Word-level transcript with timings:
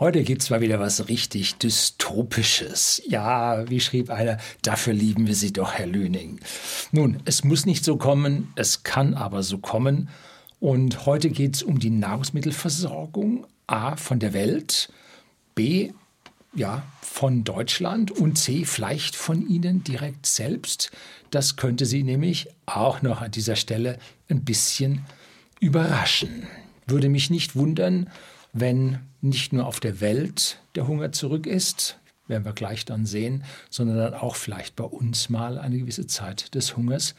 Heute 0.00 0.22
gibt 0.22 0.42
es 0.42 0.50
mal 0.50 0.60
wieder 0.60 0.78
was 0.78 1.08
richtig 1.08 1.56
Dystopisches. 1.56 3.02
Ja, 3.08 3.68
wie 3.68 3.80
schrieb 3.80 4.10
einer, 4.10 4.38
dafür 4.62 4.92
lieben 4.92 5.26
wir 5.26 5.34
Sie 5.34 5.52
doch, 5.52 5.72
Herr 5.72 5.88
Lüning. 5.88 6.38
Nun, 6.92 7.20
es 7.24 7.42
muss 7.42 7.66
nicht 7.66 7.84
so 7.84 7.96
kommen, 7.96 8.52
es 8.54 8.84
kann 8.84 9.14
aber 9.14 9.42
so 9.42 9.58
kommen. 9.58 10.08
Und 10.60 11.04
heute 11.04 11.30
geht 11.30 11.56
es 11.56 11.62
um 11.64 11.80
die 11.80 11.90
Nahrungsmittelversorgung, 11.90 13.48
A 13.66 13.96
von 13.96 14.20
der 14.20 14.34
Welt, 14.34 14.88
B 15.56 15.90
ja, 16.54 16.84
von 17.02 17.42
Deutschland 17.42 18.12
und 18.12 18.38
C 18.38 18.64
vielleicht 18.64 19.16
von 19.16 19.48
Ihnen 19.48 19.82
direkt 19.82 20.26
selbst. 20.26 20.92
Das 21.32 21.56
könnte 21.56 21.86
Sie 21.86 22.04
nämlich 22.04 22.46
auch 22.66 23.02
noch 23.02 23.20
an 23.20 23.32
dieser 23.32 23.56
Stelle 23.56 23.98
ein 24.30 24.44
bisschen 24.44 25.04
überraschen. 25.58 26.46
Würde 26.86 27.08
mich 27.08 27.30
nicht 27.30 27.56
wundern, 27.56 28.08
wenn 28.52 29.00
nicht 29.20 29.52
nur 29.52 29.66
auf 29.66 29.80
der 29.80 30.00
Welt 30.00 30.60
der 30.74 30.86
Hunger 30.86 31.12
zurück 31.12 31.46
ist, 31.46 31.98
werden 32.26 32.44
wir 32.44 32.52
gleich 32.52 32.84
dann 32.84 33.06
sehen, 33.06 33.44
sondern 33.70 33.96
dann 33.96 34.14
auch 34.14 34.36
vielleicht 34.36 34.76
bei 34.76 34.84
uns 34.84 35.28
mal 35.28 35.58
eine 35.58 35.78
gewisse 35.78 36.06
Zeit 36.06 36.54
des 36.54 36.76
Hungers 36.76 37.14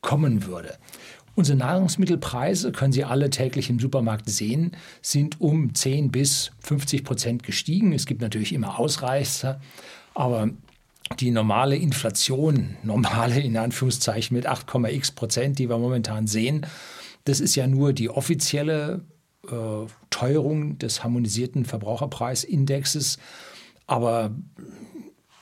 kommen 0.00 0.46
würde. 0.46 0.78
Unsere 1.34 1.56
Nahrungsmittelpreise, 1.56 2.72
können 2.72 2.92
Sie 2.92 3.04
alle 3.04 3.30
täglich 3.30 3.70
im 3.70 3.78
Supermarkt 3.78 4.28
sehen, 4.28 4.72
sind 5.00 5.40
um 5.40 5.74
10 5.74 6.10
bis 6.10 6.52
50 6.60 7.04
Prozent 7.04 7.42
gestiegen. 7.42 7.92
Es 7.92 8.04
gibt 8.04 8.20
natürlich 8.20 8.52
immer 8.52 8.78
Ausreißer, 8.78 9.60
aber 10.14 10.50
die 11.20 11.30
normale 11.30 11.76
Inflation, 11.76 12.76
normale 12.82 13.40
in 13.40 13.56
Anführungszeichen 13.56 14.36
mit 14.36 14.46
8,x 14.46 15.12
Prozent, 15.12 15.58
die 15.58 15.70
wir 15.70 15.78
momentan 15.78 16.26
sehen, 16.26 16.66
das 17.24 17.40
ist 17.40 17.54
ja 17.54 17.66
nur 17.66 17.92
die 17.92 18.10
offizielle 18.10 19.00
Teuerung 20.10 20.78
des 20.78 21.02
harmonisierten 21.02 21.64
Verbraucherpreisindexes. 21.64 23.18
Aber 23.86 24.30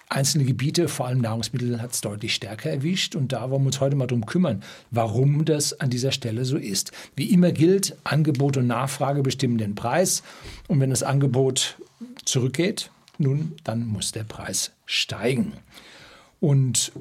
einzelne 0.09 0.45
Gebiete, 0.45 0.89
vor 0.89 1.07
allem 1.07 1.21
Nahrungsmittel, 1.21 1.81
hat 1.81 1.93
es 1.93 2.01
deutlich 2.01 2.35
stärker 2.35 2.71
erwischt. 2.71 3.15
Und 3.15 3.33
da 3.33 3.51
wollen 3.51 3.63
wir 3.63 3.67
uns 3.67 3.81
heute 3.81 3.97
mal 3.97 4.07
drum 4.07 4.27
kümmern, 4.27 4.63
warum 4.91 5.45
das 5.45 5.79
an 5.79 5.91
dieser 5.91 6.13
Stelle 6.13 6.45
so 6.45 6.57
ist. 6.57 6.93
Wie 7.15 7.31
immer 7.33 7.53
gilt, 7.53 7.97
Angebot 8.05 8.57
und 8.57 8.67
Nachfrage 8.67 9.23
bestimmen 9.23 9.59
den 9.59 9.75
Preis. 9.75 10.23
Und 10.67 10.81
wenn 10.81 10.91
das 10.91 11.03
Angebot 11.03 11.79
zurückgeht, 12.25 12.91
nun, 13.19 13.53
dann 13.65 13.87
muss 13.87 14.13
der 14.13 14.25
Preis 14.25 14.73
steigen. 14.87 15.53
Und 16.41 16.93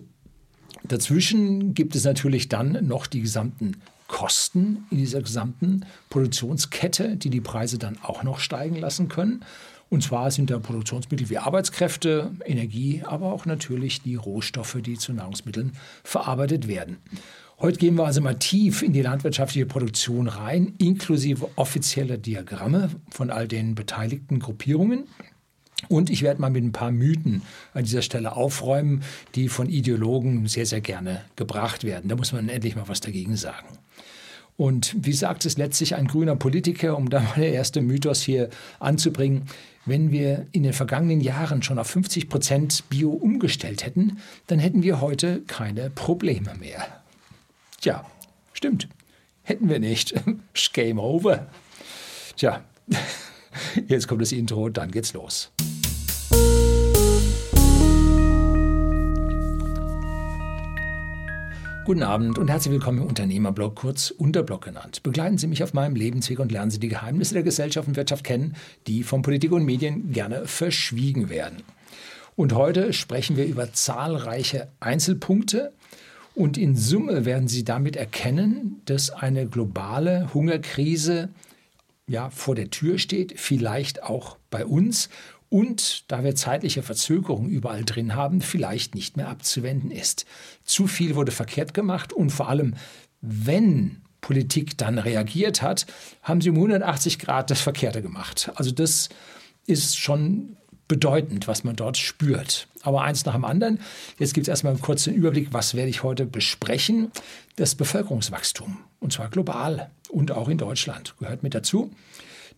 dazwischen 0.83 1.73
gibt 1.73 1.95
es 1.95 2.03
natürlich 2.03 2.49
dann 2.49 2.85
noch 2.85 3.07
die 3.07 3.21
gesamten 3.21 3.77
Kosten 4.09 4.85
in 4.91 4.97
dieser 4.97 5.21
gesamten 5.21 5.85
Produktionskette, 6.09 7.15
die 7.15 7.29
die 7.29 7.39
Preise 7.39 7.77
dann 7.77 7.97
auch 8.03 8.23
noch 8.23 8.39
steigen 8.39 8.75
lassen 8.75 9.07
können. 9.07 9.45
Und 9.89 10.03
zwar 10.03 10.29
sind 10.29 10.49
da 10.49 10.59
Produktionsmittel 10.59 11.29
wie 11.29 11.37
Arbeitskräfte, 11.37 12.31
Energie, 12.45 13.03
aber 13.05 13.31
auch 13.31 13.45
natürlich 13.45 14.01
die 14.01 14.15
Rohstoffe, 14.15 14.77
die 14.81 14.97
zu 14.97 15.13
Nahrungsmitteln 15.13 15.71
verarbeitet 16.03 16.67
werden. 16.67 16.97
Heute 17.59 17.77
gehen 17.77 17.95
wir 17.95 18.05
also 18.05 18.21
mal 18.21 18.37
tief 18.37 18.83
in 18.83 18.93
die 18.93 19.01
landwirtschaftliche 19.01 19.65
Produktion 19.65 20.27
rein, 20.27 20.73
inklusive 20.77 21.49
offizieller 21.55 22.17
Diagramme 22.17 22.89
von 23.09 23.29
all 23.31 23.47
den 23.47 23.75
beteiligten 23.75 24.39
Gruppierungen. 24.39 25.05
Und 25.89 26.09
ich 26.09 26.21
werde 26.21 26.39
mal 26.39 26.51
mit 26.51 26.63
ein 26.63 26.71
paar 26.71 26.91
Mythen 26.91 27.41
an 27.73 27.83
dieser 27.83 28.03
Stelle 28.03 28.35
aufräumen, 28.35 29.03
die 29.35 29.49
von 29.49 29.67
Ideologen 29.67 30.47
sehr, 30.47 30.65
sehr 30.65 30.81
gerne 30.81 31.25
gebracht 31.35 31.83
werden. 31.83 32.07
Da 32.07 32.15
muss 32.15 32.31
man 32.31 32.47
endlich 32.47 32.75
mal 32.75 32.87
was 32.87 33.01
dagegen 33.01 33.35
sagen. 33.35 33.67
Und 34.55 34.93
wie 34.99 35.13
sagt 35.13 35.45
es 35.45 35.57
letztlich 35.57 35.95
ein 35.95 36.07
grüner 36.07 36.35
Politiker, 36.35 36.95
um 36.95 37.09
da 37.09 37.19
mal 37.21 37.35
der 37.37 37.53
erste 37.53 37.81
Mythos 37.81 38.21
hier 38.21 38.49
anzubringen, 38.79 39.43
wenn 39.85 40.11
wir 40.11 40.45
in 40.51 40.63
den 40.63 40.73
vergangenen 40.73 41.21
Jahren 41.21 41.63
schon 41.63 41.79
auf 41.79 41.87
50 41.87 42.29
Prozent 42.29 42.83
Bio 42.89 43.09
umgestellt 43.09 43.85
hätten, 43.85 44.19
dann 44.47 44.59
hätten 44.59 44.83
wir 44.83 45.01
heute 45.01 45.41
keine 45.47 45.89
Probleme 45.89 46.53
mehr. 46.59 46.85
Tja, 47.81 48.05
stimmt. 48.53 48.87
Hätten 49.43 49.69
wir 49.69 49.79
nicht. 49.79 50.13
Game 50.73 50.99
over. 50.99 51.47
Tja, 52.35 52.63
jetzt 53.87 54.07
kommt 54.07 54.21
das 54.21 54.31
Intro, 54.31 54.69
dann 54.69 54.91
geht's 54.91 55.13
los. 55.13 55.51
Guten 61.89 62.03
Abend 62.03 62.37
und 62.37 62.49
herzlich 62.49 62.71
willkommen 62.73 62.99
im 62.99 63.07
Unternehmerblog, 63.07 63.75
kurz 63.75 64.11
Unterblog 64.11 64.63
genannt. 64.63 65.01
Begleiten 65.01 65.39
Sie 65.39 65.47
mich 65.47 65.63
auf 65.63 65.73
meinem 65.73 65.95
Lebensweg 65.95 66.37
und 66.37 66.51
lernen 66.51 66.69
Sie 66.69 66.79
die 66.79 66.87
Geheimnisse 66.87 67.33
der 67.33 67.41
Gesellschaft 67.41 67.87
und 67.87 67.95
Wirtschaft 67.95 68.23
kennen, 68.23 68.55
die 68.85 69.01
von 69.01 69.23
Politik 69.23 69.51
und 69.51 69.65
Medien 69.65 70.11
gerne 70.11 70.45
verschwiegen 70.45 71.29
werden. 71.29 71.63
Und 72.35 72.53
heute 72.53 72.93
sprechen 72.93 73.37
wir 73.37 73.47
über 73.47 73.73
zahlreiche 73.73 74.67
Einzelpunkte 74.79 75.73
und 76.35 76.59
in 76.59 76.75
Summe 76.75 77.25
werden 77.25 77.47
Sie 77.47 77.63
damit 77.63 77.95
erkennen, 77.95 78.81
dass 78.85 79.09
eine 79.09 79.47
globale 79.47 80.31
Hungerkrise 80.33 81.29
ja, 82.07 82.29
vor 82.29 82.55
der 82.55 82.69
Tür 82.69 82.97
steht, 82.99 83.39
vielleicht 83.39 84.03
auch 84.03 84.37
bei 84.49 84.65
uns 84.65 85.09
und 85.49 86.11
da 86.11 86.23
wir 86.23 86.35
zeitliche 86.35 86.83
Verzögerungen 86.83 87.49
überall 87.49 87.83
drin 87.83 88.15
haben, 88.15 88.41
vielleicht 88.41 88.95
nicht 88.95 89.17
mehr 89.17 89.29
abzuwenden 89.29 89.91
ist. 89.91 90.25
Zu 90.63 90.87
viel 90.87 91.15
wurde 91.15 91.31
verkehrt 91.31 91.73
gemacht 91.73 92.13
und 92.13 92.29
vor 92.29 92.49
allem, 92.49 92.75
wenn 93.21 94.01
Politik 94.21 94.77
dann 94.77 94.99
reagiert 94.99 95.61
hat, 95.61 95.85
haben 96.23 96.41
sie 96.41 96.49
um 96.49 96.55
180 96.55 97.19
Grad 97.19 97.49
das 97.49 97.61
Verkehrte 97.61 98.01
gemacht. 98.01 98.51
Also 98.55 98.71
das 98.71 99.09
ist 99.65 99.97
schon 99.97 100.57
bedeutend, 100.87 101.47
was 101.47 101.63
man 101.63 101.75
dort 101.75 101.97
spürt. 101.97 102.67
Aber 102.81 103.03
eins 103.03 103.23
nach 103.25 103.33
dem 103.33 103.45
anderen. 103.45 103.79
Jetzt 104.17 104.33
gibt 104.33 104.47
es 104.47 104.49
erstmal 104.49 104.73
einen 104.73 104.81
kurzen 104.81 105.13
Überblick, 105.13 105.49
was 105.51 105.75
werde 105.75 105.89
ich 105.89 106.03
heute 106.03 106.25
besprechen. 106.25 107.11
Das 107.55 107.75
Bevölkerungswachstum, 107.75 108.77
und 108.99 109.13
zwar 109.13 109.29
global 109.29 109.89
und 110.09 110.31
auch 110.31 110.49
in 110.49 110.57
Deutschland, 110.57 111.15
gehört 111.19 111.43
mit 111.43 111.53
dazu. 111.53 111.91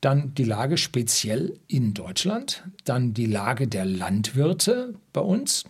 Dann 0.01 0.33
die 0.33 0.43
Lage 0.43 0.77
speziell 0.77 1.59
in 1.67 1.93
Deutschland, 1.93 2.63
dann 2.85 3.13
die 3.13 3.27
Lage 3.27 3.67
der 3.67 3.85
Landwirte 3.85 4.95
bei 5.13 5.21
uns 5.21 5.63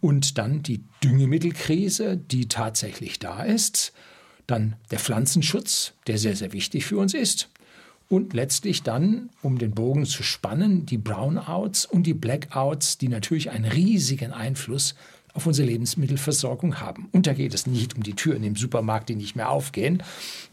und 0.00 0.36
dann 0.38 0.62
die 0.62 0.84
Düngemittelkrise, 1.02 2.18
die 2.18 2.46
tatsächlich 2.46 3.18
da 3.18 3.42
ist, 3.42 3.92
dann 4.46 4.76
der 4.90 4.98
Pflanzenschutz, 4.98 5.94
der 6.06 6.18
sehr, 6.18 6.36
sehr 6.36 6.52
wichtig 6.52 6.84
für 6.84 6.98
uns 6.98 7.14
ist 7.14 7.48
und 8.08 8.34
letztlich 8.34 8.82
dann, 8.82 9.30
um 9.42 9.58
den 9.58 9.72
Bogen 9.72 10.04
zu 10.04 10.22
spannen, 10.22 10.86
die 10.86 10.98
Brownouts 10.98 11.86
und 11.86 12.04
die 12.04 12.14
Blackouts, 12.14 12.98
die 12.98 13.08
natürlich 13.08 13.50
einen 13.50 13.64
riesigen 13.64 14.32
Einfluss 14.32 14.94
auf 15.34 15.46
unsere 15.46 15.68
Lebensmittelversorgung 15.68 16.80
haben. 16.80 17.08
Und 17.12 17.26
da 17.26 17.34
geht 17.34 17.54
es 17.54 17.66
nicht 17.66 17.96
um 17.96 18.02
die 18.02 18.14
Türen 18.14 18.44
im 18.44 18.54
Supermarkt, 18.54 19.08
die 19.08 19.16
nicht 19.16 19.34
mehr 19.34 19.50
aufgehen. 19.50 20.02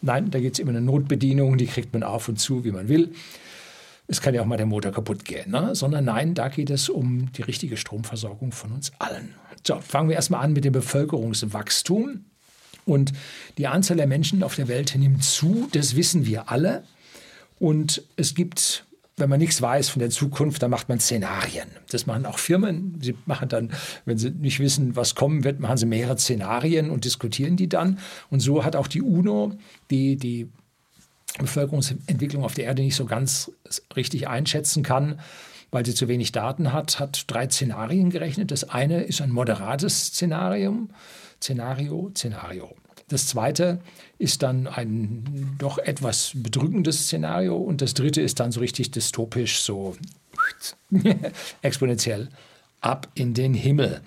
Nein, 0.01 0.31
da 0.31 0.39
geht 0.39 0.53
es 0.53 0.59
immer 0.59 0.71
eine 0.71 0.81
Notbedienung, 0.81 1.57
die 1.57 1.67
kriegt 1.67 1.93
man 1.93 2.03
auf 2.03 2.27
und 2.27 2.39
zu, 2.39 2.65
wie 2.65 2.71
man 2.71 2.89
will. 2.89 3.13
Es 4.07 4.21
kann 4.21 4.33
ja 4.33 4.41
auch 4.41 4.45
mal 4.45 4.57
der 4.57 4.65
Motor 4.65 4.91
kaputt 4.91 5.23
gehen, 5.23 5.51
ne? 5.51 5.73
sondern 5.75 6.05
nein, 6.05 6.33
da 6.33 6.49
geht 6.49 6.69
es 6.69 6.89
um 6.89 7.31
die 7.31 7.43
richtige 7.43 7.77
Stromversorgung 7.77 8.51
von 8.51 8.71
uns 8.71 8.91
allen. 8.99 9.35
So, 9.65 9.79
fangen 9.79 10.09
wir 10.09 10.15
erstmal 10.15 10.43
an 10.43 10.53
mit 10.53 10.65
dem 10.65 10.73
Bevölkerungswachstum. 10.73 12.25
Und 12.83 13.13
die 13.59 13.67
Anzahl 13.67 13.97
der 13.97 14.07
Menschen 14.07 14.41
auf 14.41 14.55
der 14.55 14.67
Welt 14.67 14.95
nimmt 14.97 15.23
zu, 15.23 15.69
das 15.71 15.95
wissen 15.95 16.25
wir 16.25 16.49
alle. 16.49 16.83
Und 17.59 18.03
es 18.15 18.33
gibt 18.33 18.85
wenn 19.17 19.29
man 19.29 19.39
nichts 19.39 19.61
weiß 19.61 19.89
von 19.89 19.99
der 19.99 20.09
Zukunft, 20.09 20.63
dann 20.63 20.71
macht 20.71 20.89
man 20.89 20.99
Szenarien. 20.99 21.67
Das 21.89 22.05
machen 22.05 22.25
auch 22.25 22.39
Firmen. 22.39 22.97
Sie 23.01 23.15
machen 23.25 23.49
dann, 23.49 23.71
wenn 24.05 24.17
sie 24.17 24.31
nicht 24.31 24.59
wissen, 24.59 24.95
was 24.95 25.15
kommen 25.15 25.43
wird, 25.43 25.59
machen 25.59 25.77
sie 25.77 25.85
mehrere 25.85 26.17
Szenarien 26.17 26.89
und 26.89 27.05
diskutieren 27.05 27.55
die 27.55 27.69
dann. 27.69 27.99
Und 28.29 28.39
so 28.39 28.63
hat 28.63 28.75
auch 28.75 28.87
die 28.87 29.01
UNO, 29.01 29.53
die 29.89 30.15
die 30.15 30.49
Bevölkerungsentwicklung 31.39 32.43
auf 32.43 32.53
der 32.53 32.65
Erde 32.65 32.81
nicht 32.81 32.95
so 32.95 33.05
ganz 33.05 33.51
richtig 33.95 34.27
einschätzen 34.27 34.83
kann, 34.83 35.19
weil 35.71 35.85
sie 35.85 35.93
zu 35.93 36.07
wenig 36.07 36.31
Daten 36.31 36.73
hat, 36.73 36.99
hat 36.99 37.25
drei 37.27 37.47
Szenarien 37.47 38.09
gerechnet. 38.09 38.51
Das 38.51 38.69
eine 38.69 39.03
ist 39.03 39.21
ein 39.21 39.31
moderates 39.31 40.07
Szenarium, 40.07 40.89
Szenario, 41.41 42.11
Szenario. 42.15 42.75
Das 43.11 43.27
zweite 43.27 43.79
ist 44.19 44.41
dann 44.41 44.67
ein 44.67 45.55
doch 45.57 45.77
etwas 45.77 46.31
bedrückendes 46.33 47.03
Szenario 47.03 47.57
und 47.57 47.81
das 47.81 47.93
dritte 47.93 48.21
ist 48.21 48.39
dann 48.39 48.53
so 48.53 48.61
richtig 48.61 48.91
dystopisch, 48.91 49.61
so 49.61 49.97
exponentiell 51.61 52.29
ab 52.79 53.09
in 53.13 53.33
den 53.33 53.53
Himmel. 53.53 54.01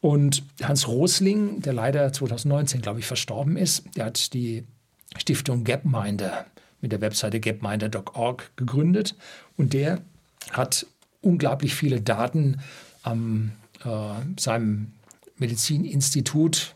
Und 0.00 0.42
Hans 0.60 0.88
Rosling, 0.88 1.62
der 1.62 1.72
leider 1.72 2.12
2019, 2.12 2.82
glaube 2.82 2.98
ich, 2.98 3.06
verstorben 3.06 3.56
ist, 3.56 3.84
der 3.96 4.06
hat 4.06 4.34
die 4.34 4.64
Stiftung 5.16 5.62
Gapminder 5.62 6.46
mit 6.80 6.90
der 6.90 7.00
Webseite 7.00 7.38
gapminder.org 7.38 8.50
gegründet 8.56 9.14
und 9.56 9.72
der 9.72 10.00
hat 10.50 10.86
unglaublich 11.20 11.76
viele 11.76 12.00
Daten 12.00 12.60
an 13.04 13.52
äh, 13.84 13.88
seinem 14.40 14.94
Medizininstitut 15.36 16.74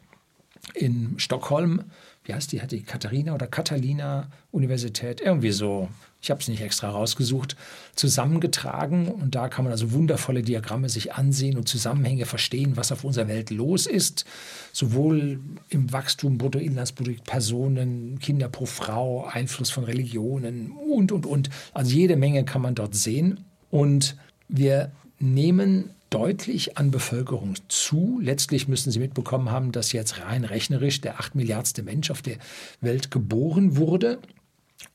in 0.76 1.14
Stockholm, 1.18 1.84
wie 2.24 2.34
heißt 2.34 2.52
die, 2.52 2.60
hat 2.60 2.72
die 2.72 2.82
Katharina 2.82 3.34
oder 3.34 3.46
Catalina 3.46 4.28
Universität, 4.50 5.20
irgendwie 5.20 5.52
so, 5.52 5.88
ich 6.20 6.30
habe 6.30 6.40
es 6.40 6.48
nicht 6.48 6.60
extra 6.60 6.90
rausgesucht, 6.90 7.56
zusammengetragen. 7.94 9.08
Und 9.08 9.36
da 9.36 9.48
kann 9.48 9.64
man 9.64 9.72
also 9.72 9.92
wundervolle 9.92 10.42
Diagramme 10.42 10.88
sich 10.88 11.14
ansehen 11.14 11.56
und 11.56 11.68
Zusammenhänge 11.68 12.26
verstehen, 12.26 12.76
was 12.76 12.90
auf 12.90 13.04
unserer 13.04 13.28
Welt 13.28 13.50
los 13.50 13.86
ist. 13.86 14.24
Sowohl 14.72 15.38
im 15.68 15.92
Wachstum, 15.92 16.36
Bruttoinlandsprodukt, 16.36 17.24
Personen, 17.24 18.18
Kinder 18.18 18.48
pro 18.48 18.66
Frau, 18.66 19.26
Einfluss 19.26 19.70
von 19.70 19.84
Religionen 19.84 20.72
und, 20.72 21.12
und, 21.12 21.26
und. 21.26 21.50
Also 21.72 21.94
jede 21.94 22.16
Menge 22.16 22.44
kann 22.44 22.62
man 22.62 22.74
dort 22.74 22.96
sehen. 22.96 23.44
Und 23.70 24.16
wir 24.48 24.90
nehmen 25.20 25.90
deutlich 26.10 26.78
an 26.78 26.90
Bevölkerung 26.90 27.54
zu. 27.68 28.20
Letztlich 28.22 28.68
müssen 28.68 28.90
Sie 28.90 28.98
mitbekommen 28.98 29.50
haben, 29.50 29.72
dass 29.72 29.92
jetzt 29.92 30.20
rein 30.20 30.44
rechnerisch 30.44 31.00
der 31.00 31.18
acht 31.18 31.34
Milliardste 31.34 31.82
Mensch 31.82 32.10
auf 32.10 32.22
der 32.22 32.38
Welt 32.80 33.10
geboren 33.10 33.76
wurde. 33.76 34.18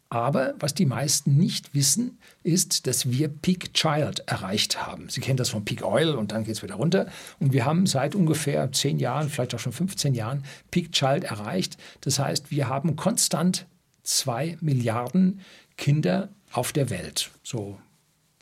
Aber 0.09 0.55
was 0.59 0.73
die 0.73 0.85
meisten 0.85 1.37
nicht 1.37 1.73
wissen, 1.73 2.19
ist, 2.43 2.85
dass 2.85 3.09
wir 3.09 3.29
Peak 3.29 3.73
Child 3.73 4.23
erreicht 4.27 4.85
haben. 4.85 5.07
Sie 5.07 5.21
kennen 5.21 5.37
das 5.37 5.49
von 5.49 5.63
Peak 5.63 5.85
Oil 5.85 6.15
und 6.15 6.33
dann 6.33 6.43
geht 6.43 6.55
es 6.55 6.63
wieder 6.63 6.75
runter. 6.75 7.07
Und 7.39 7.53
wir 7.53 7.63
haben 7.63 7.85
seit 7.85 8.13
ungefähr 8.13 8.73
zehn 8.73 8.99
Jahren, 8.99 9.29
vielleicht 9.29 9.55
auch 9.55 9.59
schon 9.59 9.71
15 9.71 10.13
Jahren, 10.13 10.43
Peak 10.69 10.91
Child 10.91 11.23
erreicht. 11.23 11.77
Das 12.01 12.19
heißt, 12.19 12.51
wir 12.51 12.67
haben 12.67 12.97
konstant 12.97 13.67
zwei 14.03 14.57
Milliarden 14.59 15.39
Kinder 15.77 16.27
auf 16.51 16.73
der 16.73 16.89
Welt. 16.89 17.31
So 17.41 17.79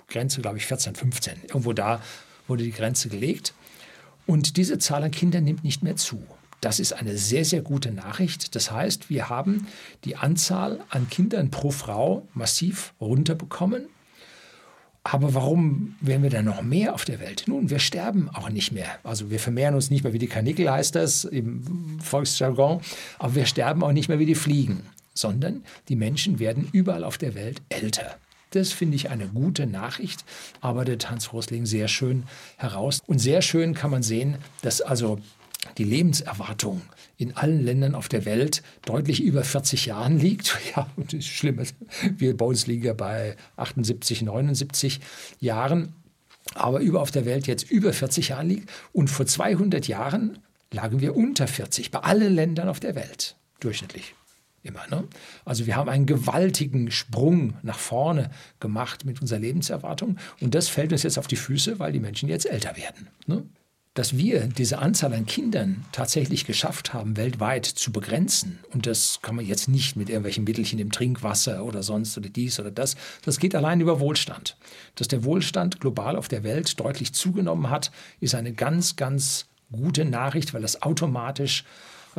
Grenze, 0.08 0.42
glaube 0.42 0.58
ich, 0.58 0.66
14, 0.66 0.96
15. 0.96 1.34
Irgendwo 1.50 1.74
da 1.74 2.02
wurde 2.50 2.64
die 2.64 2.72
Grenze 2.72 3.10
gelegt. 3.10 3.54
Und 4.26 4.58
diese 4.58 4.78
Zahl 4.78 5.04
an 5.04 5.12
Kindern 5.12 5.44
nimmt 5.44 5.64
nicht 5.64 5.84
mehr 5.84 5.96
zu. 5.96 6.22
Das 6.62 6.80
ist 6.80 6.94
eine 6.94 7.18
sehr, 7.18 7.46
sehr 7.46 7.62
gute 7.62 7.92
Nachricht. 7.92 8.56
Das 8.56 8.72
heißt, 8.72 9.10
wir 9.10 9.30
haben 9.30 9.68
die 10.04 10.18
Anzahl 10.18 10.80
an 10.90 11.10
Kindern 11.10 11.52
pro 11.52 11.72
Frau 11.72 12.28
massiv 12.34 12.94
runterbekommen. 13.00 13.88
Aber 15.04 15.34
warum 15.34 15.96
werden 16.02 16.24
wir 16.24 16.30
dann 16.30 16.46
noch 16.46 16.62
mehr 16.62 16.94
auf 16.94 17.06
der 17.06 17.20
Welt? 17.20 17.46
Nun, 17.48 17.70
wir 17.70 17.80
sterben 17.80 18.30
auch 18.30 18.50
nicht 18.50 18.74
mehr. 18.74 19.00
Also 19.04 19.32
wir 19.32 19.40
vermehren 19.40 19.74
uns 19.74 19.90
nicht 19.90 20.04
mehr 20.04 20.12
wie 20.12 20.20
die 20.20 20.28
Karnickel, 20.28 20.70
heißt 20.70 20.94
das 20.96 21.24
im 21.24 22.00
Volksjargon, 22.02 22.82
aber 23.18 23.36
wir 23.36 23.46
sterben 23.46 23.82
auch 23.82 23.94
nicht 23.94 24.10
mehr 24.10 24.20
wie 24.20 24.26
die 24.26 24.36
Fliegen, 24.36 24.82
sondern 25.14 25.64
die 25.88 25.96
Menschen 25.96 26.40
werden 26.40 26.68
überall 26.74 27.06
auf 27.06 27.18
der 27.18 27.34
Welt 27.34 27.62
älter. 27.70 28.18
Das 28.52 28.72
finde 28.72 28.96
ich 28.96 29.10
eine 29.10 29.28
gute 29.28 29.68
Nachricht, 29.68 30.26
arbeitet 30.60 31.10
Hans 31.12 31.34
Rosling 31.34 31.66
sehr 31.66 31.88
schön 31.88 32.24
heraus. 32.58 33.02
Und 33.06 33.20
sehr 33.20 33.42
schön 33.42 33.76
kann 33.76 33.92
man 33.92 34.02
sehen, 34.02 34.38
dass 34.62 34.82
also 34.82 35.20
die 35.78 35.84
Lebenserwartung 35.84 36.82
in 37.18 37.36
allen 37.36 37.64
Ländern 37.64 37.96
auf 37.96 38.08
der 38.08 38.26
Welt 38.26 38.64
deutlich 38.86 39.22
über 39.22 39.44
40 39.44 39.86
Jahren 39.86 40.20
liegt. 40.20 40.58
Ja, 40.76 40.88
das 40.98 41.14
ist 41.14 41.28
schlimm. 41.28 41.62
Wir 42.18 42.38
bei 42.38 42.46
uns 42.46 42.66
liegen 42.66 42.86
ja 42.86 42.94
bei 42.94 43.36
78, 43.58 44.22
79 44.22 45.00
Jahren, 45.40 45.94
aber 46.56 46.80
über 46.80 47.02
auf 47.02 47.12
der 47.12 47.26
Welt 47.26 47.48
jetzt 47.48 47.70
über 47.70 47.94
40 47.94 48.30
Jahren 48.30 48.50
liegt. 48.50 48.70
Und 48.94 49.10
vor 49.10 49.26
200 49.26 49.88
Jahren 49.88 50.40
lagen 50.72 51.02
wir 51.02 51.16
unter 51.16 51.48
40 51.48 51.92
bei 51.92 52.00
allen 52.00 52.34
Ländern 52.34 52.70
auf 52.70 52.80
der 52.80 52.96
Welt 52.96 53.36
durchschnittlich. 53.60 54.16
Immer, 54.62 54.86
ne? 54.90 55.08
Also 55.46 55.66
wir 55.66 55.76
haben 55.76 55.90
einen 55.90 56.06
gewaltigen 56.06 56.92
Sprung 56.92 57.54
nach 57.62 57.80
vorne 57.80 58.30
gemacht 58.60 59.06
mit 59.06 59.22
unserer 59.22 59.40
Lebenserwartung 59.40 60.18
und 60.42 60.54
das 60.54 60.68
fällt 60.68 60.92
uns 60.92 61.04
jetzt 61.04 61.18
auf 61.18 61.28
die 61.28 61.38
Füße, 61.38 61.80
weil 61.80 61.92
die 61.92 62.00
Menschen 62.00 62.28
jetzt 62.30 62.46
älter 62.46 62.76
werden. 62.76 63.08
Ne? 63.26 63.44
dass 64.00 64.18
wir 64.18 64.48
diese 64.48 64.80
Anzahl 64.80 65.14
an 65.14 65.26
Kindern 65.26 65.84
tatsächlich 65.92 66.46
geschafft 66.46 66.94
haben, 66.94 67.18
weltweit 67.18 67.66
zu 67.66 67.92
begrenzen, 67.92 68.60
und 68.72 68.86
das 68.86 69.20
kann 69.22 69.36
man 69.36 69.46
jetzt 69.46 69.68
nicht 69.68 69.98
mit 69.98 70.08
irgendwelchen 70.08 70.46
Mittelchen 70.46 70.80
im 70.80 70.92
Trinkwasser 70.92 71.66
oder 71.66 71.84
sonst 71.84 72.18
oder 72.18 72.30
dies 72.30 72.62
oder 72.62 72.72
das, 72.72 72.96
das 73.26 73.40
geht 73.40 73.56
allein 73.56 73.82
über 73.82 74.00
Wohlstand. 74.00 74.56
Dass 74.96 75.10
der 75.10 75.26
Wohlstand 75.26 75.82
global 75.82 76.16
auf 76.16 76.30
der 76.30 76.46
Welt 76.46 76.80
deutlich 76.80 77.14
zugenommen 77.14 77.70
hat, 77.70 77.92
ist 78.22 78.36
eine 78.36 78.54
ganz, 78.54 78.96
ganz 78.96 79.48
gute 79.70 80.06
Nachricht, 80.06 80.54
weil 80.54 80.62
das 80.62 80.82
automatisch 80.82 81.66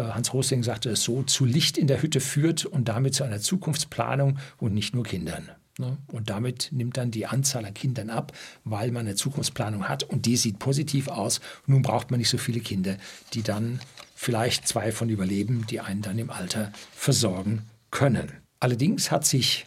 Hans 0.03 0.33
Rosling 0.33 0.63
sagte 0.63 0.91
es 0.91 1.03
so, 1.03 1.23
zu 1.23 1.45
Licht 1.45 1.79
in 1.79 1.87
der 1.87 2.03
Hütte 2.03 2.21
führt 2.21 2.65
und 2.67 2.89
damit 2.89 3.15
zu 3.15 3.25
einer 3.25 3.41
Zukunftsplanung 3.41 4.39
und 4.59 4.75
nicht 4.75 4.95
nur 4.95 5.05
Kindern. 5.05 5.51
Ne? 5.79 5.97
Und 6.09 6.31
damit 6.31 6.69
nimmt 6.73 6.97
dann 6.97 7.11
die 7.11 7.27
Anzahl 7.27 7.65
an 7.65 7.75
Kindern 7.75 8.11
ab, 8.11 8.33
weil 8.65 8.91
man 8.91 9.07
eine 9.07 9.15
Zukunftsplanung 9.15 9.89
hat 9.89 10.03
und 10.03 10.27
die 10.27 10.37
sieht 10.37 10.59
positiv 10.59 11.09
aus. 11.09 11.41
Nun 11.67 11.83
braucht 11.83 12.11
man 12.11 12.19
nicht 12.19 12.29
so 12.29 12.39
viele 12.39 12.61
Kinder, 12.61 12.97
die 13.33 13.43
dann 13.43 13.81
vielleicht 14.15 14.69
zwei 14.69 14.93
von 14.93 15.09
überleben, 15.09 15.67
die 15.69 15.81
einen 15.81 16.03
dann 16.03 16.19
im 16.19 16.31
Alter 16.31 16.73
versorgen 16.93 17.63
können. 17.91 18.31
Allerdings 18.61 19.11
hat 19.11 19.25
sich 19.25 19.67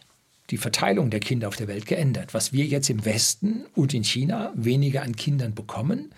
die 0.50 0.58
Verteilung 0.58 1.10
der 1.10 1.20
Kinder 1.20 1.48
auf 1.48 1.56
der 1.56 1.68
Welt 1.68 1.86
geändert. 1.86 2.34
Was 2.34 2.52
wir 2.52 2.66
jetzt 2.66 2.90
im 2.90 3.04
Westen 3.04 3.64
und 3.74 3.94
in 3.94 4.04
China 4.04 4.52
weniger 4.54 5.02
an 5.02 5.16
Kindern 5.16 5.54
bekommen, 5.54 6.12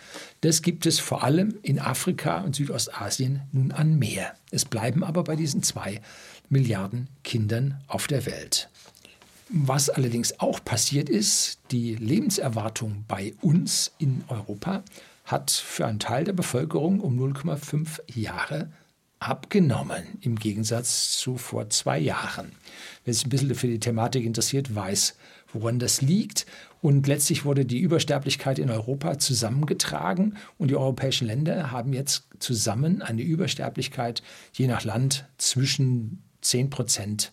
das 0.47 0.63
gibt 0.63 0.87
es 0.87 1.01
vor 1.01 1.25
allem 1.25 1.59
in 1.63 1.81
Afrika 1.81 2.39
und 2.43 2.55
Südostasien 2.55 3.43
nun 3.51 3.73
an 3.73 3.99
mehr. 3.99 4.37
Es 4.53 4.65
bleiben 4.65 5.03
aber 5.03 5.25
bei 5.25 5.35
diesen 5.35 5.65
zwei 5.65 6.01
Milliarden 6.49 7.09
Kindern 7.25 7.81
auf 7.89 8.07
der 8.07 8.27
Welt. 8.27 8.69
Was 9.49 9.91
allerdings 9.91 10.39
auch 10.39 10.65
passiert 10.65 11.09
ist, 11.09 11.59
die 11.73 11.97
Lebenserwartung 11.97 13.05
bei 13.09 13.35
uns 13.41 13.91
in 13.99 14.23
Europa 14.29 14.85
hat 15.25 15.51
für 15.51 15.85
einen 15.85 15.99
Teil 15.99 16.23
der 16.23 16.33
Bevölkerung 16.33 17.01
um 17.01 17.19
0,5 17.19 18.03
Jahre 18.15 18.71
abgenommen, 19.19 20.05
im 20.21 20.37
Gegensatz 20.37 21.19
zu 21.19 21.39
vor 21.39 21.71
zwei 21.71 21.99
Jahren. 21.99 22.53
Wer 23.05 23.15
sich 23.15 23.27
ein 23.27 23.31
bisschen 23.31 23.55
für 23.57 23.67
die 23.67 23.81
Thematik 23.81 24.25
interessiert, 24.25 24.73
weiß, 24.73 25.17
woran 25.53 25.81
das 25.81 26.03
liegt. 26.03 26.47
Und 26.87 27.09
letztlich 27.09 27.45
wurde 27.45 27.65
die 27.65 27.81
Übersterblichkeit 27.81 28.61
in 28.61 28.71
Europa 28.71 29.19
zusammengetragen 29.19 30.37
und 30.57 30.71
die 30.71 30.77
europäischen 30.77 31.27
Länder 31.27 31.73
haben 31.73 31.93
jetzt 31.93 32.29
zusammen 32.39 33.03
eine 33.03 33.23
Übersterblichkeit 33.23 34.23
je 34.53 34.69
nach 34.69 34.85
Land 34.85 35.27
zwischen 35.37 36.23
10 36.43 36.71
Prozent 36.71 37.33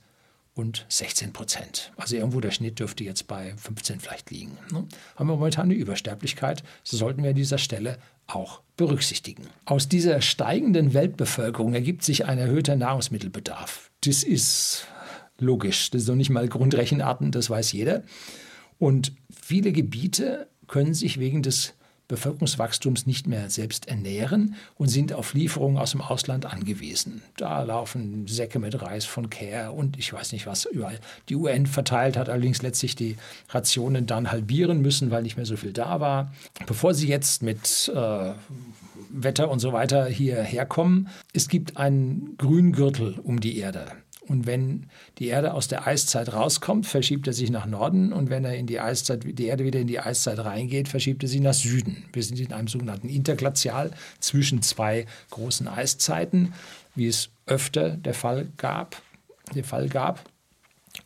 und 0.56 0.88
16 0.90 1.34
Prozent. 1.34 1.92
Also 1.98 2.16
irgendwo 2.16 2.40
der 2.40 2.50
Schnitt 2.50 2.80
dürfte 2.80 3.04
jetzt 3.04 3.28
bei 3.28 3.54
15 3.58 4.00
vielleicht 4.00 4.32
liegen. 4.32 4.58
Ne? 4.72 4.88
Haben 5.18 5.30
wir 5.30 5.36
momentan 5.36 5.66
eine 5.66 5.76
Übersterblichkeit, 5.76 6.64
so 6.84 6.98
sollten 6.98 7.22
wir 7.22 7.30
an 7.30 7.36
dieser 7.36 7.60
Stelle 7.60 8.00
auch 8.26 8.62
berücksichtigen. 8.76 9.44
Aus 9.66 9.88
dieser 9.88 10.22
steigenden 10.22 10.96
Weltbevölkerung 10.96 11.76
ergibt 11.76 12.04
sich 12.04 12.26
ein 12.26 12.40
erhöhter 12.40 12.76
Nahrungsmittelbedarf. 12.76 13.92
Das 14.04 14.24
ist 14.24 14.88
logisch, 15.38 15.92
das 15.92 16.02
ist 16.02 16.08
noch 16.08 16.16
nicht 16.16 16.32
mal 16.32 16.48
Grundrechenarten, 16.48 17.30
das 17.30 17.52
weiß 17.52 17.72
jeder. 17.74 18.02
Und 18.84 19.14
viele 19.32 19.72
Gebiete 19.72 20.50
können 20.68 20.94
sich 20.94 21.18
wegen 21.18 21.42
des 21.42 21.74
Bevölkerungswachstums 22.10 23.06
nicht 23.06 23.28
mehr 23.28 23.50
selbst 23.50 23.88
ernähren 23.88 24.56
und 24.76 24.90
sind 24.90 25.14
auf 25.14 25.34
Lieferungen 25.34 25.78
aus 25.78 25.92
dem 25.92 26.02
Ausland 26.02 26.46
angewiesen. 26.46 27.22
Da 27.38 27.64
laufen 27.64 28.28
Säcke 28.28 28.60
mit 28.60 28.82
Reis 28.82 29.06
von 29.06 29.30
Care 29.30 29.72
und 29.72 29.98
ich 29.98 30.12
weiß 30.12 30.34
nicht 30.34 30.48
was 30.48 30.66
überall. 30.66 31.00
Die 31.30 31.36
UN 31.36 31.66
verteilt 31.66 32.18
hat 32.18 32.28
allerdings 32.28 32.62
letztlich 32.62 32.98
die 32.98 33.16
Rationen 33.48 34.06
dann 34.06 34.34
halbieren 34.34 34.82
müssen, 34.82 35.12
weil 35.12 35.24
nicht 35.24 35.38
mehr 35.38 35.46
so 35.46 35.56
viel 35.56 35.72
da 35.72 36.02
war. 36.02 36.34
Bevor 36.68 36.94
sie 36.94 37.08
jetzt 37.08 37.42
mit 37.42 37.90
äh, 37.96 38.34
Wetter 39.12 39.50
und 39.50 39.60
so 39.60 39.72
weiter 39.72 40.08
hierher 40.08 40.66
kommen, 40.66 41.08
es 41.32 41.48
gibt 41.48 41.78
einen 41.78 42.36
Grüngürtel 42.38 43.18
um 43.24 43.40
die 43.40 43.60
Erde. 43.60 44.03
Und 44.28 44.46
wenn 44.46 44.88
die 45.20 45.28
Erde 45.28 45.54
aus 45.54 45.68
der 45.68 45.86
Eiszeit 45.86 46.34
rauskommt, 46.34 46.86
verschiebt 46.86 47.28
er 47.28 47.34
sich 47.34 47.50
nach 47.52 47.66
Norden. 47.66 48.14
Und 48.14 48.30
wenn 48.30 48.46
er 48.46 48.56
in 48.56 48.68
die 48.68 48.80
Eiszeit, 48.80 49.24
die 49.26 49.46
Erde 49.46 49.66
wieder 49.66 49.80
in 49.80 49.88
die 49.88 50.00
Eiszeit 50.00 50.40
reingeht, 50.40 50.88
verschiebt 50.88 51.24
er 51.24 51.30
sich 51.30 51.42
nach 51.42 51.54
Süden. 51.54 52.06
Wir 52.14 52.24
sind 52.24 52.40
in 52.40 52.54
einem 52.54 52.68
sogenannten 52.68 53.10
Interglazial 53.10 53.92
zwischen 54.20 54.62
zwei 54.62 55.06
großen 55.32 55.68
Eiszeiten, 55.68 56.54
wie 56.96 57.08
es 57.08 57.30
öfter 57.46 57.92
der 57.92 58.14
Fall 58.14 58.48
gab. 58.58 59.02
Der 59.54 59.64
Fall 59.64 59.90
gab. 59.90 60.33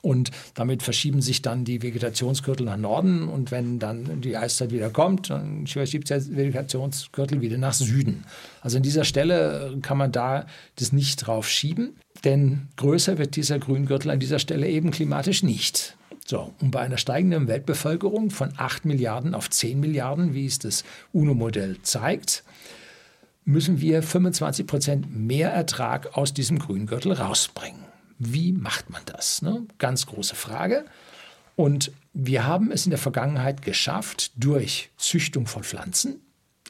Und 0.02 0.32
damit 0.54 0.84
verschieben 0.84 1.22
sich 1.22 1.42
dann 1.42 1.66
die 1.66 1.82
Vegetationsgürtel 1.82 2.66
nach 2.66 2.78
Norden. 2.78 3.28
Und 3.28 3.52
wenn 3.52 3.80
dann 3.80 4.22
die 4.22 4.38
Eiszeit 4.38 4.72
wieder 4.72 4.90
kommt, 4.90 5.30
dann 5.30 5.68
verschiebt 5.68 6.10
der 6.10 6.26
Vegetationsgürtel 6.26 7.42
wieder 7.42 7.58
nach 7.58 7.74
Süden. 7.74 8.26
Also 8.62 8.78
an 8.78 8.84
dieser 8.84 9.04
Stelle 9.04 9.78
kann 9.82 9.98
man 9.98 10.12
da 10.12 10.46
das 10.76 10.92
nicht 10.92 11.18
drauf 11.18 11.50
schieben, 11.50 11.96
denn 12.24 12.68
größer 12.78 13.18
wird 13.18 13.36
dieser 13.36 13.60
Grüngürtel 13.60 14.12
an 14.12 14.20
dieser 14.20 14.40
Stelle 14.40 14.68
eben 14.68 14.92
klimatisch 14.92 15.44
nicht. 15.44 15.98
So, 16.26 16.54
und 16.60 16.72
bei 16.72 16.82
einer 16.82 16.98
steigenden 16.98 17.48
Weltbevölkerung 17.48 18.32
von 18.32 18.52
8 18.58 18.84
Milliarden 18.84 19.34
auf 19.34 19.50
10 19.50 19.80
Milliarden, 19.80 20.34
wie 20.34 20.46
es 20.46 20.60
das 20.60 20.84
UNO-Modell 21.14 21.78
zeigt, 21.84 22.44
müssen 23.46 23.80
wir 23.80 24.04
25 24.04 24.68
Prozent 24.68 25.16
mehr 25.16 25.52
Ertrag 25.52 26.18
aus 26.18 26.34
diesem 26.34 26.60
Grüngürtel 26.60 27.14
rausbringen. 27.14 27.87
Wie 28.20 28.52
macht 28.52 28.90
man 28.90 29.02
das? 29.06 29.42
Ne? 29.42 29.66
Ganz 29.78 30.06
große 30.06 30.36
Frage. 30.36 30.86
Und 31.56 31.92
wir 32.14 32.46
haben 32.46 32.72
es 32.72 32.86
in 32.86 32.92
der 32.92 33.00
Vergangenheit 33.00 33.62
geschafft, 33.62 34.32
durch 34.36 34.90
Züchtung 34.98 35.48
von 35.48 35.64
Pflanzen, 35.64 36.22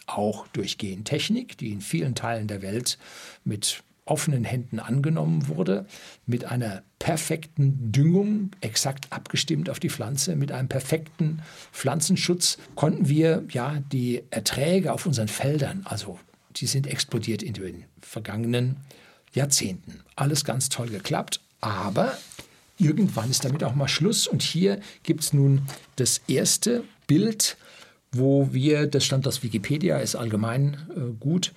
auch 0.06 0.48
durch 0.48 0.78
Gentechnik, 0.78 1.58
die 1.58 1.72
in 1.72 1.82
vielen 1.82 2.16
Teilen 2.16 2.48
der 2.48 2.62
Welt 2.62 2.98
mit 3.44 3.84
offenen 4.06 4.46
Händen 4.46 4.80
angenommen 4.80 5.48
wurde, 5.50 5.86
mit 6.26 6.46
einer 6.46 6.84
perfekten 7.00 7.92
Düngung, 7.92 8.52
exakt 8.62 9.12
abgestimmt 9.12 9.70
auf 9.70 9.80
die 9.80 9.90
Pflanze, 9.90 10.36
mit 10.36 10.52
einem 10.52 10.70
perfekten 10.70 11.42
Pflanzenschutz, 11.72 12.58
konnten 12.76 13.10
wir 13.10 13.44
ja 13.52 13.82
die 13.92 14.24
Erträge 14.30 14.94
auf 14.94 15.06
unseren 15.06 15.28
Feldern, 15.28 15.82
also 15.86 16.20
die 16.56 16.68
sind 16.68 16.88
explodiert 16.88 17.44
in 17.44 17.54
den 17.54 17.84
vergangenen 18.02 18.78
Jahrzehnten. 19.38 20.02
Alles 20.16 20.44
ganz 20.44 20.70
toll 20.70 20.90
geklappt, 20.90 21.40
aber 21.62 22.18
irgendwann 22.78 23.30
ist 23.30 23.46
damit 23.46 23.64
auch 23.64 23.76
mal 23.76 23.88
Schluss. 23.88 24.28
Und 24.28 24.42
hier 24.42 24.80
gibt 25.04 25.22
es 25.22 25.34
nun 25.34 25.62
das 25.96 26.22
erste 26.28 26.84
Bild, 27.08 27.58
wo 28.12 28.50
wir, 28.52 28.88
das 28.88 29.06
stand 29.06 29.28
aus 29.28 29.44
Wikipedia, 29.44 29.98
ist 29.98 30.16
allgemein 30.16 30.78
äh, 30.96 31.14
gut, 31.20 31.54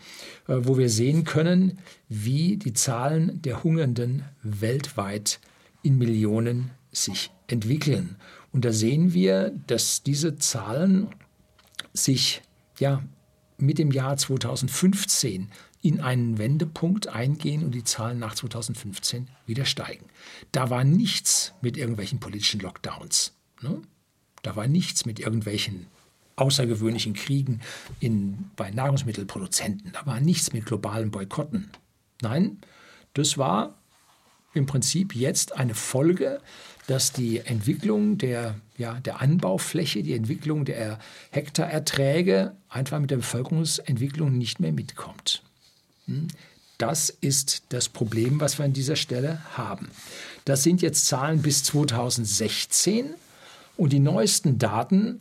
äh, 0.48 0.56
wo 0.58 0.78
wir 0.78 0.88
sehen 0.88 1.24
können, 1.24 1.78
wie 2.08 2.56
die 2.56 2.72
Zahlen 2.72 3.40
der 3.42 3.62
Hungernden 3.64 4.24
weltweit 4.42 5.40
in 5.82 5.98
Millionen 5.98 6.70
sich 6.92 7.30
entwickeln. 7.46 8.16
Und 8.52 8.64
da 8.64 8.72
sehen 8.72 9.14
wir, 9.14 9.52
dass 9.66 10.02
diese 10.02 10.36
Zahlen 10.36 11.08
sich 11.92 12.42
ja 12.78 13.02
mit 13.58 13.78
dem 13.78 13.92
Jahr 13.92 14.16
2015 14.16 15.50
in 15.82 16.00
einen 16.00 16.38
Wendepunkt 16.38 17.08
eingehen 17.08 17.64
und 17.64 17.74
die 17.74 17.84
Zahlen 17.84 18.18
nach 18.18 18.34
2015 18.34 19.28
wieder 19.46 19.64
steigen. 19.64 20.06
Da 20.52 20.68
war 20.70 20.84
nichts 20.84 21.54
mit 21.62 21.76
irgendwelchen 21.76 22.20
politischen 22.20 22.60
Lockdowns. 22.60 23.34
Ne? 23.62 23.80
Da 24.42 24.56
war 24.56 24.66
nichts 24.66 25.06
mit 25.06 25.20
irgendwelchen 25.20 25.86
außergewöhnlichen 26.36 27.14
Kriegen 27.14 27.60
in, 27.98 28.50
bei 28.56 28.70
Nahrungsmittelproduzenten. 28.70 29.92
Da 29.92 30.06
war 30.06 30.20
nichts 30.20 30.52
mit 30.52 30.66
globalen 30.66 31.10
Boykotten. 31.10 31.70
Nein, 32.22 32.58
das 33.14 33.38
war 33.38 33.74
im 34.52 34.66
Prinzip 34.66 35.14
jetzt 35.14 35.56
eine 35.56 35.74
Folge, 35.74 36.40
dass 36.86 37.12
die 37.12 37.38
Entwicklung 37.38 38.18
der, 38.18 38.56
ja, 38.76 38.98
der 39.00 39.20
Anbaufläche, 39.20 40.02
die 40.02 40.14
Entwicklung 40.14 40.64
der 40.64 40.98
Hektarerträge 41.30 42.56
einfach 42.68 42.98
mit 42.98 43.10
der 43.10 43.18
Bevölkerungsentwicklung 43.18 44.36
nicht 44.36 44.60
mehr 44.60 44.72
mitkommt. 44.72 45.42
Das 46.78 47.10
ist 47.10 47.64
das 47.70 47.88
Problem, 47.88 48.40
was 48.40 48.58
wir 48.58 48.64
an 48.64 48.72
dieser 48.72 48.96
Stelle 48.96 49.40
haben. 49.56 49.90
Das 50.46 50.62
sind 50.62 50.80
jetzt 50.80 51.06
Zahlen 51.06 51.42
bis 51.42 51.62
2016 51.64 53.10
und 53.76 53.92
die 53.92 54.00
neuesten 54.00 54.58
Daten 54.58 55.20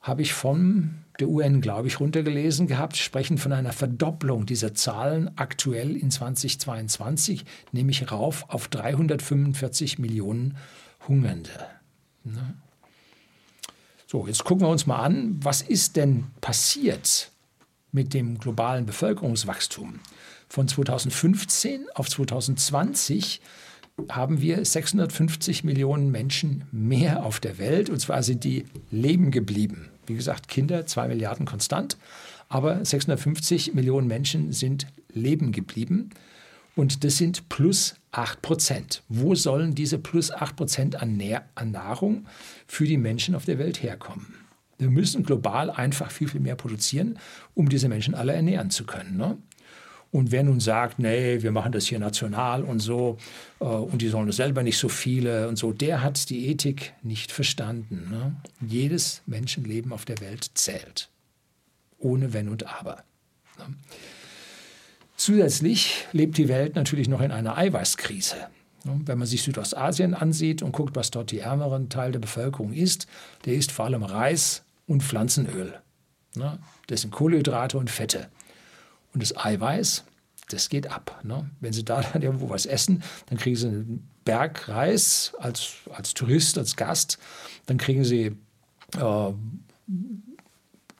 habe 0.00 0.22
ich 0.22 0.32
von 0.32 0.94
der 1.18 1.28
UN, 1.28 1.60
glaube 1.60 1.88
ich, 1.88 2.00
runtergelesen 2.00 2.66
gehabt, 2.66 2.96
sprechen 2.96 3.36
von 3.36 3.52
einer 3.52 3.72
Verdopplung 3.72 4.46
dieser 4.46 4.74
Zahlen 4.74 5.30
aktuell 5.36 5.96
in 5.96 6.10
2022, 6.10 7.44
nämlich 7.72 8.10
rauf 8.10 8.46
auf 8.48 8.68
345 8.68 9.98
Millionen 9.98 10.56
Hungernde. 11.06 11.50
Ne? 12.24 12.54
So, 14.06 14.26
jetzt 14.26 14.44
gucken 14.44 14.66
wir 14.66 14.70
uns 14.70 14.86
mal 14.86 15.00
an, 15.00 15.38
was 15.42 15.62
ist 15.62 15.96
denn 15.96 16.26
passiert 16.40 17.30
mit 17.92 18.14
dem 18.14 18.38
globalen 18.38 18.86
Bevölkerungswachstum? 18.86 20.00
Von 20.48 20.68
2015 20.68 21.86
auf 21.94 22.08
2020 22.08 23.40
haben 24.08 24.40
wir 24.40 24.64
650 24.64 25.64
Millionen 25.64 26.10
Menschen 26.10 26.64
mehr 26.72 27.24
auf 27.24 27.40
der 27.40 27.58
Welt 27.58 27.90
und 27.90 28.00
zwar 28.00 28.22
sind 28.22 28.44
die 28.44 28.64
leben 28.90 29.30
geblieben. 29.30 29.90
Wie 30.06 30.14
gesagt, 30.14 30.48
Kinder, 30.48 30.86
zwei 30.86 31.08
Milliarden 31.08 31.46
konstant, 31.46 31.96
aber 32.48 32.84
650 32.84 33.74
Millionen 33.74 34.08
Menschen 34.08 34.52
sind 34.52 34.86
leben 35.12 35.52
geblieben 35.52 36.10
und 36.74 37.04
das 37.04 37.18
sind 37.18 37.48
plus 37.48 37.94
8 38.12 38.42
Prozent. 38.42 39.02
Wo 39.08 39.34
sollen 39.34 39.74
diese 39.74 39.98
plus 39.98 40.32
8 40.32 40.56
Prozent 40.56 40.96
an 40.96 41.16
Nahrung 41.70 42.26
für 42.66 42.86
die 42.86 42.96
Menschen 42.96 43.34
auf 43.34 43.44
der 43.44 43.58
Welt 43.58 43.82
herkommen? 43.82 44.39
Wir 44.80 44.90
müssen 44.90 45.22
global 45.22 45.70
einfach 45.70 46.10
viel, 46.10 46.28
viel 46.28 46.40
mehr 46.40 46.56
produzieren, 46.56 47.18
um 47.54 47.68
diese 47.68 47.88
Menschen 47.88 48.14
alle 48.14 48.32
ernähren 48.32 48.70
zu 48.70 48.84
können. 48.84 49.16
Ne? 49.16 49.36
Und 50.12 50.32
wer 50.32 50.42
nun 50.42 50.58
sagt, 50.58 50.98
nee, 50.98 51.40
wir 51.42 51.52
machen 51.52 51.70
das 51.70 51.86
hier 51.86 52.00
national 52.00 52.64
und 52.64 52.80
so, 52.80 53.16
äh, 53.60 53.64
und 53.64 54.02
die 54.02 54.08
sollen 54.08 54.26
das 54.26 54.36
selber 54.36 54.62
nicht 54.62 54.78
so 54.78 54.88
viele 54.88 55.48
und 55.48 55.56
so, 55.56 55.72
der 55.72 56.02
hat 56.02 56.30
die 56.30 56.48
Ethik 56.48 56.94
nicht 57.02 57.30
verstanden. 57.30 58.08
Ne? 58.10 58.36
Jedes 58.66 59.22
Menschenleben 59.26 59.92
auf 59.92 60.04
der 60.04 60.20
Welt 60.20 60.50
zählt. 60.54 61.10
Ohne 61.98 62.32
Wenn 62.32 62.48
und 62.48 62.66
Aber. 62.66 63.04
Ne? 63.58 63.74
Zusätzlich 65.16 66.06
lebt 66.12 66.38
die 66.38 66.48
Welt 66.48 66.74
natürlich 66.74 67.08
noch 67.08 67.20
in 67.20 67.30
einer 67.30 67.56
Eiweißkrise. 67.56 68.36
Ne? 68.84 69.00
Wenn 69.04 69.18
man 69.18 69.28
sich 69.28 69.42
Südostasien 69.42 70.14
ansieht 70.14 70.62
und 70.62 70.72
guckt, 70.72 70.96
was 70.96 71.12
dort 71.12 71.30
die 71.30 71.40
ärmeren 71.40 71.88
Teil 71.88 72.10
der 72.10 72.20
Bevölkerung 72.20 72.72
isst, 72.72 73.06
der 73.44 73.54
isst 73.54 73.70
vor 73.70 73.84
allem 73.84 74.02
Reis 74.02 74.64
und 74.90 75.04
Pflanzenöl. 75.04 75.80
Ne? 76.34 76.58
Das 76.88 77.02
sind 77.02 77.12
Kohlenhydrate 77.12 77.78
und 77.78 77.90
Fette. 77.90 78.28
Und 79.14 79.22
das 79.22 79.36
Eiweiß, 79.36 80.04
das 80.48 80.68
geht 80.68 80.90
ab. 80.90 81.20
Ne? 81.22 81.48
Wenn 81.60 81.72
Sie 81.72 81.84
da 81.84 82.00
dann 82.12 82.22
irgendwo 82.22 82.50
was 82.50 82.66
essen, 82.66 83.04
dann 83.26 83.38
kriegen 83.38 83.54
Sie 83.54 83.68
einen 83.68 84.10
Berg 84.24 84.68
Reis 84.68 85.32
als, 85.38 85.74
als 85.90 86.12
Tourist, 86.12 86.58
als 86.58 86.74
Gast. 86.74 87.18
Dann 87.66 87.78
kriegen 87.78 88.04
Sie 88.04 88.36
äh, 88.96 89.32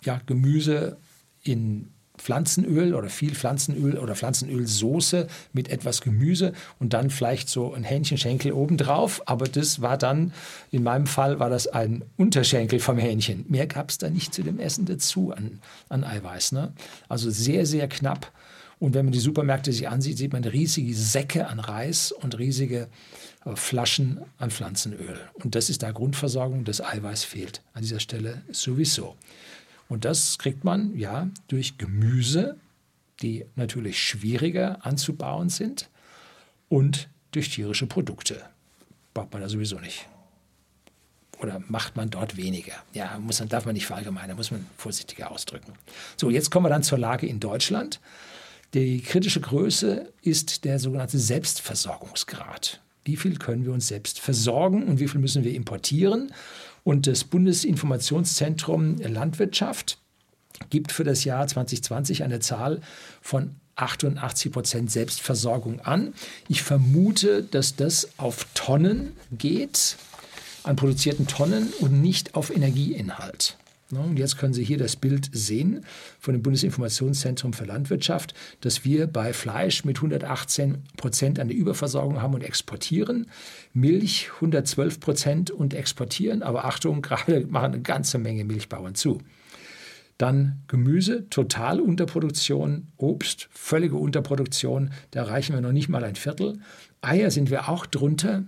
ja, 0.03 0.21
Gemüse 0.25 0.97
in 1.43 1.93
Pflanzenöl 2.21 2.95
oder 2.95 3.09
viel 3.09 3.35
Pflanzenöl 3.35 3.99
oder 3.99 4.15
Pflanzenölsoße 4.15 5.27
mit 5.53 5.69
etwas 5.71 6.01
Gemüse 6.01 6.53
und 6.79 6.93
dann 6.93 7.11
vielleicht 7.11 7.49
so 7.49 7.73
ein 7.75 7.85
Hähnchenschenkel 7.85 8.53
obendrauf. 8.53 9.23
Aber 9.27 9.47
das 9.47 9.81
war 9.81 9.97
dann, 9.97 10.33
in 10.71 10.83
meinem 10.83 11.07
Fall 11.07 11.41
war 11.41 11.51
das 11.51 11.67
ein 11.67 12.05
Unterschenkel 12.17 12.81
vom 12.81 12.99
Hähnchen. 12.99 13.45
Mehr 13.49 13.67
gab 13.67 13.91
es 13.91 13.99
da 13.99 14.11
nicht 14.11 14.35
zu 14.35 14.43
dem 14.43 14.59
Essen 14.59 14.85
dazu 14.85 15.33
an, 15.33 15.61
an 15.89 16.05
Eiweiß. 16.05 16.53
Ne? 16.53 16.73
Also 17.09 17.31
sehr, 17.31 17.67
sehr 17.67 17.89
knapp. 17.89 18.31
Und 18.79 18.95
wenn 18.95 19.05
man 19.05 19.13
die 19.13 19.21
Supermärkte 19.21 19.73
sich 19.73 19.89
ansieht, 19.89 20.17
sieht 20.17 20.33
man 20.33 20.43
riesige 20.43 20.95
Säcke 20.95 21.49
an 21.49 21.61
Reis 21.61 22.13
und 22.13 22.39
riesige 22.39 22.89
äh, 23.45 23.55
Flaschen 23.55 24.21
an 24.39 24.51
Pflanzenöl. 24.51 25.21
Und 25.35 25.55
das 25.55 25.69
ist 25.69 25.83
da 25.83 25.91
Grundversorgung, 25.93 26.65
das 26.65 26.83
Eiweiß 26.83 27.25
fehlt 27.25 27.61
an 27.75 27.83
dieser 27.83 28.01
Stelle 28.01 28.43
sowieso. 28.51 29.17
Und 29.91 30.05
das 30.05 30.39
kriegt 30.39 30.65
man 30.65 30.97
ja 30.97 31.29
durch 31.49 31.77
Gemüse, 31.77 32.57
die 33.21 33.45
natürlich 33.57 34.03
schwieriger 34.03 34.87
anzubauen 34.87 35.51
sind, 35.51 35.91
und 36.69 37.09
durch 37.33 37.51
tierische 37.51 37.87
Produkte. 37.87 38.45
Braucht 39.13 39.33
man 39.33 39.43
da 39.43 39.49
sowieso 39.49 39.81
nicht. 39.81 40.07
Oder 41.41 41.61
macht 41.69 41.97
man 41.97 42.09
dort 42.09 42.37
weniger? 42.37 42.75
Ja, 42.93 43.19
muss, 43.19 43.43
darf 43.49 43.67
man 43.67 43.75
nicht 43.75 43.87
verallgemeinern, 43.87 44.37
muss 44.37 44.53
man 44.53 44.65
vorsichtiger 44.77 45.33
ausdrücken. 45.33 45.73
So, 46.17 46.31
jetzt 46.31 46.51
kommen 46.51 46.67
wir 46.67 46.71
dann 46.71 46.85
zur 46.85 46.99
Lage 46.99 47.27
in 47.27 47.41
Deutschland. 47.41 47.99
Die 48.73 49.03
kritische 49.03 49.41
Größe 49.41 50.13
ist 50.23 50.65
der 50.65 50.79
sogenannte 50.79 51.19
Selbstversorgungsgrad. 51.19 52.81
Wie 53.05 53.17
viel 53.17 53.39
können 53.39 53.65
wir 53.65 53.73
uns 53.73 53.89
selbst 53.89 54.21
versorgen 54.21 54.85
und 54.85 55.01
wie 55.01 55.09
viel 55.09 55.21
müssen 55.21 55.43
wir 55.43 55.55
importieren? 55.55 56.33
Und 56.85 57.07
das 57.07 57.25
Bundesinformationszentrum 57.25 58.97
Landwirtschaft 58.99 59.99
gibt 60.71 60.93
für 60.93 61.05
das 61.05 61.25
Jahr 61.25 61.47
2020 61.47 62.23
eine 62.23 62.41
Zahl 62.41 62.81
von 63.21 63.57
88 63.77 64.53
Prozent 64.53 64.91
Selbstversorgung 64.91 65.81
an. 65.81 66.13
Ich 66.49 66.63
vermute, 66.63 67.43
dass 67.43 67.77
das 67.77 68.11
auf 68.19 68.47
Tonnen 68.55 69.17
geht, 69.33 69.97
an 70.65 70.77
produzierten 70.77 71.27
Tonnen 71.27 71.73
und 71.81 72.01
nicht 72.03 72.35
auf 72.35 72.55
Energieinhalt. 72.55 73.57
Und 73.93 74.19
jetzt 74.19 74.39
können 74.39 74.55
Sie 74.55 74.63
hier 74.63 74.79
das 74.79 74.95
Bild 74.95 75.31
sehen 75.33 75.85
von 76.21 76.35
dem 76.35 76.43
Bundesinformationszentrum 76.43 77.53
für 77.53 77.65
Landwirtschaft, 77.65 78.35
dass 78.61 78.85
wir 78.85 79.09
bei 79.09 79.33
Fleisch 79.33 79.85
mit 79.85 79.97
118 79.97 80.79
Prozent 80.97 81.41
eine 81.41 81.53
Überversorgung 81.53 82.23
haben 82.23 82.35
und 82.35 82.45
exportieren, 82.45 83.27
Milch 83.73 84.31
112 84.37 85.01
Prozent 85.01 85.51
und 85.51 85.75
exportieren, 85.75 86.43
aber 86.43 86.65
Achtung, 86.65 87.03
gerade 87.03 87.47
machen 87.47 87.73
eine 87.73 87.83
ganze 87.83 88.19
Menge 88.19 88.45
Milchbauern 88.45 88.95
zu. 88.95 89.19
Dann 90.19 90.61
Gemüse, 90.69 91.29
total 91.31 91.81
Unterproduktion, 91.81 92.89
Obst, 92.99 93.49
völlige 93.53 93.97
Unterproduktion, 93.97 94.91
da 95.13 95.21
erreichen 95.21 95.55
wir 95.55 95.63
noch 95.63 95.73
nicht 95.73 95.89
mal 95.89 96.05
ein 96.05 96.15
Viertel. 96.15 96.61
Eier 97.01 97.31
sind 97.31 97.51
wir 97.51 97.71
auch 97.71 97.87
drunter, 97.87 98.45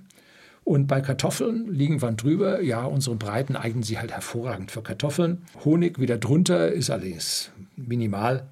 und 0.64 0.86
bei 0.86 1.00
Kartoffeln 1.00 1.72
liegen 1.72 2.02
wir 2.02 2.12
drüber. 2.12 2.62
Ja, 2.62 2.84
unsere 2.84 3.16
Breiten 3.16 3.56
eignen 3.56 3.82
sich 3.82 3.98
halt 3.98 4.12
hervorragend 4.12 4.70
für 4.70 4.82
Kartoffeln. 4.82 5.42
Honig 5.64 5.98
wieder 5.98 6.18
drunter 6.18 6.70
ist 6.70 6.90
allerdings 6.90 7.50
minimal. 7.76 8.46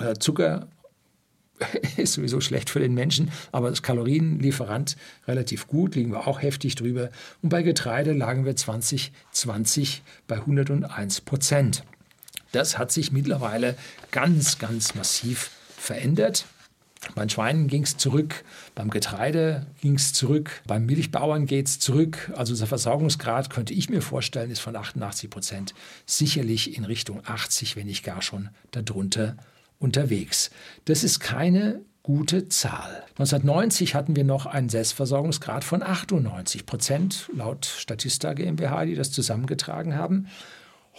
Äh, 0.00 0.14
Zucker 0.14 0.68
ist 1.96 2.14
sowieso 2.14 2.40
schlecht 2.40 2.70
für 2.70 2.80
den 2.80 2.94
Menschen, 2.94 3.30
aber 3.52 3.70
das 3.70 3.82
Kalorienlieferant 3.82 4.96
relativ 5.28 5.68
gut, 5.68 5.94
liegen 5.94 6.12
wir 6.12 6.26
auch 6.26 6.42
heftig 6.42 6.74
drüber. 6.76 7.10
Und 7.42 7.50
bei 7.50 7.62
Getreide 7.62 8.12
lagen 8.12 8.44
wir 8.44 8.56
2020 8.56 10.02
bei 10.26 10.36
101 10.36 11.20
Prozent. 11.20 11.84
Das 12.52 12.78
hat 12.78 12.90
sich 12.90 13.12
mittlerweile 13.12 13.76
ganz, 14.12 14.58
ganz 14.58 14.94
massiv 14.94 15.50
verändert. 15.76 16.46
Beim 17.14 17.28
Schweinen 17.28 17.68
ging 17.68 17.82
es 17.82 17.96
zurück, 17.96 18.44
beim 18.74 18.90
Getreide 18.90 19.66
ging 19.80 19.94
es 19.94 20.12
zurück, 20.12 20.62
beim 20.66 20.86
Milchbauern 20.86 21.46
geht 21.46 21.68
es 21.68 21.78
zurück. 21.78 22.32
Also 22.36 22.52
unser 22.52 22.66
Versorgungsgrad, 22.66 23.50
könnte 23.50 23.74
ich 23.74 23.88
mir 23.88 24.02
vorstellen, 24.02 24.50
ist 24.50 24.60
von 24.60 24.76
88 24.76 25.30
Prozent 25.30 25.74
sicherlich 26.06 26.76
in 26.76 26.84
Richtung 26.84 27.20
80, 27.24 27.76
wenn 27.76 27.86
nicht 27.86 28.04
gar 28.04 28.22
schon 28.22 28.50
darunter 28.70 29.36
unterwegs. 29.78 30.50
Das 30.84 31.04
ist 31.04 31.20
keine 31.20 31.80
gute 32.02 32.48
Zahl. 32.48 33.02
1990 33.18 33.94
hatten 33.94 34.14
wir 34.14 34.24
noch 34.24 34.46
einen 34.46 34.68
Selbstversorgungsgrad 34.68 35.64
von 35.64 35.82
98 35.82 36.66
Prozent, 36.66 37.30
laut 37.34 37.64
Statista 37.64 38.34
GmbH, 38.34 38.84
die 38.84 38.94
das 38.94 39.10
zusammengetragen 39.10 39.96
haben. 39.96 40.26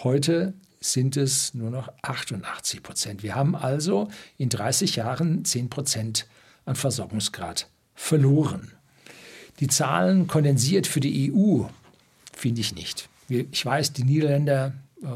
Heute 0.03 0.55
sind 0.93 1.17
es 1.17 1.53
nur 1.53 1.69
noch 1.69 1.89
88 2.01 2.83
Prozent. 2.83 3.23
Wir 3.23 3.35
haben 3.35 3.55
also 3.55 4.09
in 4.37 4.49
30 4.49 4.95
Jahren 4.95 5.45
10 5.45 5.69
Prozent 5.69 6.27
an 6.65 6.75
Versorgungsgrad 6.75 7.67
verloren. 7.93 8.71
Die 9.59 9.67
Zahlen 9.67 10.27
kondensiert 10.27 10.87
für 10.87 10.99
die 10.99 11.31
EU 11.31 11.63
finde 12.33 12.61
ich 12.61 12.75
nicht. 12.75 13.09
Ich 13.29 13.65
weiß, 13.65 13.93
die 13.93 14.03
Niederländer 14.03 14.73
äh, 15.01 15.07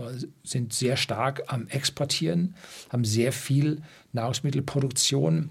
sind 0.43 0.73
sehr 0.73 0.97
stark 0.97 1.43
am 1.47 1.67
Exportieren, 1.67 2.55
haben 2.89 3.05
sehr 3.05 3.31
viel 3.31 3.81
Nahrungsmittelproduktion 4.13 5.49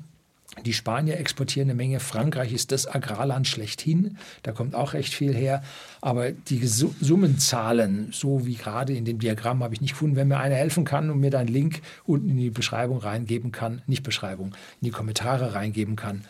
die 0.64 0.72
Spanier 0.72 1.18
exportieren 1.18 1.68
eine 1.68 1.76
Menge. 1.76 2.00
Frankreich 2.00 2.52
ist 2.52 2.72
das 2.72 2.86
Agrarland 2.86 3.46
schlechthin. 3.46 4.18
Da 4.42 4.52
kommt 4.52 4.74
auch 4.74 4.92
recht 4.92 5.14
viel 5.14 5.34
her. 5.34 5.62
Aber 6.00 6.32
die 6.32 6.66
Summenzahlen, 6.66 8.10
so 8.12 8.46
wie 8.46 8.54
gerade 8.54 8.92
in 8.92 9.04
dem 9.04 9.18
Diagramm, 9.18 9.62
habe 9.62 9.74
ich 9.74 9.80
nicht 9.80 9.92
gefunden. 9.92 10.16
Wenn 10.16 10.28
mir 10.28 10.38
einer 10.38 10.54
helfen 10.54 10.84
kann 10.84 11.10
und 11.10 11.20
mir 11.20 11.30
da 11.30 11.38
einen 11.38 11.48
Link 11.48 11.80
unten 12.04 12.30
in 12.30 12.36
die 12.36 12.50
Beschreibung 12.50 12.98
reingeben 12.98 13.52
kann, 13.52 13.82
nicht 13.86 14.02
Beschreibung, 14.02 14.54
in 14.80 14.86
die 14.86 14.90
Kommentare 14.90 15.54
reingeben 15.54 15.96
kann, 15.96 16.24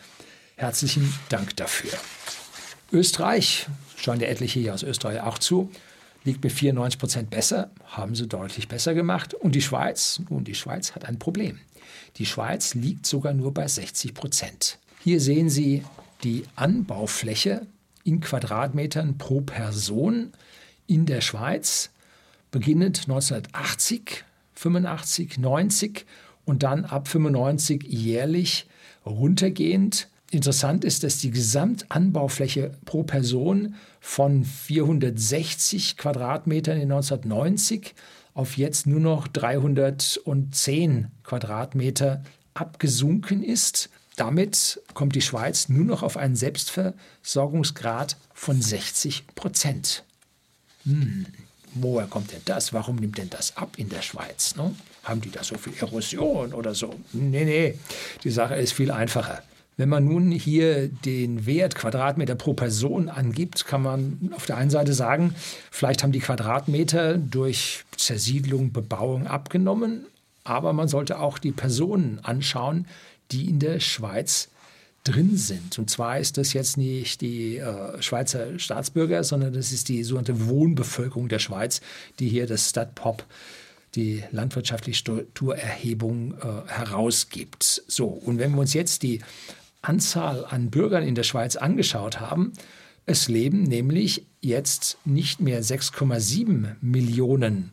herzlichen 0.55 1.13
Dank 1.29 1.55
dafür. 1.55 1.91
Österreich, 2.91 3.67
schauen 3.95 4.19
ja 4.19 4.27
etliche 4.27 4.59
hier 4.59 4.73
aus 4.73 4.83
Österreich 4.83 5.21
auch 5.21 5.37
zu, 5.37 5.71
liegt 6.23 6.43
mit 6.43 6.51
94 6.51 6.99
Prozent 6.99 7.29
besser, 7.29 7.69
haben 7.85 8.15
sie 8.15 8.27
deutlich 8.27 8.67
besser 8.67 8.93
gemacht. 8.93 9.33
Und 9.33 9.53
die 9.53 9.61
Schweiz, 9.61 10.21
nun, 10.29 10.43
die 10.43 10.55
Schweiz 10.55 10.95
hat 10.95 11.05
ein 11.05 11.19
Problem. 11.19 11.59
Die 12.19 12.25
Schweiz 12.25 12.75
liegt 12.75 13.05
sogar 13.05 13.33
nur 13.33 13.53
bei 13.53 13.67
60 13.67 14.13
Prozent. 14.13 14.77
Hier 15.01 15.21
sehen 15.21 15.49
Sie 15.49 15.83
die 16.23 16.43
Anbaufläche 16.57 17.65
in 18.03 18.19
Quadratmetern 18.19 19.17
pro 19.17 19.39
Person 19.41 20.33
in 20.85 21.05
der 21.05 21.21
Schweiz, 21.21 21.91
beginnend 22.51 23.03
1980, 23.07 24.25
85, 24.55 25.37
90 25.37 26.05
und 26.43 26.63
dann 26.63 26.83
ab 26.83 27.07
95 27.07 27.83
jährlich 27.83 28.67
runtergehend. 29.05 30.09
Interessant 30.31 30.83
ist, 30.83 31.03
dass 31.03 31.19
die 31.19 31.31
Gesamtanbaufläche 31.31 32.71
pro 32.83 33.03
Person 33.03 33.75
von 34.01 34.43
460 34.43 35.95
Quadratmetern 35.95 36.77
in 36.77 36.91
1990 36.91 37.95
auf 38.39 38.55
jetzt 38.55 38.87
nur 38.87 39.01
noch 39.01 39.27
310 39.27 41.11
Quadratmeter 41.23 42.23
abgesunken 42.53 43.43
ist. 43.43 43.89
Damit 44.15 44.81
kommt 44.93 45.15
die 45.15 45.21
Schweiz 45.21 45.67
nur 45.67 45.83
noch 45.83 46.03
auf 46.03 46.15
einen 46.15 46.37
Selbstversorgungsgrad 46.37 48.15
von 48.33 48.61
60 48.61 49.27
Prozent. 49.35 50.05
Hm, 50.85 51.25
woher 51.73 52.07
kommt 52.07 52.31
denn 52.31 52.41
das? 52.45 52.71
Warum 52.71 52.95
nimmt 52.95 53.17
denn 53.17 53.29
das 53.29 53.57
ab 53.57 53.73
in 53.75 53.89
der 53.89 54.01
Schweiz? 54.01 54.55
Ne? 54.55 54.73
Haben 55.03 55.19
die 55.19 55.31
da 55.31 55.43
so 55.43 55.57
viel 55.57 55.73
Erosion 55.77 56.53
oder 56.53 56.73
so? 56.73 56.95
Nee, 57.11 57.43
nee, 57.43 57.77
die 58.23 58.31
Sache 58.31 58.55
ist 58.55 58.71
viel 58.71 58.91
einfacher. 58.91 59.43
Wenn 59.75 59.89
man 59.89 60.05
nun 60.05 60.31
hier 60.31 60.87
den 60.87 61.45
Wert 61.45 61.75
Quadratmeter 61.75 62.35
pro 62.35 62.53
Person 62.53 63.09
angibt, 63.09 63.65
kann 63.65 63.81
man 63.81 64.31
auf 64.35 64.45
der 64.45 64.57
einen 64.57 64.69
Seite 64.69 64.93
sagen, 64.93 65.35
vielleicht 65.71 66.03
haben 66.03 66.11
die 66.13 66.19
Quadratmeter 66.19 67.17
durch 67.17 67.85
Zersiedlung, 67.99 68.71
Bebauung 68.71 69.27
abgenommen, 69.27 70.05
aber 70.43 70.73
man 70.73 70.87
sollte 70.87 71.19
auch 71.19 71.37
die 71.37 71.51
Personen 71.51 72.19
anschauen, 72.23 72.87
die 73.31 73.49
in 73.49 73.59
der 73.59 73.79
Schweiz 73.79 74.49
drin 75.03 75.37
sind. 75.37 75.77
Und 75.79 75.89
zwar 75.89 76.19
ist 76.19 76.37
das 76.37 76.53
jetzt 76.53 76.77
nicht 76.77 77.21
die 77.21 77.57
äh, 77.57 78.01
Schweizer 78.01 78.57
Staatsbürger, 78.59 79.23
sondern 79.23 79.53
das 79.53 79.71
ist 79.71 79.89
die 79.89 80.03
sogenannte 80.03 80.47
Wohnbevölkerung 80.47 81.29
der 81.29 81.39
Schweiz, 81.39 81.81
die 82.19 82.29
hier 82.29 82.47
das 82.47 82.69
StatPop 82.69 83.25
die 83.95 84.23
landwirtschaftliche 84.31 84.99
Strukturerhebung 84.99 86.35
äh, 86.35 86.69
herausgibt. 86.69 87.83
So, 87.87 88.05
und 88.05 88.37
wenn 88.37 88.51
wir 88.51 88.59
uns 88.59 88.73
jetzt 88.73 89.01
die 89.01 89.21
Anzahl 89.81 90.45
an 90.45 90.69
Bürgern 90.69 91.03
in 91.03 91.15
der 91.15 91.23
Schweiz 91.23 91.55
angeschaut 91.55 92.19
haben, 92.19 92.53
es 93.05 93.27
leben 93.27 93.63
nämlich 93.63 94.27
jetzt 94.41 94.97
nicht 95.05 95.41
mehr 95.41 95.63
6,7 95.63 96.75
Millionen 96.81 97.71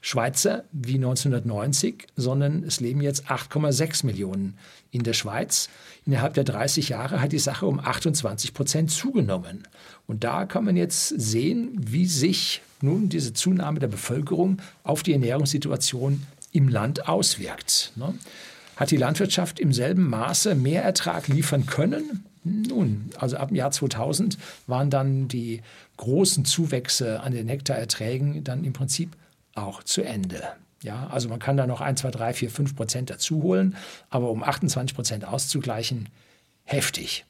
Schweizer 0.00 0.64
wie 0.72 0.94
1990, 0.94 2.06
sondern 2.16 2.62
es 2.62 2.80
leben 2.80 3.00
jetzt 3.00 3.30
8,6 3.30 4.06
Millionen 4.06 4.56
in 4.90 5.02
der 5.02 5.12
Schweiz. 5.12 5.68
Innerhalb 6.06 6.34
der 6.34 6.44
30 6.44 6.88
Jahre 6.88 7.20
hat 7.20 7.32
die 7.32 7.38
Sache 7.38 7.66
um 7.66 7.78
28 7.78 8.54
Prozent 8.54 8.90
zugenommen. 8.90 9.68
Und 10.06 10.24
da 10.24 10.46
kann 10.46 10.64
man 10.64 10.76
jetzt 10.76 11.08
sehen, 11.08 11.76
wie 11.78 12.06
sich 12.06 12.62
nun 12.80 13.08
diese 13.08 13.34
Zunahme 13.34 13.78
der 13.78 13.88
Bevölkerung 13.88 14.58
auf 14.84 15.02
die 15.02 15.12
Ernährungssituation 15.12 16.22
im 16.52 16.68
Land 16.68 17.08
auswirkt. 17.08 17.92
Ne? 17.96 18.14
Hat 18.76 18.90
die 18.90 18.96
Landwirtschaft 18.96 19.60
im 19.60 19.72
selben 19.72 20.08
Maße 20.08 20.54
mehr 20.54 20.82
Ertrag 20.82 21.28
liefern 21.28 21.66
können? 21.66 22.24
Nun, 22.42 23.10
also 23.18 23.36
ab 23.36 23.48
dem 23.48 23.56
Jahr 23.56 23.70
2000 23.70 24.38
waren 24.66 24.88
dann 24.88 25.28
die 25.28 25.60
großen 25.98 26.46
Zuwächse 26.46 27.20
an 27.20 27.32
den 27.32 27.48
Hektarerträgen 27.48 28.42
dann 28.42 28.64
im 28.64 28.72
Prinzip 28.72 29.10
auch 29.54 29.82
zu 29.82 30.02
Ende. 30.02 30.42
Ja, 30.82 31.08
also 31.08 31.28
man 31.28 31.38
kann 31.38 31.56
da 31.56 31.66
noch 31.66 31.80
1, 31.80 32.00
2, 32.00 32.10
3, 32.10 32.32
4, 32.32 32.50
5 32.50 32.76
Prozent 32.76 33.10
dazu 33.10 33.42
holen, 33.42 33.76
aber 34.08 34.30
um 34.30 34.42
28 34.42 34.94
Prozent 34.94 35.24
auszugleichen, 35.26 36.08
heftig. 36.64 37.26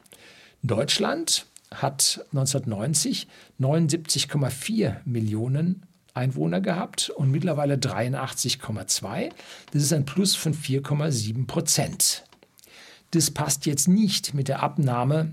Deutschland 0.63 1.47
hat 1.75 2.25
1990 2.33 3.27
79,4 3.59 4.97
Millionen 5.05 5.87
Einwohner 6.15 6.61
gehabt 6.61 7.11
und 7.11 7.31
mittlerweile 7.31 7.77
83,2. 7.77 9.31
Das 9.73 9.83
ist 9.83 9.93
ein 9.93 10.05
Plus 10.05 10.35
von 10.35 10.55
4,7 10.55 11.47
Prozent. 11.47 12.25
Das 13.13 13.31
passt 13.31 13.67
jetzt 13.67 13.89
nicht 13.89 14.35
mit 14.35 14.49
der 14.49 14.63
Abnahme 14.63 15.33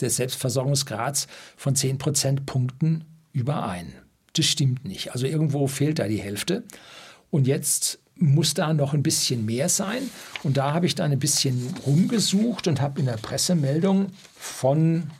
des 0.00 0.16
Selbstversorgungsgrads 0.16 1.26
von 1.56 1.74
10 1.74 1.98
Prozentpunkten 1.98 3.04
überein. 3.32 3.92
Das 4.34 4.46
stimmt 4.46 4.84
nicht. 4.84 5.12
Also 5.12 5.26
irgendwo 5.26 5.66
fehlt 5.66 5.98
da 5.98 6.08
die 6.08 6.20
Hälfte. 6.20 6.64
Und 7.30 7.46
jetzt 7.46 7.98
muss 8.16 8.54
da 8.54 8.72
noch 8.74 8.92
ein 8.92 9.02
bisschen 9.02 9.44
mehr 9.46 9.68
sein. 9.68 10.02
Und 10.42 10.56
da 10.56 10.72
habe 10.72 10.86
ich 10.86 10.94
dann 10.94 11.10
ein 11.10 11.18
bisschen 11.18 11.74
rumgesucht 11.86 12.68
und 12.68 12.80
habe 12.80 13.00
in 13.00 13.06
der 13.06 13.16
Pressemeldung 13.16 14.08
von 14.36 15.10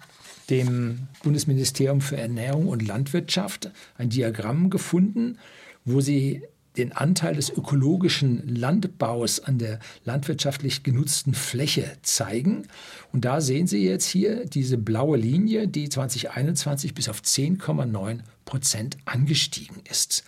dem 0.50 1.08
Bundesministerium 1.22 2.00
für 2.00 2.16
Ernährung 2.16 2.68
und 2.68 2.86
Landwirtschaft 2.86 3.70
ein 3.96 4.10
Diagramm 4.10 4.68
gefunden, 4.68 5.38
wo 5.84 6.00
sie 6.00 6.42
den 6.76 6.92
Anteil 6.92 7.34
des 7.34 7.50
ökologischen 7.50 8.46
Landbaus 8.46 9.40
an 9.40 9.58
der 9.58 9.80
landwirtschaftlich 10.04 10.82
genutzten 10.82 11.34
Fläche 11.34 11.90
zeigen. 12.02 12.68
Und 13.12 13.24
da 13.24 13.40
sehen 13.40 13.66
Sie 13.66 13.84
jetzt 13.84 14.06
hier 14.06 14.46
diese 14.46 14.78
blaue 14.78 15.16
Linie, 15.16 15.66
die 15.66 15.88
2021 15.88 16.94
bis 16.94 17.08
auf 17.08 17.20
10,9 17.20 18.20
Prozent 18.44 18.98
angestiegen 19.04 19.82
ist. 19.90 20.24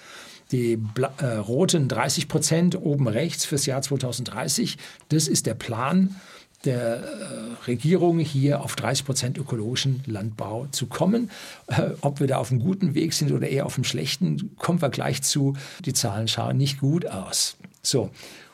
Die 0.50 0.78
äh, 1.18 1.24
roten 1.26 1.88
30 1.88 2.28
Prozent 2.28 2.76
oben 2.76 3.08
rechts 3.08 3.44
fürs 3.46 3.64
Jahr 3.64 3.80
2030, 3.80 4.76
das 5.08 5.28
ist 5.28 5.46
der 5.46 5.54
Plan 5.54 6.16
der 6.64 6.96
äh, 6.96 7.64
Regierung, 7.66 8.18
hier 8.18 8.60
auf 8.60 8.76
30 8.76 9.04
Prozent 9.04 9.38
ökologischen 9.38 10.02
Landbau 10.06 10.66
zu 10.70 10.86
kommen. 10.86 11.30
Äh, 11.66 11.90
ob 12.00 12.20
wir 12.20 12.26
da 12.26 12.38
auf 12.38 12.50
einem 12.50 12.60
guten 12.60 12.94
Weg 12.94 13.12
sind 13.12 13.32
oder 13.32 13.48
eher 13.48 13.66
auf 13.66 13.76
einem 13.76 13.84
schlechten, 13.84 14.56
kommen 14.56 14.80
wir 14.80 14.90
gleich 14.90 15.22
zu. 15.22 15.54
Die 15.84 15.92
Zahlen 15.92 16.28
schauen 16.28 16.56
nicht 16.56 16.80
gut 16.80 17.06
aus. 17.06 17.56
So, 17.82 18.10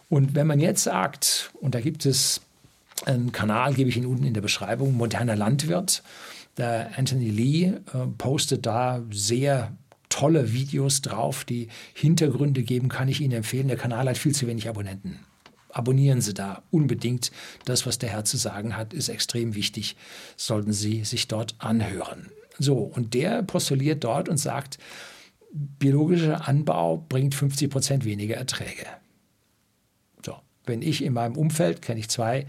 und 0.09 0.35
wenn 0.35 0.47
man 0.47 0.61
jetzt 0.61 0.85
sagt, 0.85 1.51
und 1.61 1.75
da 1.75 1.81
gibt 1.81 2.07
es 2.07 2.41
einen 3.05 3.33
Kanal, 3.33 3.75
gebe 3.75 3.91
ich 3.91 3.97
Ihnen 3.97 4.07
unten 4.07 4.25
in 4.25 4.35
der 4.35 4.41
Beschreibung, 4.41 4.95
moderner 4.95 5.37
Landwirt, 5.37 6.03
der 6.57 6.91
Anthony 6.97 7.31
Lee 7.31 7.65
äh, 7.65 8.07
postet 8.17 8.67
da 8.67 9.03
sehr 9.11 9.73
tolle 10.09 10.53
Videos 10.53 11.03
drauf, 11.03 11.45
die 11.45 11.69
Hintergründe 11.95 12.63
geben, 12.63 12.89
kann 12.89 13.09
ich 13.09 13.21
Ihnen 13.21 13.35
empfehlen. 13.35 13.69
Der 13.69 13.77
Kanal 13.77 14.09
hat 14.09 14.19
viel 14.19 14.35
zu 14.35 14.47
wenig 14.47 14.69
Abonnenten 14.69 15.21
abonnieren 15.71 16.21
Sie 16.21 16.35
da 16.35 16.63
unbedingt. 16.71 17.31
Das, 17.65 17.87
was 17.87 17.99
der 17.99 18.11
Herr 18.11 18.25
zu 18.25 18.37
sagen 18.37 18.77
hat, 18.77 18.95
ist 18.95 19.09
extrem 19.09 19.55
wichtig. 19.55 19.97
Sollten 20.37 20.73
Sie 20.73 21.05
sich 21.05 21.29
dort 21.29 21.55
anhören. 21.59 22.31
So, 22.59 22.79
und 22.79 23.15
der 23.15 23.43
postuliert 23.43 24.05
dort 24.05 24.29
und 24.29 24.39
sagt, 24.39 24.79
biologischer 25.53 26.49
Anbau 26.49 27.05
bringt 27.09 27.35
50 27.35 27.71
Prozent 27.71 28.05
weniger 28.05 28.37
Erträge. 28.37 28.87
So, 30.25 30.37
wenn 30.67 30.83
ich 30.83 31.03
in 31.03 31.13
meinem 31.13 31.37
Umfeld, 31.37 31.83
kenne 31.83 32.01
ich 32.01 32.09
zwei 32.09 32.47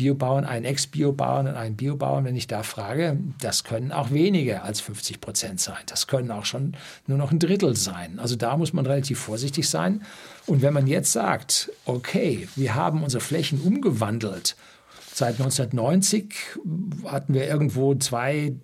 Biobauern, 0.00 0.46
einen 0.46 0.64
Ex-Biobauern 0.64 1.46
und 1.46 1.56
einen 1.56 1.76
Biobauern, 1.76 2.24
wenn 2.24 2.34
ich 2.34 2.46
da 2.46 2.62
frage, 2.62 3.18
das 3.38 3.64
können 3.64 3.92
auch 3.92 4.10
weniger 4.10 4.64
als 4.64 4.80
50 4.80 5.20
Prozent 5.20 5.60
sein. 5.60 5.76
Das 5.86 6.06
können 6.06 6.30
auch 6.30 6.46
schon 6.46 6.74
nur 7.06 7.18
noch 7.18 7.32
ein 7.32 7.38
Drittel 7.38 7.76
sein. 7.76 8.18
Also 8.18 8.34
da 8.34 8.56
muss 8.56 8.72
man 8.72 8.86
relativ 8.86 9.18
vorsichtig 9.18 9.68
sein. 9.68 10.00
Und 10.46 10.62
wenn 10.62 10.72
man 10.72 10.86
jetzt 10.86 11.12
sagt, 11.12 11.70
okay, 11.84 12.48
wir 12.56 12.74
haben 12.74 13.02
unsere 13.02 13.22
Flächen 13.22 13.60
umgewandelt, 13.60 14.56
seit 15.12 15.38
1990 15.38 16.34
hatten 17.04 17.34
wir 17.34 17.46
irgendwo 17.46 17.94
zwei, 17.94 18.54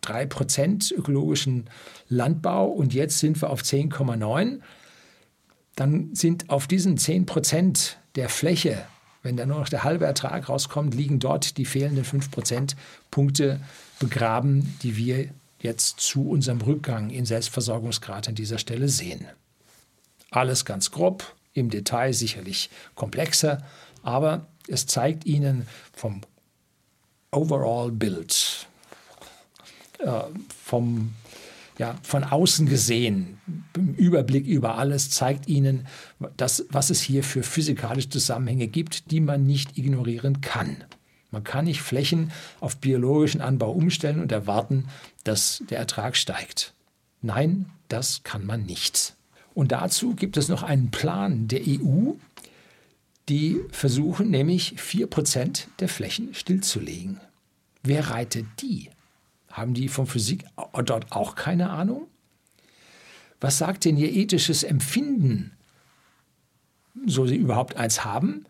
drei 0.00 0.26
Prozent 0.26 0.94
ökologischen 0.96 1.68
Landbau 2.08 2.66
und 2.66 2.94
jetzt 2.94 3.18
sind 3.18 3.42
wir 3.42 3.50
auf 3.50 3.62
10,9. 3.62 4.60
Dann 5.74 6.14
sind 6.14 6.50
auf 6.50 6.68
diesen 6.68 6.98
10 6.98 7.26
Prozent 7.26 7.98
der 8.14 8.28
Fläche 8.28 8.86
wenn 9.24 9.36
da 9.36 9.46
nur 9.46 9.58
noch 9.58 9.68
der 9.68 9.82
halbe 9.82 10.04
Ertrag 10.04 10.48
rauskommt, 10.48 10.94
liegen 10.94 11.18
dort 11.18 11.56
die 11.56 11.64
fehlenden 11.64 12.04
5 12.04 12.30
Prozentpunkte 12.30 13.58
begraben, 13.98 14.78
die 14.82 14.96
wir 14.96 15.30
jetzt 15.58 15.98
zu 15.98 16.28
unserem 16.28 16.60
Rückgang 16.60 17.08
im 17.08 17.24
Selbstversorgungsgrad 17.24 18.28
an 18.28 18.34
dieser 18.34 18.58
Stelle 18.58 18.88
sehen. 18.88 19.26
Alles 20.30 20.66
ganz 20.66 20.90
grob, 20.90 21.34
im 21.54 21.70
Detail 21.70 22.12
sicherlich 22.12 22.68
komplexer, 22.94 23.64
aber 24.02 24.46
es 24.68 24.86
zeigt 24.86 25.24
Ihnen 25.24 25.66
vom 25.94 26.20
Overall-Bild, 27.30 28.66
äh, 30.00 30.20
vom 30.62 31.14
ja, 31.78 31.96
von 32.02 32.24
außen 32.24 32.66
gesehen, 32.66 33.38
im 33.76 33.94
Überblick 33.94 34.46
über 34.46 34.78
alles, 34.78 35.10
zeigt 35.10 35.48
Ihnen, 35.48 35.86
das, 36.36 36.66
was 36.70 36.90
es 36.90 37.00
hier 37.00 37.24
für 37.24 37.42
physikalische 37.42 38.10
Zusammenhänge 38.10 38.68
gibt, 38.68 39.10
die 39.10 39.20
man 39.20 39.44
nicht 39.46 39.76
ignorieren 39.76 40.40
kann. 40.40 40.84
Man 41.30 41.42
kann 41.42 41.64
nicht 41.64 41.82
Flächen 41.82 42.30
auf 42.60 42.76
biologischen 42.76 43.40
Anbau 43.40 43.72
umstellen 43.72 44.20
und 44.20 44.30
erwarten, 44.30 44.86
dass 45.24 45.64
der 45.68 45.78
Ertrag 45.78 46.16
steigt. 46.16 46.74
Nein, 47.22 47.66
das 47.88 48.22
kann 48.22 48.46
man 48.46 48.64
nicht. 48.66 49.14
Und 49.52 49.72
dazu 49.72 50.14
gibt 50.14 50.36
es 50.36 50.48
noch 50.48 50.62
einen 50.62 50.90
Plan 50.92 51.48
der 51.48 51.62
EU, 51.66 52.12
die 53.28 53.60
versuchen 53.70 54.30
nämlich 54.30 54.74
4% 54.78 55.64
der 55.80 55.88
Flächen 55.88 56.34
stillzulegen. 56.34 57.20
Wer 57.82 58.10
reitet 58.10 58.46
die? 58.60 58.90
Haben 59.54 59.72
die 59.72 59.86
von 59.86 60.08
Physik 60.08 60.44
dort 60.84 61.12
auch 61.12 61.36
keine 61.36 61.70
Ahnung? 61.70 62.08
Was 63.40 63.56
sagt 63.56 63.84
denn 63.84 63.96
ihr 63.96 64.12
ethisches 64.12 64.64
Empfinden, 64.64 65.52
so 67.06 67.24
sie 67.24 67.36
überhaupt 67.36 67.76
eins 67.76 68.04
haben? 68.04 68.46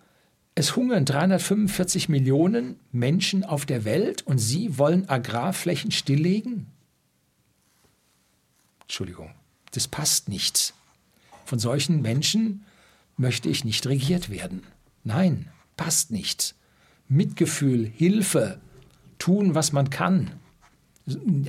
Es 0.54 0.76
hungern 0.76 1.04
345 1.04 2.08
Millionen 2.08 2.80
Menschen 2.90 3.44
auf 3.44 3.66
der 3.66 3.84
Welt 3.84 4.22
und 4.22 4.38
Sie 4.38 4.78
wollen 4.78 5.06
Agrarflächen 5.06 5.90
stilllegen? 5.90 6.68
Entschuldigung, 8.80 9.30
das 9.72 9.88
passt 9.88 10.30
nicht. 10.30 10.72
Von 11.44 11.58
solchen 11.58 12.00
Menschen 12.00 12.64
möchte 13.18 13.50
ich 13.50 13.66
nicht 13.66 13.86
regiert 13.86 14.30
werden. 14.30 14.62
Nein, 15.02 15.50
passt 15.76 16.10
nicht. 16.10 16.54
Mitgefühl, 17.08 17.84
Hilfe, 17.84 18.58
tun, 19.18 19.54
was 19.54 19.72
man 19.72 19.90
kann 19.90 20.40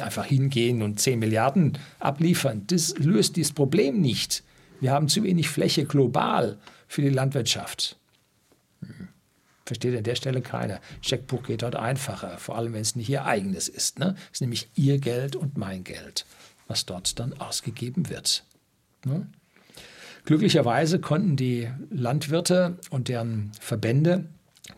einfach 0.01 0.25
hingehen 0.25 0.81
und 0.81 0.99
10 0.99 1.19
Milliarden 1.19 1.77
abliefern. 1.99 2.63
Das 2.67 2.97
löst 2.97 3.35
dieses 3.35 3.53
Problem 3.53 4.01
nicht. 4.01 4.43
Wir 4.81 4.91
haben 4.91 5.07
zu 5.07 5.23
wenig 5.23 5.49
Fläche 5.49 5.85
global 5.85 6.57
für 6.87 7.01
die 7.01 7.09
Landwirtschaft. 7.09 7.97
Versteht 9.65 9.97
an 9.97 10.03
der 10.03 10.15
Stelle 10.15 10.41
keiner. 10.41 10.79
Checkbuch 11.01 11.43
geht 11.43 11.63
dort 11.63 11.75
einfacher, 11.75 12.37
vor 12.37 12.57
allem 12.57 12.73
wenn 12.73 12.81
es 12.81 12.95
nicht 12.95 13.09
ihr 13.09 13.25
eigenes 13.25 13.67
ist. 13.67 13.97
Ne? 13.97 14.15
Es 14.27 14.35
ist 14.35 14.41
nämlich 14.41 14.69
ihr 14.75 14.99
Geld 14.99 15.35
und 15.35 15.57
mein 15.57 15.83
Geld, 15.83 16.25
was 16.67 16.85
dort 16.85 17.19
dann 17.19 17.33
ausgegeben 17.33 18.09
wird. 18.09 18.43
Ne? 19.05 19.27
Glücklicherweise 20.25 20.99
konnten 20.99 21.35
die 21.35 21.69
Landwirte 21.89 22.77
und 22.89 23.07
deren 23.07 23.51
Verbände 23.59 24.25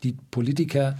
die 0.03 0.13
Politiker 0.31 0.97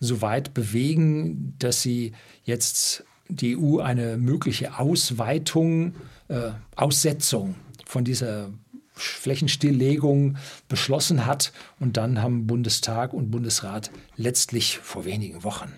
so 0.00 0.22
weit 0.22 0.54
bewegen, 0.54 1.54
dass 1.58 1.82
sie 1.82 2.12
jetzt 2.44 3.04
die 3.30 3.56
EU 3.56 3.78
eine 3.78 4.16
mögliche 4.16 4.78
Ausweitung, 4.78 5.94
äh, 6.28 6.50
Aussetzung 6.76 7.54
von 7.86 8.04
dieser 8.04 8.50
Flächenstilllegung 8.92 10.36
beschlossen 10.68 11.26
hat. 11.26 11.52
Und 11.78 11.96
dann 11.96 12.22
haben 12.22 12.46
Bundestag 12.46 13.12
und 13.12 13.30
Bundesrat 13.30 13.90
letztlich 14.16 14.78
vor 14.78 15.04
wenigen 15.04 15.42
Wochen 15.44 15.72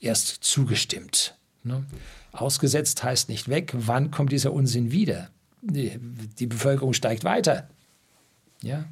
erst 0.00 0.44
zugestimmt. 0.44 1.36
Ne? 1.62 1.84
Ausgesetzt 2.32 3.02
heißt 3.02 3.28
nicht 3.28 3.48
weg. 3.48 3.72
Wann 3.76 4.10
kommt 4.10 4.32
dieser 4.32 4.52
Unsinn 4.52 4.92
wieder? 4.92 5.30
Die, 5.62 5.98
die 6.38 6.46
Bevölkerung 6.46 6.92
steigt 6.92 7.24
weiter. 7.24 7.68
Ja? 8.62 8.84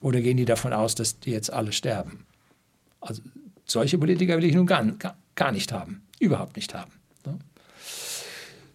Oder 0.00 0.20
gehen 0.20 0.36
die 0.36 0.44
davon 0.44 0.72
aus, 0.72 0.94
dass 0.94 1.18
die 1.18 1.30
jetzt 1.30 1.52
alle 1.52 1.72
sterben? 1.72 2.26
Also 3.00 3.22
solche 3.64 3.98
Politiker 3.98 4.36
will 4.36 4.44
ich 4.44 4.54
nun 4.54 4.66
gar, 4.66 4.84
gar 5.34 5.52
nicht 5.52 5.72
haben. 5.72 6.02
Überhaupt 6.20 6.56
nicht 6.56 6.74
haben. 6.74 6.92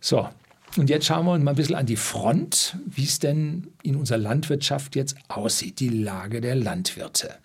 So, 0.02 0.30
und 0.78 0.90
jetzt 0.90 1.06
schauen 1.06 1.26
wir 1.26 1.34
uns 1.34 1.44
mal 1.44 1.52
ein 1.52 1.58
bisschen 1.58 1.76
an 1.76 1.86
die 1.86 1.96
Front, 1.96 2.78
wie 2.86 3.04
es 3.04 3.20
denn 3.20 3.68
in 3.84 3.96
unserer 3.96 4.20
Landwirtschaft 4.20 4.96
jetzt 4.96 5.16
aussieht, 5.28 5.80
die 5.80 5.90
Lage 5.90 6.42
der 6.42 6.56
Landwirte. 6.56 7.36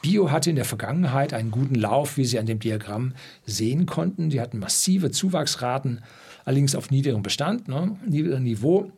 Bio 0.00 0.30
hatte 0.30 0.50
in 0.50 0.56
der 0.56 0.64
Vergangenheit 0.64 1.32
einen 1.32 1.50
guten 1.50 1.76
Lauf, 1.76 2.16
wie 2.16 2.24
Sie 2.24 2.38
an 2.38 2.46
dem 2.46 2.58
Diagramm 2.58 3.14
sehen 3.46 3.86
konnten. 3.86 4.30
Die 4.30 4.40
hatten 4.40 4.58
massive 4.58 5.12
Zuwachsraten, 5.12 6.02
allerdings 6.44 6.74
auf 6.74 6.90
niedrigem 6.90 7.22
Bestand, 7.22 7.68
ne, 7.68 7.96
niedrigem 8.06 8.42
Niveau. 8.42 8.90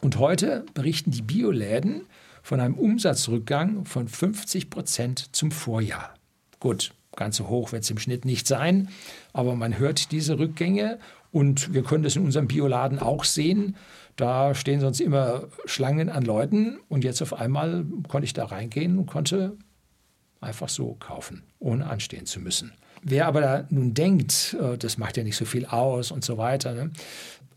Und 0.00 0.18
heute 0.18 0.64
berichten 0.74 1.10
die 1.10 1.22
Bioläden 1.22 2.02
von 2.42 2.60
einem 2.60 2.74
Umsatzrückgang 2.74 3.84
von 3.84 4.08
50 4.08 4.70
Prozent 4.70 5.36
zum 5.36 5.50
Vorjahr. 5.50 6.14
Gut, 6.60 6.92
ganz 7.14 7.36
so 7.36 7.48
hoch 7.48 7.72
wird 7.72 7.84
es 7.84 7.90
im 7.90 7.98
Schnitt 7.98 8.24
nicht 8.24 8.46
sein, 8.46 8.88
aber 9.34 9.54
man 9.54 9.78
hört 9.78 10.12
diese 10.12 10.38
Rückgänge 10.38 10.98
und 11.30 11.72
wir 11.74 11.82
können 11.82 12.04
das 12.04 12.16
in 12.16 12.24
unserem 12.24 12.48
Bioladen 12.48 12.98
auch 12.98 13.24
sehen. 13.24 13.76
Da 14.16 14.54
stehen 14.54 14.80
sonst 14.80 15.00
immer 15.00 15.44
Schlangen 15.66 16.08
an 16.08 16.24
Leuten 16.24 16.78
und 16.88 17.04
jetzt 17.04 17.22
auf 17.22 17.34
einmal 17.34 17.84
konnte 18.08 18.24
ich 18.24 18.32
da 18.32 18.46
reingehen 18.46 18.98
und 18.98 19.06
konnte 19.06 19.56
einfach 20.40 20.68
so 20.68 20.96
kaufen, 20.98 21.42
ohne 21.58 21.86
anstehen 21.86 22.26
zu 22.26 22.40
müssen. 22.40 22.72
Wer 23.02 23.26
aber 23.26 23.40
da 23.40 23.64
nun 23.70 23.94
denkt, 23.94 24.56
äh, 24.60 24.76
das 24.76 24.98
macht 24.98 25.16
ja 25.16 25.22
nicht 25.22 25.36
so 25.36 25.44
viel 25.44 25.66
aus 25.66 26.10
und 26.10 26.24
so 26.24 26.36
weiter, 26.36 26.74
ne? 26.74 26.90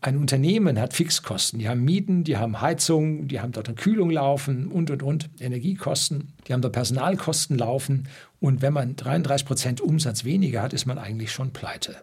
ein 0.02 0.16
Unternehmen 0.16 0.80
hat 0.80 0.94
Fixkosten. 0.94 1.60
Die 1.60 1.68
haben 1.68 1.84
Mieten, 1.84 2.24
die 2.24 2.36
haben 2.36 2.60
Heizung, 2.60 3.28
die 3.28 3.40
haben 3.40 3.52
dort 3.52 3.68
eine 3.68 3.76
Kühlung 3.76 4.10
laufen 4.10 4.66
und, 4.66 4.90
und, 4.90 5.02
und, 5.02 5.30
Energiekosten. 5.40 6.32
Die 6.46 6.52
haben 6.52 6.60
dort 6.60 6.74
Personalkosten 6.74 7.56
laufen. 7.56 8.08
Und 8.40 8.62
wenn 8.62 8.72
man 8.72 8.96
33 8.96 9.46
Prozent 9.46 9.80
Umsatz 9.80 10.24
weniger 10.24 10.60
hat, 10.60 10.72
ist 10.72 10.86
man 10.86 10.98
eigentlich 10.98 11.30
schon 11.30 11.52
pleite. 11.52 12.02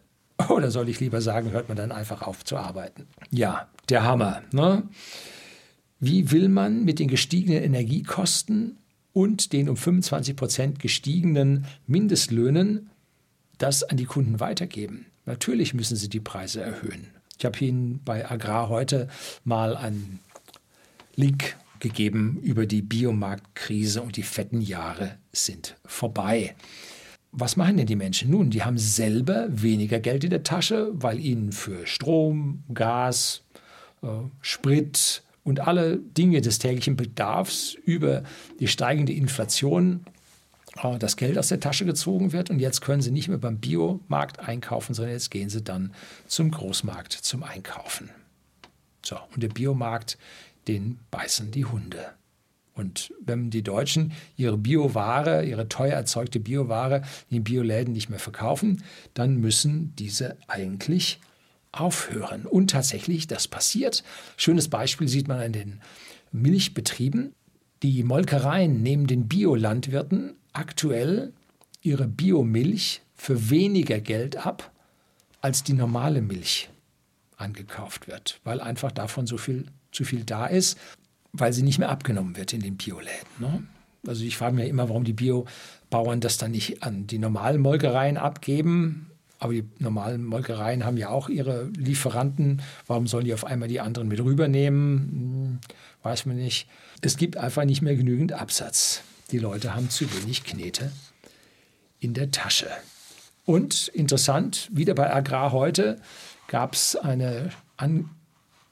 Oder 0.49 0.71
soll 0.71 0.89
ich 0.89 0.99
lieber 0.99 1.21
sagen, 1.21 1.51
hört 1.51 1.67
man 1.67 1.77
dann 1.77 1.91
einfach 1.91 2.23
auf 2.23 2.43
zu 2.43 2.57
arbeiten? 2.57 3.07
Ja, 3.29 3.67
der 3.87 4.03
Hammer. 4.03 4.41
Ne? 4.51 4.83
Wie 5.99 6.31
will 6.31 6.49
man 6.49 6.83
mit 6.83 6.99
den 6.99 7.07
gestiegenen 7.07 7.63
Energiekosten 7.63 8.77
und 9.13 9.53
den 9.53 9.69
um 9.69 9.77
25 9.77 10.35
Prozent 10.35 10.79
gestiegenen 10.79 11.65
Mindestlöhnen 11.87 12.89
das 13.57 13.83
an 13.83 13.97
die 13.97 14.05
Kunden 14.05 14.39
weitergeben? 14.39 15.05
Natürlich 15.25 15.73
müssen 15.73 15.95
sie 15.95 16.09
die 16.09 16.19
Preise 16.19 16.61
erhöhen. 16.61 17.07
Ich 17.37 17.45
habe 17.45 17.59
Ihnen 17.59 18.01
bei 18.03 18.29
Agrar 18.29 18.69
heute 18.69 19.07
mal 19.43 19.77
einen 19.77 20.19
Link 21.15 21.57
gegeben 21.79 22.39
über 22.41 22.65
die 22.65 22.81
Biomarktkrise 22.81 24.01
und 24.01 24.17
die 24.17 24.23
fetten 24.23 24.61
Jahre 24.61 25.17
sind 25.31 25.75
vorbei. 25.85 26.55
Was 27.31 27.55
machen 27.55 27.77
denn 27.77 27.85
die 27.85 27.95
Menschen? 27.95 28.31
Nun, 28.31 28.49
die 28.49 28.63
haben 28.63 28.77
selber 28.77 29.47
weniger 29.49 29.99
Geld 29.99 30.23
in 30.23 30.31
der 30.31 30.43
Tasche, 30.43 30.89
weil 30.93 31.19
ihnen 31.19 31.51
für 31.51 31.85
Strom, 31.85 32.63
Gas, 32.73 33.43
äh, 34.01 34.07
Sprit 34.41 35.21
und 35.43 35.59
alle 35.59 35.97
Dinge 35.97 36.41
des 36.41 36.59
täglichen 36.59 36.95
Bedarfs 36.95 37.75
über 37.85 38.23
die 38.59 38.67
steigende 38.67 39.13
Inflation 39.13 40.05
äh, 40.83 40.97
das 40.97 41.17
Geld 41.17 41.37
aus 41.37 41.49
der 41.49 41.59
Tasche 41.59 41.85
gezogen 41.85 42.33
wird. 42.33 42.49
Und 42.49 42.59
jetzt 42.59 42.81
können 42.81 43.01
sie 43.01 43.11
nicht 43.11 43.27
mehr 43.27 43.37
beim 43.37 43.57
Biomarkt 43.57 44.39
einkaufen, 44.39 44.93
sondern 44.93 45.13
jetzt 45.13 45.31
gehen 45.31 45.49
sie 45.49 45.61
dann 45.61 45.93
zum 46.27 46.51
Großmarkt 46.51 47.13
zum 47.13 47.43
Einkaufen. 47.43 48.09
So, 49.03 49.17
und 49.33 49.43
der 49.43 49.49
Biomarkt, 49.49 50.17
den 50.67 50.99
beißen 51.11 51.51
die 51.51 51.65
Hunde. 51.65 52.13
Und 52.79 53.13
wenn 53.19 53.49
die 53.49 53.61
Deutschen 53.61 54.13
ihre 54.37 54.57
Bioware, 54.57 55.43
ihre 55.43 55.67
teuer 55.67 55.93
erzeugte 55.93 56.39
Bioware 56.39 57.03
in 57.29 57.37
den 57.37 57.43
Bioläden 57.43 57.93
nicht 57.93 58.09
mehr 58.09 58.19
verkaufen, 58.19 58.81
dann 59.13 59.35
müssen 59.35 59.93
diese 59.97 60.37
eigentlich 60.47 61.19
aufhören. 61.73 62.45
Und 62.45 62.71
tatsächlich, 62.71 63.27
das 63.27 63.49
passiert. 63.49 64.03
Schönes 64.37 64.69
Beispiel 64.69 65.09
sieht 65.09 65.27
man 65.27 65.39
an 65.39 65.51
den 65.51 65.81
Milchbetrieben. 66.31 67.33
Die 67.83 68.01
Molkereien 68.03 68.81
nehmen 68.81 69.07
den 69.07 69.27
Biolandwirten 69.27 70.35
aktuell 70.53 71.33
ihre 71.81 72.07
Biomilch 72.07 73.01
für 73.13 73.49
weniger 73.49 73.99
Geld 73.99 74.37
ab, 74.37 74.71
als 75.41 75.63
die 75.63 75.73
normale 75.73 76.21
Milch 76.21 76.69
angekauft 77.35 78.07
wird, 78.07 78.39
weil 78.45 78.61
einfach 78.61 78.91
davon 78.93 79.27
so 79.27 79.37
viel 79.37 79.65
zu 79.91 80.05
viel 80.05 80.23
da 80.23 80.45
ist, 80.45 80.77
weil 81.33 81.53
sie 81.53 81.63
nicht 81.63 81.79
mehr 81.79 81.89
abgenommen 81.89 82.35
wird 82.35 82.53
in 82.53 82.61
den 82.61 82.77
Bioläden. 82.77 83.27
Ne? 83.39 83.63
Also 84.07 84.23
ich 84.23 84.37
frage 84.37 84.55
mich 84.55 84.69
immer, 84.69 84.89
warum 84.89 85.03
die 85.03 85.13
Biobauern 85.13 86.21
das 86.21 86.37
dann 86.37 86.51
nicht 86.51 86.83
an 86.83 87.07
die 87.07 87.19
normalen 87.19 87.61
Molkereien 87.61 88.17
abgeben. 88.17 89.07
Aber 89.41 89.53
die 89.53 89.63
normalen 89.79 90.25
Molkereien 90.25 90.85
haben 90.85 90.97
ja 90.97 91.09
auch 91.09 91.29
ihre 91.29 91.69
Lieferanten. 91.77 92.61
Warum 92.87 93.07
sollen 93.07 93.23
die 93.23 93.33
auf 93.33 93.45
einmal 93.45 93.69
die 93.69 93.79
anderen 93.79 94.09
mit 94.09 94.19
rübernehmen? 94.19 94.99
Hm, 94.99 95.59
weiß 96.03 96.25
man 96.25 96.35
nicht. 96.35 96.67
Es 97.01 97.15
gibt 97.15 97.37
einfach 97.37 97.63
nicht 97.63 97.81
mehr 97.81 97.95
genügend 97.95 98.33
Absatz. 98.33 99.01
Die 99.31 99.39
Leute 99.39 99.75
haben 99.75 99.89
zu 99.89 100.05
wenig 100.13 100.43
Knete 100.43 100.91
in 101.99 102.13
der 102.13 102.31
Tasche. 102.31 102.67
Und 103.45 103.87
interessant, 103.89 104.69
wieder 104.71 104.93
bei 104.93 105.13
Agrar 105.13 105.51
heute 105.51 106.01
gab 106.47 106.73
es 106.73 106.95
eine 106.95 107.49
an 107.77 108.09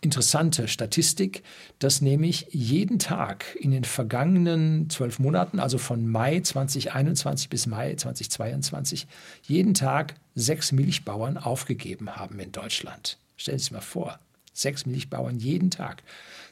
interessante 0.01 0.67
Statistik, 0.67 1.43
dass 1.79 2.01
nämlich 2.01 2.47
jeden 2.51 2.99
Tag 2.99 3.55
in 3.59 3.71
den 3.71 3.83
vergangenen 3.83 4.89
zwölf 4.89 5.19
Monaten, 5.19 5.59
also 5.59 5.77
von 5.77 6.07
Mai 6.07 6.39
2021 6.39 7.49
bis 7.49 7.65
Mai 7.67 7.95
2022, 7.95 9.07
jeden 9.43 9.73
Tag 9.73 10.15
sechs 10.35 10.71
Milchbauern 10.71 11.37
aufgegeben 11.37 12.15
haben 12.15 12.39
in 12.39 12.51
Deutschland. 12.51 13.17
Stellen 13.37 13.57
Sie 13.57 13.65
sich 13.65 13.71
mal 13.71 13.81
vor, 13.81 14.19
sechs 14.53 14.85
Milchbauern 14.85 15.39
jeden 15.39 15.71
Tag. 15.71 16.03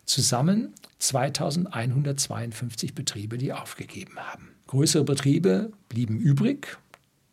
Zusammen 0.05 0.73
2152 0.99 2.95
Betriebe, 2.95 3.37
die 3.37 3.53
aufgegeben 3.53 4.17
haben. 4.17 4.49
Größere 4.67 5.03
Betriebe 5.03 5.71
blieben 5.89 6.17
übrig, 6.17 6.77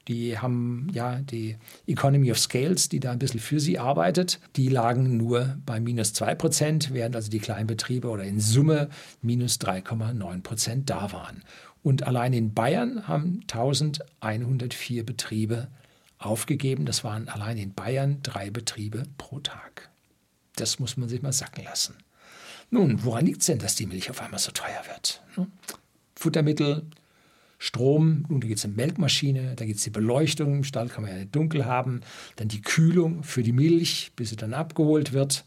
die 0.08 0.38
haben 0.38 0.88
ja 0.92 1.20
die 1.20 1.56
Economy 1.86 2.30
of 2.32 2.38
Scales, 2.38 2.88
die 2.88 3.00
da 3.00 3.12
ein 3.12 3.18
bisschen 3.18 3.40
für 3.40 3.60
sie 3.60 3.78
arbeitet. 3.78 4.40
Die 4.56 4.68
lagen 4.68 5.16
nur 5.16 5.56
bei 5.64 5.78
minus 5.80 6.12
2 6.14 6.34
Prozent, 6.34 6.92
während 6.92 7.14
also 7.14 7.30
die 7.30 7.38
kleinen 7.38 7.66
Betriebe 7.66 8.08
oder 8.08 8.24
in 8.24 8.40
Summe 8.40 8.88
minus 9.20 9.60
3,9 9.60 10.42
Prozent 10.42 10.90
da 10.90 11.12
waren. 11.12 11.44
Und 11.82 12.04
allein 12.04 12.32
in 12.32 12.54
Bayern 12.54 13.06
haben 13.08 13.40
1104 13.50 15.04
Betriebe 15.04 15.68
aufgegeben. 16.18 16.84
Das 16.84 17.04
waren 17.04 17.28
allein 17.28 17.58
in 17.58 17.74
Bayern 17.74 18.18
drei 18.22 18.50
Betriebe 18.50 19.04
pro 19.18 19.40
Tag. 19.40 19.90
Das 20.56 20.78
muss 20.78 20.96
man 20.96 21.08
sich 21.08 21.22
mal 21.22 21.32
sacken 21.32 21.64
lassen. 21.64 21.94
Nun, 22.70 23.04
woran 23.04 23.26
liegt 23.26 23.40
es 23.40 23.46
denn, 23.46 23.58
dass 23.58 23.74
die 23.74 23.86
Milch 23.86 24.10
auf 24.10 24.20
einmal 24.22 24.40
so 24.40 24.50
teuer 24.52 24.82
wird? 24.86 25.22
Futtermittel, 26.14 26.86
Strom, 27.64 28.24
nun 28.28 28.40
da 28.40 28.48
gibt 28.48 28.58
es 28.58 28.64
eine 28.64 28.74
Melkmaschine, 28.74 29.54
da 29.54 29.64
gibt 29.64 29.78
es 29.78 29.84
die 29.84 29.90
Beleuchtung, 29.90 30.56
im 30.56 30.64
Stall 30.64 30.88
kann 30.88 31.04
man 31.04 31.12
ja 31.12 31.18
nicht 31.18 31.36
dunkel 31.36 31.64
haben, 31.64 32.00
dann 32.34 32.48
die 32.48 32.60
Kühlung 32.60 33.22
für 33.22 33.44
die 33.44 33.52
Milch, 33.52 34.10
bis 34.16 34.30
sie 34.30 34.36
dann 34.36 34.52
abgeholt 34.52 35.12
wird. 35.12 35.44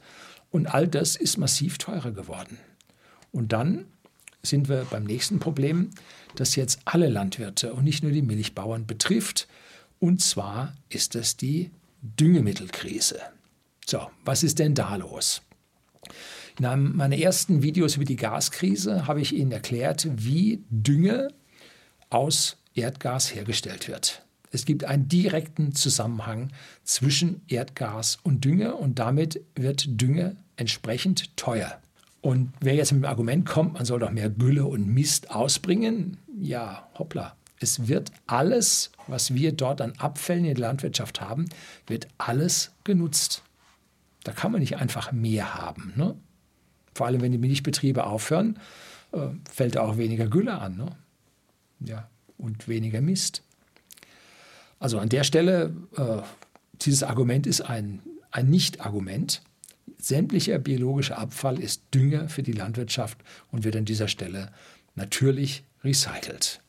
Und 0.50 0.66
all 0.66 0.88
das 0.88 1.18
ist 1.18 1.36
massiv 1.36 1.78
teurer 1.78 2.14
geworden. 2.14 2.58
Und 3.34 3.52
dann 3.52 3.84
sind 4.44 4.70
wir 4.70 4.88
beim 4.90 5.04
nächsten 5.04 5.40
Problem, 5.40 5.90
das 6.36 6.56
jetzt 6.56 6.80
alle 6.86 7.10
Landwirte 7.10 7.74
und 7.74 7.84
nicht 7.84 8.02
nur 8.02 8.14
die 8.14 8.22
Milchbauern 8.22 8.86
betrifft. 8.86 9.50
Und 10.00 10.22
zwar 10.22 10.74
ist 10.88 11.16
es 11.16 11.36
die 11.36 11.70
Düngemittelkrise. 12.02 13.20
So, 13.86 14.08
was 14.24 14.42
ist 14.42 14.60
denn 14.60 14.74
da 14.74 14.96
los? 14.96 15.42
In 16.58 16.66
einem 16.66 16.96
meiner 16.96 17.18
ersten 17.18 17.62
Videos 17.62 17.98
über 17.98 18.06
die 18.06 18.16
Gaskrise 18.16 19.06
habe 19.06 19.20
ich 19.20 19.36
Ihnen 19.36 19.52
erklärt, 19.52 20.08
wie 20.16 20.64
Dünge 20.70 21.28
aus 22.10 22.58
Erdgas 22.74 23.34
hergestellt 23.34 23.88
wird. 23.88 24.24
Es 24.52 24.66
gibt 24.66 24.86
einen 24.86 25.10
direkten 25.10 25.74
Zusammenhang 25.74 26.50
zwischen 26.84 27.42
Erdgas 27.48 28.20
und 28.24 28.46
Dünger 28.46 28.80
und 28.80 29.00
damit 29.00 29.42
wird 29.56 30.02
Dünger 30.02 30.36
entsprechend 30.56 31.36
teuer. 31.36 31.80
Und 32.22 32.54
wer 32.60 32.74
jetzt 32.74 32.92
mit 32.92 33.04
dem 33.04 33.10
Argument 33.10 33.46
kommt, 33.46 33.74
man 33.74 33.86
soll 33.86 34.00
doch 34.00 34.12
mehr 34.12 34.30
Gülle 34.30 34.66
und 34.66 34.88
Mist 34.88 35.30
ausbringen, 35.32 36.18
ja, 36.40 36.88
hoppla. 36.98 37.36
Es 37.60 37.88
wird 37.88 38.12
alles, 38.28 38.92
was 39.08 39.34
wir 39.34 39.52
dort 39.52 39.82
an 39.82 39.94
Abfällen 39.98 40.46
in 40.46 40.56
der 40.56 40.68
Landwirtschaft 40.68 41.22
haben, 41.22 41.46
wird 41.88 42.08
alles 42.18 42.72
genutzt. 42.84 43.44
Da 44.24 44.32
kann 44.32 44.52
man 44.52 44.62
nicht 44.62 44.78
einfach 44.78 45.12
mehr 45.12 45.56
haben. 45.56 45.94
Ne? 45.96 46.16
Vor 46.94 47.08
allem, 47.08 47.22
wenn 47.22 47.32
die 47.32 47.38
Milchbetriebe 47.38 48.06
aufhören, 48.06 48.60
äh, 49.12 49.28
fällt 49.52 49.78
auch 49.78 49.98
weniger 49.98 50.28
Gülle 50.28 50.60
an. 50.60 50.78
Ne? 50.78 50.96
Ja, 51.80 52.10
und 52.38 52.68
weniger 52.68 53.02
Mist. 53.02 53.44
Also 54.80 55.00
an 55.00 55.10
der 55.10 55.24
Stelle, 55.24 55.76
äh, 55.96 56.22
dieses 56.82 57.04
Argument 57.04 57.48
ist 57.48 57.62
ein, 57.62 58.02
ein 58.32 58.50
Nicht-Argument. 58.50 59.42
Sämtlicher 59.98 60.60
biologischer 60.60 61.18
Abfall 61.18 61.60
ist 61.60 61.84
Dünger 61.94 62.30
für 62.30 62.44
die 62.44 62.52
Landwirtschaft 62.52 63.18
und 63.52 63.64
wird 63.64 63.76
an 63.76 63.86
dieser 63.86 64.08
Stelle 64.08 64.52
natürlich 64.96 65.64
recycelt. 65.84 66.62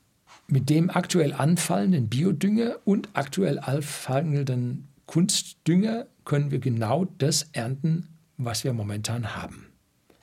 Mit 0.49 0.71
dem 0.71 0.90
aktuell 0.90 1.33
anfallenden 1.33 2.09
Biodünger 2.09 2.77
und 2.85 3.09
aktuell 3.14 3.59
anfallenden 3.59 4.88
Kunstdünger 5.07 6.07
können 6.25 6.51
wir 6.51 6.61
genau 6.61 7.05
das 7.19 7.49
ernten, 7.53 8.09
was 8.37 8.64
wir 8.64 8.73
momentan 8.73 9.35
haben. 9.37 9.66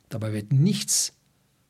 Dabei 0.10 0.34
wird 0.34 0.54
nichts 0.54 1.14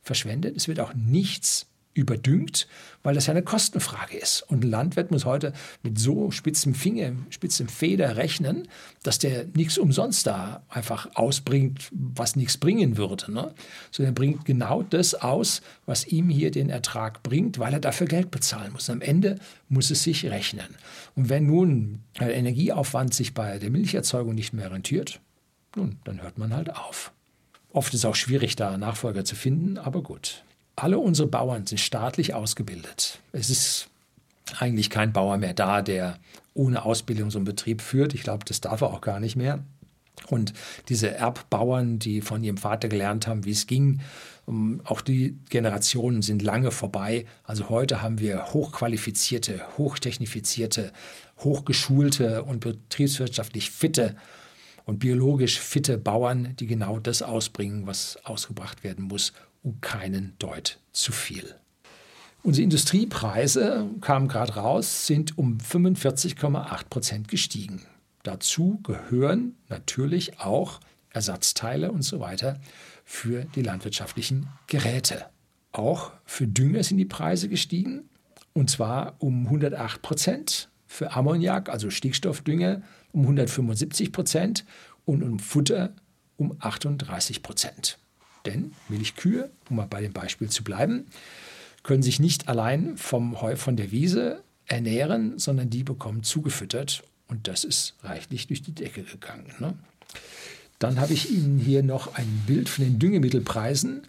verschwendet, 0.01 0.55
es 0.57 0.67
wird 0.67 0.79
auch 0.79 0.93
nichts 0.93 1.67
überdüngt, 1.93 2.67
weil 3.03 3.15
das 3.15 3.27
ja 3.27 3.31
eine 3.31 3.43
Kostenfrage 3.43 4.17
ist. 4.17 4.41
Und 4.43 4.63
ein 4.63 4.69
Landwirt 4.69 5.11
muss 5.11 5.25
heute 5.25 5.53
mit 5.83 5.99
so 5.99 6.31
spitzem 6.31 6.73
Finger, 6.73 7.13
spitzem 7.29 7.67
Feder 7.67 8.15
rechnen, 8.17 8.67
dass 9.03 9.19
der 9.19 9.45
nichts 9.53 9.77
umsonst 9.77 10.25
da 10.27 10.63
einfach 10.69 11.09
ausbringt, 11.15 11.89
was 11.91 12.35
nichts 12.35 12.57
bringen 12.57 12.97
würde. 12.97 13.31
Ne? 13.31 13.53
Sondern 13.91 14.13
er 14.13 14.15
bringt 14.15 14.45
genau 14.45 14.83
das 14.83 15.13
aus, 15.15 15.61
was 15.85 16.07
ihm 16.07 16.29
hier 16.29 16.51
den 16.51 16.69
Ertrag 16.69 17.23
bringt, 17.23 17.59
weil 17.59 17.73
er 17.73 17.79
dafür 17.79 18.07
Geld 18.07 18.31
bezahlen 18.31 18.73
muss. 18.73 18.89
Am 18.89 19.01
Ende 19.01 19.39
muss 19.69 19.91
es 19.91 20.03
sich 20.03 20.25
rechnen. 20.25 20.67
Und 21.15 21.29
wenn 21.29 21.45
nun 21.45 21.99
der 22.19 22.35
Energieaufwand 22.35 23.13
sich 23.13 23.33
bei 23.33 23.59
der 23.59 23.69
Milcherzeugung 23.69 24.33
nicht 24.33 24.53
mehr 24.53 24.71
rentiert, 24.71 25.19
nun, 25.75 25.97
dann 26.03 26.21
hört 26.21 26.37
man 26.37 26.53
halt 26.53 26.75
auf. 26.75 27.11
Oft 27.71 27.93
ist 27.93 28.01
es 28.01 28.05
auch 28.05 28.15
schwierig, 28.15 28.55
da 28.55 28.77
Nachfolger 28.77 29.25
zu 29.25 29.35
finden, 29.35 29.79
aber 29.79 30.03
gut. 30.03 30.43
Alle 30.75 30.99
unsere 30.99 31.27
Bauern 31.27 31.65
sind 31.65 31.79
staatlich 31.79 32.33
ausgebildet. 32.33 33.19
Es 33.31 33.49
ist 33.49 33.89
eigentlich 34.59 34.89
kein 34.89 35.13
Bauer 35.13 35.37
mehr 35.37 35.53
da, 35.53 35.81
der 35.81 36.17
ohne 36.53 36.83
Ausbildung 36.83 37.31
so 37.31 37.37
einen 37.37 37.45
Betrieb 37.45 37.81
führt. 37.81 38.13
Ich 38.13 38.23
glaube, 38.23 38.45
das 38.45 38.61
darf 38.61 38.81
er 38.81 38.91
auch 38.91 39.01
gar 39.01 39.19
nicht 39.19 39.35
mehr. 39.35 39.63
Und 40.27 40.53
diese 40.89 41.11
Erbbauern, 41.11 41.99
die 41.99 42.21
von 42.21 42.43
ihrem 42.43 42.57
Vater 42.57 42.87
gelernt 42.87 43.27
haben, 43.27 43.45
wie 43.45 43.51
es 43.51 43.67
ging, 43.67 44.01
ähm, 44.47 44.81
auch 44.83 45.01
die 45.01 45.37
Generationen 45.49 46.21
sind 46.21 46.41
lange 46.41 46.71
vorbei. 46.71 47.25
Also 47.43 47.69
heute 47.69 48.01
haben 48.01 48.19
wir 48.19 48.53
hochqualifizierte, 48.53 49.61
hochtechnifizierte, 49.77 50.93
hochgeschulte 51.39 52.43
und 52.43 52.59
betriebswirtschaftlich 52.59 53.71
fitte 53.71 54.15
und 54.85 54.99
biologisch 54.99 55.59
fitte 55.59 55.97
Bauern, 55.97 56.55
die 56.57 56.67
genau 56.67 56.99
das 56.99 57.21
ausbringen, 57.21 57.87
was 57.87 58.17
ausgebracht 58.23 58.83
werden 58.83 59.05
muss, 59.05 59.33
und 59.63 59.81
keinen 59.81 60.35
Deut 60.39 60.79
zu 60.91 61.11
viel. 61.11 61.55
Unsere 62.43 62.63
Industriepreise, 62.63 63.89
kamen 64.01 64.27
gerade 64.27 64.55
raus, 64.55 65.07
sind 65.07 65.37
um 65.37 65.57
45,8 65.59 66.89
Prozent 66.89 67.27
gestiegen. 67.29 67.85
Dazu 68.23 68.79
gehören 68.83 69.55
natürlich 69.69 70.39
auch 70.39 70.79
Ersatzteile 71.09 71.91
und 71.91 72.01
so 72.01 72.19
weiter 72.19 72.59
für 73.05 73.45
die 73.55 73.61
landwirtschaftlichen 73.61 74.49
Geräte. 74.67 75.25
Auch 75.71 76.11
für 76.25 76.47
Dünger 76.47 76.83
sind 76.83 76.97
die 76.97 77.05
Preise 77.05 77.47
gestiegen 77.47 78.09
und 78.53 78.69
zwar 78.69 79.15
um 79.19 79.45
108 79.45 80.01
Prozent. 80.01 80.69
Für 80.85 81.13
Ammoniak, 81.13 81.69
also 81.69 81.89
Stickstoffdünger, 81.89 82.83
um 83.13 83.21
175 83.21 84.11
Prozent 84.11 84.65
und 85.05 85.23
um 85.23 85.39
Futter 85.39 85.95
um 86.37 86.55
38 86.59 87.41
Prozent. 87.41 87.99
Denn 88.45 88.73
Milchkühe, 88.89 89.49
um 89.69 89.77
mal 89.77 89.87
bei 89.87 90.01
dem 90.01 90.13
Beispiel 90.13 90.49
zu 90.49 90.63
bleiben, 90.63 91.07
können 91.83 92.03
sich 92.03 92.19
nicht 92.19 92.47
allein 92.47 92.97
vom 92.97 93.41
Heu 93.41 93.55
von 93.55 93.75
der 93.75 93.91
Wiese 93.91 94.41
ernähren, 94.65 95.37
sondern 95.39 95.69
die 95.69 95.83
bekommen 95.83 96.23
zugefüttert 96.23 97.03
und 97.27 97.47
das 97.47 97.63
ist 97.63 97.95
reichlich 98.03 98.47
durch 98.47 98.61
die 98.61 98.73
Decke 98.73 99.03
gegangen. 99.03 99.45
Ne? 99.59 99.73
Dann 100.79 100.99
habe 100.99 101.13
ich 101.13 101.31
Ihnen 101.31 101.59
hier 101.59 101.83
noch 101.83 102.15
ein 102.15 102.43
Bild 102.45 102.69
von 102.69 102.83
den 102.83 102.99
Düngemittelpreisen 102.99 104.03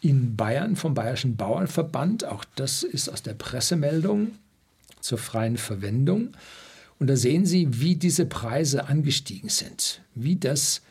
in 0.00 0.36
Bayern 0.36 0.76
vom 0.76 0.94
Bayerischen 0.94 1.36
Bauernverband. 1.36 2.24
Auch 2.24 2.44
das 2.56 2.82
ist 2.82 3.08
aus 3.08 3.22
der 3.22 3.34
Pressemeldung 3.34 4.32
zur 5.00 5.18
freien 5.18 5.56
Verwendung. 5.56 6.30
Und 6.98 7.06
da 7.06 7.16
sehen 7.16 7.46
Sie, 7.46 7.80
wie 7.80 7.96
diese 7.96 8.26
Preise 8.26 8.86
angestiegen 8.86 9.48
sind, 9.48 10.02
wie 10.14 10.36
das, 10.36 10.82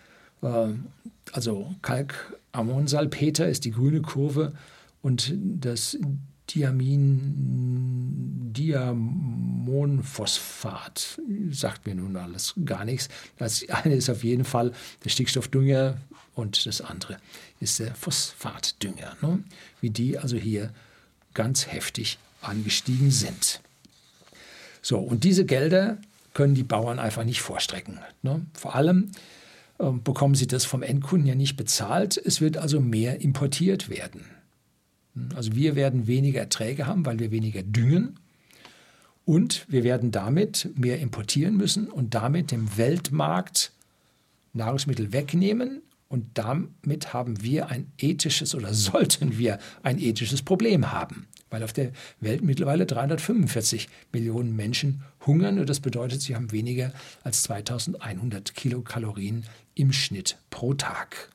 äh, 0.41 0.73
also 1.32 1.75
Kalk 1.82 2.38
Ammonsalpeter 2.52 3.48
ist 3.48 3.66
die 3.66 3.72
grüne 3.72 4.02
Kurve 4.02 4.54
und 5.02 5.34
das, 5.38 5.98
Diamin, 6.50 8.50
Diamonphosphat, 8.54 11.22
sagt 11.52 11.86
mir 11.86 11.94
nun 11.96 12.16
alles 12.18 12.56
gar 12.66 12.84
nichts. 12.86 13.10
Das 13.38 13.68
eine 13.70 13.94
ist 13.96 14.10
auf 14.10 14.24
jeden 14.24 14.46
Fall 14.46 14.72
der 15.04 15.10
Stickstoffdünger 15.10 15.98
und 16.34 16.66
das 16.66 16.82
andere 16.82 17.18
ist 17.60 17.78
der 17.80 17.94
Phosphatdünger, 17.94 19.16
ne? 19.22 19.44
wie 19.82 19.92
die 19.92 20.18
also 20.18 20.38
hier 20.38 20.74
ganz 21.34 21.68
heftig 21.68 22.18
angestiegen 22.42 23.12
sind. 23.12 23.62
So, 24.82 24.98
und 24.98 25.24
diese 25.24 25.46
Gelder 25.46 26.00
können 26.34 26.56
die 26.56 26.64
Bauern 26.64 26.98
einfach 27.00 27.26
nicht 27.26 27.42
vorstrecken. 27.42 28.00
Ne? 28.22 28.46
Vor 28.54 28.76
allem 28.76 29.12
bekommen 29.80 30.36
sie 30.36 30.48
das 30.48 30.65
vom 30.65 30.84
Endkunden 30.84 31.28
ja 31.28 31.36
nicht 31.36 31.56
bezahlt. 31.56 32.18
Es 32.18 32.42
wird 32.42 32.58
also 32.58 32.82
mehr 32.82 33.22
importiert 33.22 33.89
werden. 33.89 34.26
Also 35.36 35.56
wir 35.56 35.76
werden 35.76 36.06
weniger 36.06 36.42
Erträge 36.42 36.86
haben, 36.86 37.06
weil 37.06 37.20
wir 37.20 37.32
weniger 37.32 37.63
düngen. 37.63 38.20
Und 39.26 39.65
wir 39.70 39.84
werden 39.84 40.12
damit 40.12 40.70
mehr 40.76 41.00
importieren 41.00 41.56
müssen 41.56 41.88
und 41.88 42.13
damit 42.13 42.52
dem 42.52 42.78
Weltmarkt 42.78 43.72
Nahrungsmittel 44.54 45.13
wegnehmen. 45.13 45.82
Und 46.10 46.26
damit 46.34 47.13
haben 47.13 47.41
wir 47.43 47.69
ein 47.69 47.91
ethisches 48.00 48.56
oder 48.56 48.74
sollten 48.74 49.38
wir 49.38 49.60
ein 49.84 50.00
ethisches 50.00 50.41
Problem 50.41 50.91
haben, 50.91 51.28
weil 51.50 51.63
auf 51.63 51.72
der 51.72 51.91
Welt 52.19 52.43
mittlerweile 52.43 52.86
345 52.86 53.88
Millionen 54.12 54.56
Menschen 54.56 55.04
hungern. 55.26 55.60
Und 55.60 55.69
das 55.69 55.80
bedeutet, 55.80 56.22
sie 56.22 56.36
haben 56.36 56.52
weniger 56.52 56.91
als 57.24 57.43
2100 57.43 58.56
Kilokalorien 58.56 59.45
im 59.76 59.93
Schnitt 59.93 60.38
pro 60.50 60.74
Tag. 60.74 61.30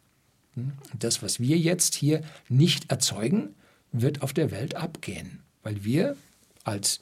Und 0.57 0.75
das, 0.99 1.23
was 1.23 1.41
wir 1.41 1.57
jetzt 1.57 1.95
hier 1.95 2.23
nicht 2.49 2.91
erzeugen, 2.91 3.55
wird 3.93 4.23
auf 4.23 4.33
der 4.33 4.51
Welt 4.51 4.75
abgehen, 4.75 5.41
weil 5.63 5.85
wir 5.85 6.17
als 6.65 7.01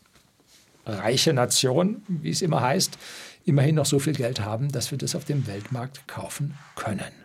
reiche 0.84 1.32
Nation, 1.32 2.02
wie 2.08 2.30
es 2.30 2.42
immer 2.42 2.60
heißt, 2.60 2.98
immerhin 3.44 3.74
noch 3.74 3.86
so 3.86 3.98
viel 3.98 4.14
Geld 4.14 4.40
haben, 4.40 4.70
dass 4.70 4.90
wir 4.90 4.98
das 4.98 5.14
auf 5.14 5.24
dem 5.24 5.46
Weltmarkt 5.46 6.06
kaufen 6.06 6.54
können. 6.76 7.21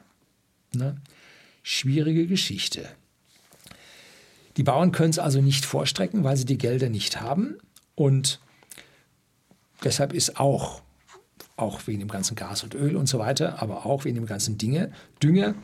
Ne? 0.77 1.01
Schwierige 1.63 2.27
Geschichte. 2.27 2.87
Die 4.57 4.63
Bauern 4.63 4.91
können 4.91 5.11
es 5.11 5.19
also 5.19 5.41
nicht 5.41 5.65
vorstrecken, 5.65 6.23
weil 6.23 6.37
sie 6.37 6.45
die 6.45 6.57
Gelder 6.57 6.89
nicht 6.89 7.21
haben. 7.21 7.57
Und 7.95 8.39
deshalb 9.83 10.13
ist 10.13 10.39
auch, 10.39 10.81
auch 11.55 11.85
wegen 11.85 11.99
dem 11.99 12.07
ganzen 12.07 12.35
Gas 12.35 12.63
und 12.63 12.73
Öl 12.73 12.95
und 12.95 13.07
so 13.07 13.19
weiter, 13.19 13.61
aber 13.61 13.85
auch 13.85 14.05
wegen 14.05 14.15
dem 14.15 14.25
ganzen 14.25 14.57
Dinge, 14.57 14.91
Dünger, 15.21 15.55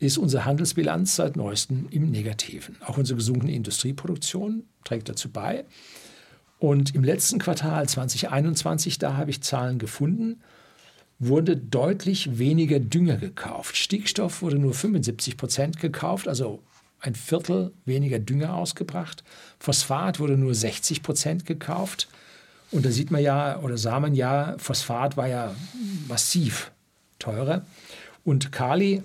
ist 0.00 0.18
unsere 0.18 0.44
Handelsbilanz 0.44 1.16
seit 1.16 1.36
neuestem 1.36 1.86
im 1.90 2.10
Negativen. 2.10 2.76
Auch 2.82 2.98
unsere 2.98 3.16
gesunkene 3.16 3.52
Industrieproduktion 3.52 4.64
trägt 4.84 5.08
dazu 5.08 5.30
bei. 5.30 5.64
Und 6.58 6.94
im 6.94 7.04
letzten 7.04 7.38
Quartal 7.38 7.88
2021, 7.88 8.98
da 8.98 9.16
habe 9.16 9.30
ich 9.30 9.42
Zahlen 9.42 9.78
gefunden, 9.78 10.40
wurde 11.18 11.56
deutlich 11.56 12.38
weniger 12.38 12.80
Dünger 12.80 13.16
gekauft. 13.16 13.76
Stickstoff 13.76 14.42
wurde 14.42 14.58
nur 14.58 14.74
75 14.74 15.36
Prozent 15.36 15.80
gekauft, 15.80 16.28
also 16.28 16.62
ein 17.00 17.14
Viertel 17.14 17.72
weniger 17.84 18.18
Dünger 18.18 18.54
ausgebracht. 18.54 19.24
Phosphat 19.58 20.20
wurde 20.20 20.36
nur 20.36 20.54
60 20.54 21.02
Prozent 21.02 21.46
gekauft. 21.46 22.08
Und 22.70 22.84
da 22.84 22.90
sieht 22.90 23.10
man 23.10 23.22
ja, 23.22 23.60
oder 23.60 23.78
sah 23.78 24.00
man 24.00 24.14
ja, 24.14 24.56
Phosphat 24.58 25.16
war 25.16 25.28
ja 25.28 25.54
massiv 26.08 26.72
teurer. 27.18 27.64
Und 28.24 28.52
Kali 28.52 29.02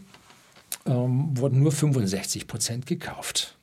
ähm, 0.86 1.38
wurden 1.38 1.60
nur 1.60 1.72
65 1.72 2.48
Prozent 2.48 2.86
gekauft. 2.86 3.56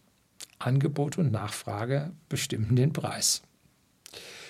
Angebot 0.59 1.19
und 1.19 1.33
Nachfrage 1.33 2.13
bestimmen 2.29 2.77
den 2.77 2.93
Preis. 2.93 3.43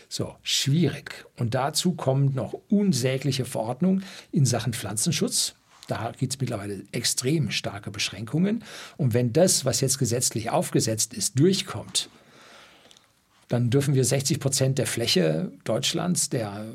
So, 0.09 0.37
schwierig. 0.42 1.27
Und 1.37 1.55
dazu 1.55 1.95
kommen 1.95 2.35
noch 2.35 2.55
unsägliche 2.69 3.45
Verordnungen 3.45 4.05
in 4.33 4.47
Sachen 4.47 4.73
Pflanzenschutz. 4.73 5.55
Da 5.88 6.12
gibt 6.19 6.35
es 6.35 6.40
mittlerweile 6.40 6.85
extrem 6.92 7.51
starke 7.51 7.90
Beschränkungen. 7.90 8.64
Und 8.97 9.14
wenn 9.14 9.33
das, 9.33 9.64
was 9.64 9.81
jetzt 9.81 9.99
gesetzlich 9.99 10.51
aufgesetzt 10.51 11.14
ist, 11.14 11.38
durchkommt, 11.38 12.09
dann 13.49 13.71
dürfen 13.71 13.95
wir 13.95 14.05
60 14.05 14.40
Prozent 14.40 14.79
der 14.79 14.87
Fläche 14.87 15.53
Deutschlands, 15.64 16.29
der 16.29 16.66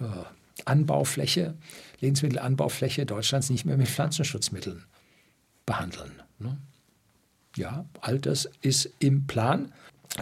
äh, 0.00 0.62
Anbaufläche, 0.64 1.54
Lebensmittelanbaufläche 2.00 3.04
Deutschlands 3.04 3.50
nicht 3.50 3.66
mehr 3.66 3.76
mit 3.76 3.88
Pflanzenschutzmitteln 3.88 4.84
behandeln. 5.66 6.12
Ne? 6.38 6.56
Ja, 7.56 7.84
all 8.00 8.18
das 8.18 8.48
ist 8.62 8.90
im 8.98 9.26
Plan. 9.26 9.72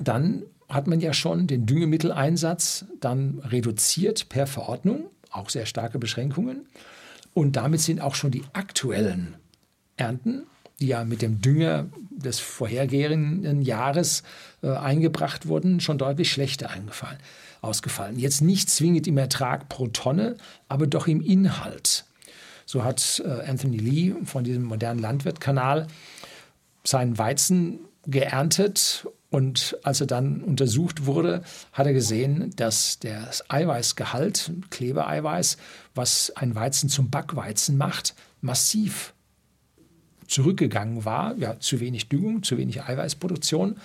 Dann 0.02 0.42
hat 0.72 0.86
man 0.86 1.00
ja 1.00 1.12
schon 1.12 1.46
den 1.46 1.66
Düngemitteleinsatz 1.66 2.86
dann 3.00 3.40
reduziert 3.40 4.28
per 4.28 4.46
Verordnung, 4.46 5.04
auch 5.30 5.50
sehr 5.50 5.66
starke 5.66 5.98
Beschränkungen. 5.98 6.66
Und 7.34 7.56
damit 7.56 7.80
sind 7.80 8.00
auch 8.00 8.14
schon 8.14 8.30
die 8.30 8.44
aktuellen 8.52 9.36
Ernten, 9.96 10.44
die 10.80 10.88
ja 10.88 11.04
mit 11.04 11.22
dem 11.22 11.40
Dünger 11.40 11.86
des 12.10 12.40
vorhergehenden 12.40 13.62
Jahres 13.62 14.22
äh, 14.62 14.70
eingebracht 14.70 15.46
wurden, 15.46 15.80
schon 15.80 15.98
deutlich 15.98 16.30
schlechter 16.30 16.70
ausgefallen. 17.60 18.18
Jetzt 18.18 18.42
nicht 18.42 18.68
zwingend 18.68 19.06
im 19.06 19.18
Ertrag 19.18 19.68
pro 19.68 19.88
Tonne, 19.88 20.36
aber 20.68 20.86
doch 20.86 21.06
im 21.06 21.20
Inhalt. 21.20 22.04
So 22.66 22.84
hat 22.84 23.22
äh, 23.24 23.48
Anthony 23.48 23.76
Lee 23.76 24.14
von 24.24 24.44
diesem 24.44 24.64
modernen 24.64 25.00
Landwirtkanal 25.00 25.86
seinen 26.84 27.18
Weizen 27.18 27.80
geerntet 28.06 29.06
und 29.32 29.78
als 29.82 30.02
er 30.02 30.06
dann 30.06 30.42
untersucht 30.42 31.06
wurde, 31.06 31.42
hat 31.72 31.86
er 31.86 31.94
gesehen, 31.94 32.52
dass 32.56 32.98
das 32.98 33.42
Eiweißgehalt, 33.48 34.52
Klebeeiweiß, 34.68 35.56
was 35.94 36.36
ein 36.36 36.54
Weizen 36.54 36.90
zum 36.90 37.08
Backweizen 37.08 37.78
macht, 37.78 38.14
massiv 38.42 39.14
zurückgegangen 40.26 41.06
war. 41.06 41.34
Ja, 41.38 41.58
zu 41.58 41.80
wenig 41.80 42.10
Düngung, 42.10 42.42
zu 42.42 42.58
wenig 42.58 42.82
Eiweißproduktion. 42.82 43.76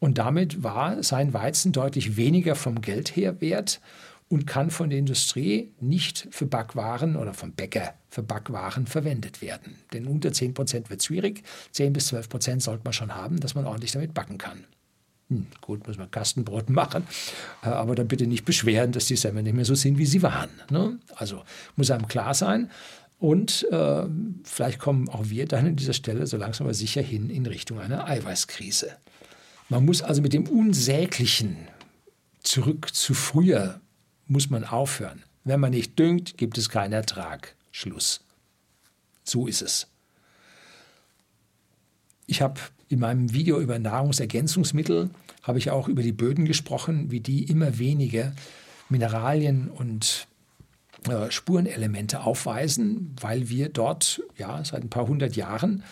Und 0.00 0.18
damit 0.18 0.62
war 0.62 1.02
sein 1.02 1.32
Weizen 1.32 1.72
deutlich 1.72 2.18
weniger 2.18 2.54
vom 2.54 2.82
Geld 2.82 3.16
her 3.16 3.40
wert 3.40 3.80
und 4.28 4.46
kann 4.46 4.70
von 4.70 4.90
der 4.90 4.98
Industrie 4.98 5.72
nicht 5.80 6.28
für 6.30 6.44
Backwaren 6.44 7.16
oder 7.16 7.32
vom 7.32 7.52
Bäcker 7.52 7.94
für 8.10 8.22
Backwaren 8.22 8.86
verwendet 8.86 9.40
werden. 9.40 9.76
Denn 9.94 10.06
unter 10.06 10.30
10 10.30 10.52
Prozent 10.52 10.90
wird 10.90 11.00
es 11.00 11.06
schwierig. 11.06 11.42
10 11.72 11.94
bis 11.94 12.08
12 12.08 12.28
Prozent 12.28 12.62
sollte 12.62 12.84
man 12.84 12.92
schon 12.92 13.14
haben, 13.14 13.40
dass 13.40 13.54
man 13.54 13.64
ordentlich 13.64 13.92
damit 13.92 14.12
backen 14.12 14.36
kann. 14.36 14.66
Hm, 15.30 15.46
gut, 15.60 15.86
muss 15.86 15.96
man 15.96 16.10
Kastenbrot 16.10 16.68
machen, 16.70 17.06
äh, 17.62 17.68
aber 17.68 17.94
dann 17.94 18.08
bitte 18.08 18.26
nicht 18.26 18.44
beschweren, 18.44 18.92
dass 18.92 19.06
die 19.06 19.16
Semmeln 19.16 19.44
nicht 19.44 19.54
mehr 19.54 19.64
so 19.64 19.74
sind, 19.74 19.96
wie 19.96 20.06
sie 20.06 20.22
waren. 20.22 20.50
Ne? 20.70 20.98
Also 21.14 21.42
muss 21.76 21.90
einem 21.90 22.08
klar 22.08 22.34
sein. 22.34 22.70
Und 23.18 23.66
äh, 23.70 24.04
vielleicht 24.44 24.78
kommen 24.78 25.08
auch 25.10 25.28
wir 25.28 25.46
dann 25.46 25.66
an 25.66 25.76
dieser 25.76 25.92
Stelle 25.92 26.26
so 26.26 26.36
langsam 26.36 26.66
aber 26.66 26.74
sicher 26.74 27.02
hin 27.02 27.28
in 27.28 27.46
Richtung 27.46 27.78
einer 27.78 28.06
Eiweißkrise. 28.06 28.96
Man 29.68 29.84
muss 29.84 30.02
also 30.02 30.22
mit 30.22 30.32
dem 30.32 30.48
Unsäglichen 30.48 31.56
zurück 32.42 32.94
zu 32.94 33.14
früher 33.14 33.80
muss 34.26 34.48
man 34.48 34.64
aufhören. 34.64 35.22
Wenn 35.44 35.60
man 35.60 35.70
nicht 35.70 35.98
düngt, 35.98 36.38
gibt 36.38 36.56
es 36.58 36.70
keinen 36.70 36.92
Ertrag. 36.92 37.54
Schluss. 37.70 38.24
So 39.22 39.46
ist 39.46 39.62
es. 39.62 39.86
Ich 42.26 42.40
habe 42.40 42.60
in 42.90 42.98
meinem 42.98 43.32
Video 43.32 43.60
über 43.60 43.78
Nahrungsergänzungsmittel 43.78 45.10
habe 45.44 45.58
ich 45.58 45.70
auch 45.70 45.88
über 45.88 46.02
die 46.02 46.12
Böden 46.12 46.44
gesprochen, 46.44 47.10
wie 47.10 47.20
die 47.20 47.44
immer 47.44 47.78
weniger 47.78 48.32
Mineralien 48.88 49.68
und 49.68 50.26
äh, 51.08 51.30
Spurenelemente 51.30 52.24
aufweisen, 52.24 53.14
weil 53.20 53.48
wir 53.48 53.68
dort 53.68 54.20
ja 54.36 54.62
seit 54.64 54.82
ein 54.82 54.90
paar 54.90 55.06
hundert 55.06 55.36
Jahren 55.36 55.84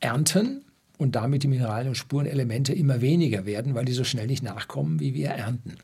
ernten 0.00 0.62
und 0.98 1.16
damit 1.16 1.42
die 1.42 1.48
Mineralien 1.48 1.88
und 1.88 1.94
Spurenelemente 1.94 2.74
immer 2.74 3.00
weniger 3.00 3.46
werden, 3.46 3.74
weil 3.74 3.86
die 3.86 3.92
so 3.92 4.04
schnell 4.04 4.26
nicht 4.26 4.42
nachkommen, 4.42 5.00
wie 5.00 5.14
wir 5.14 5.30
ernten. 5.30 5.78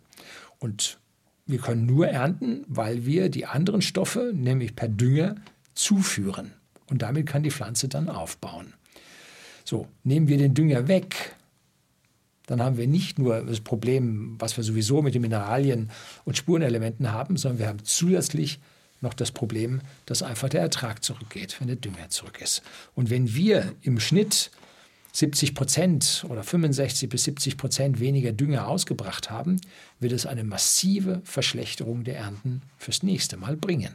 Und 0.59 0.99
wir 1.47 1.59
können 1.59 1.87
nur 1.87 2.07
ernten, 2.09 2.65
weil 2.69 3.07
wir 3.07 3.31
die 3.31 3.47
anderen 3.47 3.81
Stoffe, 3.81 4.33
nämlich 4.35 4.77
per 4.77 4.89
Dünger, 4.89 5.37
zuführen. 5.73 6.53
Und 6.87 7.01
damit 7.01 7.27
kann 7.27 7.43
die 7.43 7.51
Pflanze 7.51 7.89
dann 7.89 8.11
aufbauen. 8.11 8.75
So, 9.71 9.87
nehmen 10.03 10.27
wir 10.27 10.37
den 10.37 10.53
Dünger 10.53 10.89
weg, 10.89 11.37
dann 12.47 12.61
haben 12.61 12.77
wir 12.77 12.89
nicht 12.89 13.21
nur 13.21 13.41
das 13.45 13.61
Problem, 13.61 14.35
was 14.41 14.57
wir 14.57 14.65
sowieso 14.65 15.01
mit 15.01 15.15
den 15.15 15.23
Mineralien 15.23 15.93
und 16.25 16.37
Spurenelementen 16.37 17.13
haben, 17.13 17.37
sondern 17.37 17.61
wir 17.61 17.69
haben 17.69 17.85
zusätzlich 17.85 18.59
noch 19.01 19.15
das 19.15 19.31
Problem, 19.31 19.81
dass 20.07 20.25
einfach 20.25 20.49
der 20.49 20.63
Ertrag 20.63 21.05
zurückgeht, 21.05 21.61
wenn 21.61 21.69
der 21.69 21.77
Dünger 21.77 22.09
zurück 22.09 22.41
ist. 22.43 22.63
Und 22.97 23.11
wenn 23.11 23.33
wir 23.33 23.73
im 23.83 24.01
Schnitt 24.01 24.51
70 25.13 25.55
Prozent 25.55 26.27
oder 26.29 26.43
65 26.43 27.09
bis 27.09 27.23
70 27.23 27.57
Prozent 27.57 28.01
weniger 28.01 28.33
Dünger 28.33 28.67
ausgebracht 28.67 29.31
haben, 29.31 29.61
wird 30.01 30.13
es 30.13 30.27
eine 30.27 30.43
massive 30.43 31.21
Verschlechterung 31.23 32.03
der 32.03 32.17
Ernten 32.17 32.63
fürs 32.77 33.05
nächste 33.05 33.37
Mal 33.37 33.57
bringen. 33.57 33.95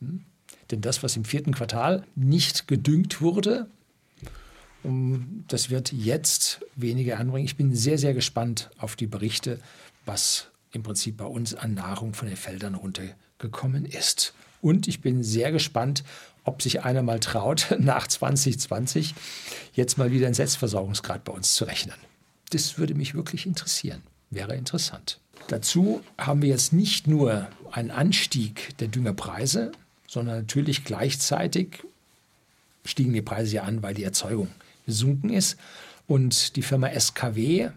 Hm? 0.00 0.24
Denn 0.70 0.80
das, 0.80 1.02
was 1.02 1.14
im 1.14 1.26
vierten 1.26 1.52
Quartal 1.52 2.04
nicht 2.14 2.68
gedüngt 2.68 3.20
wurde, 3.20 3.68
Um, 4.84 5.44
das 5.48 5.70
wird 5.70 5.92
jetzt 5.92 6.60
weniger 6.76 7.18
anbringen. 7.18 7.46
Ich 7.46 7.56
bin 7.56 7.74
sehr, 7.74 7.98
sehr 7.98 8.14
gespannt 8.14 8.70
auf 8.78 8.96
die 8.96 9.06
Berichte, 9.06 9.58
was 10.04 10.48
im 10.72 10.82
Prinzip 10.82 11.16
bei 11.16 11.24
uns 11.24 11.54
an 11.54 11.74
Nahrung 11.74 12.12
von 12.14 12.28
den 12.28 12.36
Feldern 12.36 12.74
runtergekommen 12.74 13.86
ist. 13.86 14.34
Und 14.60 14.86
ich 14.86 15.00
bin 15.00 15.22
sehr 15.22 15.52
gespannt, 15.52 16.04
ob 16.44 16.60
sich 16.60 16.84
einer 16.84 17.02
mal 17.02 17.20
traut, 17.20 17.74
nach 17.78 18.06
2020 18.06 19.14
jetzt 19.72 19.96
mal 19.96 20.12
wieder 20.12 20.26
einen 20.26 20.34
Selbstversorgungsgrad 20.34 21.24
bei 21.24 21.32
uns 21.32 21.54
zu 21.54 21.64
rechnen. 21.64 21.96
Das 22.50 22.76
würde 22.76 22.94
mich 22.94 23.14
wirklich 23.14 23.46
interessieren. 23.46 24.02
Wäre 24.30 24.54
interessant. 24.54 25.18
Dazu 25.48 26.02
haben 26.18 26.42
wir 26.42 26.50
jetzt 26.50 26.72
nicht 26.72 27.06
nur 27.06 27.48
einen 27.70 27.90
Anstieg 27.90 28.76
der 28.78 28.88
Düngerpreise, 28.88 29.72
sondern 30.06 30.38
natürlich 30.38 30.84
gleichzeitig 30.84 31.84
stiegen 32.84 33.12
die 33.12 33.22
Preise 33.22 33.56
ja 33.56 33.62
an, 33.62 33.82
weil 33.82 33.94
die 33.94 34.04
Erzeugung 34.04 34.48
gesunken 34.86 35.30
ist. 35.30 35.56
Und 36.06 36.56
die 36.56 36.62
Firma 36.62 36.88
SKW 36.88 37.70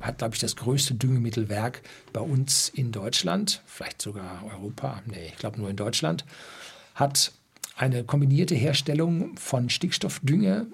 hat, 0.00 0.18
glaube 0.18 0.34
ich, 0.34 0.40
das 0.40 0.56
größte 0.56 0.94
Düngemittelwerk 0.94 1.82
bei 2.12 2.20
uns 2.20 2.68
in 2.68 2.92
Deutschland, 2.92 3.62
vielleicht 3.66 4.02
sogar 4.02 4.44
Europa, 4.44 5.02
nee, 5.06 5.28
ich 5.32 5.36
glaube 5.36 5.58
nur 5.58 5.70
in 5.70 5.76
Deutschland, 5.76 6.24
hat 6.94 7.32
eine 7.76 8.04
kombinierte 8.04 8.54
Herstellung 8.54 9.36
von 9.36 9.70
Stickstoffdünger 9.70 10.66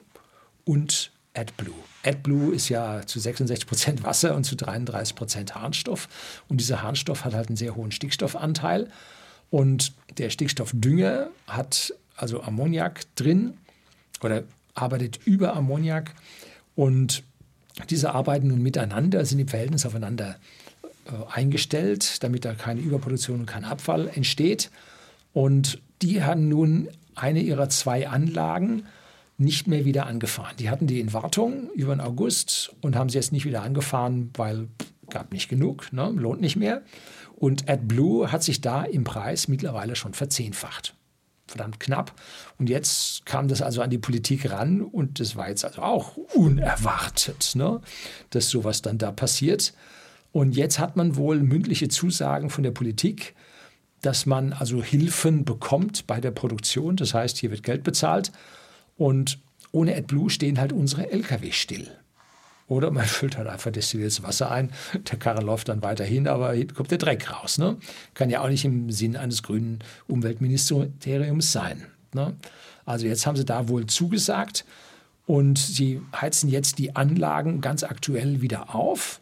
und 0.65 1.11
AdBlue. 1.35 1.75
AdBlue 2.05 2.55
ist 2.55 2.69
ja 2.69 3.07
zu 3.07 3.19
66 3.19 3.67
Prozent 3.67 4.03
Wasser 4.05 4.35
und 4.35 4.45
zu 4.45 4.57
33 4.57 5.15
Prozent 5.15 5.55
Harnstoff. 5.55 6.09
Und 6.49 6.61
dieser 6.61 6.83
Harnstoff 6.83 7.25
hat 7.25 7.35
halt 7.35 7.49
einen 7.49 7.57
sehr 7.57 7.75
hohen 7.75 7.91
Stickstoffanteil. 7.91 8.91
Und 9.51 9.93
der 10.19 10.31
Stickstoffdünger 10.31 11.29
hat 11.47 11.95
also 12.17 12.43
Ammoniak 12.43 13.03
drin 13.17 13.55
oder 14.23 14.45
arbeitet 14.75 15.21
über 15.25 15.55
Ammoniak. 15.55 16.15
Und 16.75 17.23
diese 17.91 18.15
arbeiten 18.15 18.49
nun 18.49 18.63
miteinander, 18.63 19.25
sind 19.25 19.39
im 19.39 19.49
Verhältnis 19.49 19.87
aufeinander 19.87 20.37
äh, 21.07 21.11
eingestellt, 21.33 22.23
damit 22.23 22.45
da 22.45 22.55
keine 22.55 22.81
Überproduktion 22.81 23.41
und 23.41 23.47
kein 23.47 23.65
Abfall 23.65 24.09
entsteht. 24.09 24.71
Und 25.33 25.81
die 26.03 26.23
haben 26.23 26.49
nun 26.49 26.89
eine 27.15 27.41
ihrer 27.41 27.69
zwei 27.69 28.09
Anlagen 28.09 28.85
nicht 29.39 29.67
mehr 29.67 29.85
wieder 29.85 30.07
angefahren. 30.07 30.57
Die 30.59 30.71
hatten 30.71 30.87
die 30.87 31.01
in 31.01 31.13
Wartung 31.13 31.71
über 31.75 31.95
den 31.95 32.01
August 32.01 32.75
und 32.81 32.97
haben 32.97 33.09
sie 33.09 33.19
jetzt 33.19 33.33
nicht 33.33 33.45
wieder 33.45 33.63
angefahren, 33.63 34.31
weil 34.35 34.69
gab 35.11 35.33
nicht 35.33 35.49
genug, 35.49 35.93
ne, 35.93 36.11
lohnt 36.11 36.41
nicht 36.41 36.57
mehr. 36.57 36.83
Und 37.37 37.69
AdBlue 37.69 38.31
hat 38.31 38.43
sich 38.43 38.61
da 38.61 38.85
im 38.85 39.05
Preis 39.05 39.49
mittlerweile 39.49 39.97
schon 39.97 40.15
verzehnfacht. 40.15 40.95
Verdammt 41.53 41.81
knapp. 41.81 42.13
Und 42.59 42.71
jetzt 42.71 43.27
kam 43.27 43.47
das 43.47 43.61
also 43.61 43.83
an 43.83 43.91
die 43.91 43.99
Politik 43.99 44.51
ran 44.51 44.81
und 44.81 45.21
das 45.21 45.37
war 45.37 45.51
jetzt 45.51 45.67
also 45.67 45.83
auch 45.83 46.17
unerwartet, 46.17 47.53
ne, 47.57 47.83
dass 48.31 48.49
sowas 48.49 48.81
dann 48.81 48.97
da 48.97 49.13
passiert. 49.13 49.75
Und 50.33 50.57
jetzt 50.57 50.79
hat 50.79 50.97
man 50.97 51.17
wohl 51.17 51.41
mündliche 51.43 51.89
Zusagen 51.89 52.49
von 52.49 52.65
der 52.65 52.71
Politik, 52.71 53.35
dass 54.01 54.25
man 54.25 54.55
also 54.55 54.83
Hilfen 54.83 55.45
bekommt 55.45 56.07
bei 56.07 56.23
der 56.23 56.31
Produktion. 56.31 56.97
Das 56.97 57.13
heißt, 57.13 57.37
hier 57.37 57.51
wird 57.51 57.63
Geld 57.63 57.85
bezahlt 57.85 58.33
und 58.97 59.39
ohne 59.73 59.95
AdBlue 59.95 60.31
stehen 60.31 60.59
halt 60.59 60.73
unsere 60.73 61.11
Lkw 61.11 61.53
still. 61.53 61.87
Oder 62.73 62.91
man 62.91 63.05
füllt 63.07 63.37
halt 63.37 63.49
einfach 63.49 63.71
destilliertes 63.71 64.23
Wasser 64.23 64.51
ein, 64.51 64.71
der 64.95 65.19
Karren 65.19 65.45
läuft 65.45 65.69
dann 65.69 65.83
weiterhin, 65.83 66.27
aber 66.27 66.55
hier 66.55 66.67
kommt 66.69 66.91
der 66.91 66.97
Dreck 66.97 67.31
raus. 67.31 67.59
Ne? 67.59 67.77
Kann 68.15 68.31
ja 68.31 68.41
auch 68.41 68.49
nicht 68.49 68.65
im 68.65 68.91
Sinn 68.91 69.15
eines 69.15 69.43
grünen 69.43 69.81
Umweltministeriums 70.09 71.53
sein. 71.53 71.85
Ne? 72.15 72.35
Also 72.87 73.07
jetzt 73.07 73.27
haben 73.27 73.37
sie 73.37 73.45
da 73.45 73.69
wohl 73.69 73.87
zugesagt 73.87 74.65
und 75.27 75.59
sie 75.59 76.01
heizen 76.19 76.49
jetzt 76.49 76.79
die 76.79 76.97
Anlagen 76.97 77.61
ganz 77.61 77.83
aktuell 77.83 78.41
wieder 78.41 78.75
auf. 78.75 79.21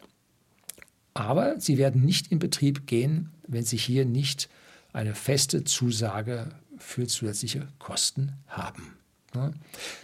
Aber 1.13 1.59
sie 1.59 1.77
werden 1.77 2.05
nicht 2.05 2.31
in 2.31 2.39
Betrieb 2.39 2.87
gehen, 2.87 3.31
wenn 3.47 3.65
sie 3.65 3.77
hier 3.77 4.05
nicht 4.05 4.47
eine 4.93 5.13
feste 5.13 5.65
Zusage 5.65 6.47
für 6.77 7.05
zusätzliche 7.05 7.67
Kosten 7.79 8.31
haben. 8.47 9.00
Ne? 9.33 9.53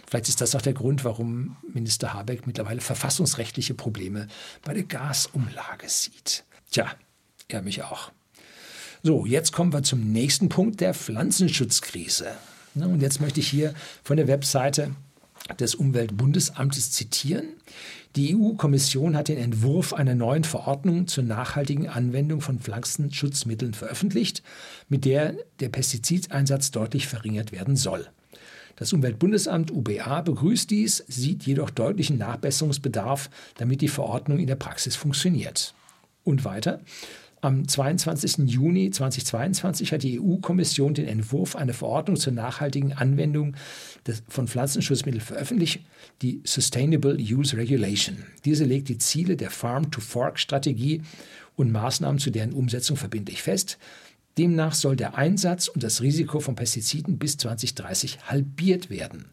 Vielleicht 0.06 0.28
ist 0.28 0.40
das 0.40 0.54
auch 0.54 0.62
der 0.62 0.72
Grund, 0.72 1.04
warum 1.04 1.56
Minister 1.72 2.14
Habeck 2.14 2.46
mittlerweile 2.46 2.80
verfassungsrechtliche 2.80 3.74
Probleme 3.74 4.26
bei 4.62 4.74
der 4.74 4.84
Gasumlage 4.84 5.88
sieht. 5.88 6.44
Tja, 6.70 6.86
er 7.48 7.62
mich 7.62 7.82
auch. 7.82 8.12
So, 9.02 9.26
jetzt 9.26 9.52
kommen 9.52 9.72
wir 9.72 9.82
zum 9.82 10.12
nächsten 10.12 10.48
Punkt 10.48 10.80
der 10.80 10.92
Pflanzenschutzkrise. 10.92 12.32
Ne, 12.74 12.88
und 12.88 13.00
jetzt 13.00 13.20
möchte 13.20 13.40
ich 13.40 13.48
hier 13.48 13.74
von 14.02 14.16
der 14.16 14.28
Webseite 14.28 14.94
des 15.60 15.74
Umweltbundesamtes 15.74 16.90
zitieren. 16.92 17.48
Die 18.16 18.34
EU-Kommission 18.34 19.16
hat 19.16 19.28
den 19.28 19.38
Entwurf 19.38 19.92
einer 19.92 20.14
neuen 20.14 20.44
Verordnung 20.44 21.06
zur 21.06 21.24
nachhaltigen 21.24 21.88
Anwendung 21.88 22.40
von 22.40 22.58
Pflanzenschutzmitteln 22.58 23.74
veröffentlicht, 23.74 24.42
mit 24.88 25.04
der 25.04 25.34
der 25.60 25.68
Pestizideinsatz 25.68 26.70
deutlich 26.70 27.06
verringert 27.06 27.52
werden 27.52 27.76
soll. 27.76 28.08
Das 28.78 28.92
Umweltbundesamt 28.92 29.72
UBA 29.72 30.20
begrüßt 30.20 30.70
dies, 30.70 31.04
sieht 31.08 31.42
jedoch 31.42 31.70
deutlichen 31.70 32.16
Nachbesserungsbedarf, 32.16 33.28
damit 33.56 33.80
die 33.80 33.88
Verordnung 33.88 34.38
in 34.38 34.46
der 34.46 34.54
Praxis 34.54 34.94
funktioniert. 34.94 35.74
Und 36.22 36.44
weiter. 36.44 36.80
Am 37.40 37.66
22. 37.66 38.50
Juni 38.50 38.90
2022 38.90 39.92
hat 39.92 40.02
die 40.02 40.20
EU-Kommission 40.20 40.94
den 40.94 41.08
Entwurf 41.08 41.56
einer 41.56 41.72
Verordnung 41.72 42.16
zur 42.16 42.32
nachhaltigen 42.32 42.92
Anwendung 42.92 43.56
von 44.28 44.46
Pflanzenschutzmitteln 44.46 45.20
veröffentlicht, 45.20 45.80
die 46.22 46.40
Sustainable 46.44 47.16
Use 47.16 47.56
Regulation. 47.56 48.24
Diese 48.44 48.64
legt 48.64 48.88
die 48.88 48.98
Ziele 48.98 49.36
der 49.36 49.50
Farm-to-Fork-Strategie 49.50 51.02
und 51.56 51.72
Maßnahmen 51.72 52.18
zu 52.18 52.30
deren 52.30 52.52
Umsetzung 52.52 52.96
verbindlich 52.96 53.42
fest. 53.42 53.78
Demnach 54.38 54.74
soll 54.74 54.96
der 54.96 55.16
Einsatz 55.16 55.68
und 55.68 55.82
das 55.82 56.00
Risiko 56.00 56.38
von 56.40 56.54
Pestiziden 56.54 57.18
bis 57.18 57.36
2030 57.38 58.26
halbiert 58.26 58.88
werden. 58.88 59.26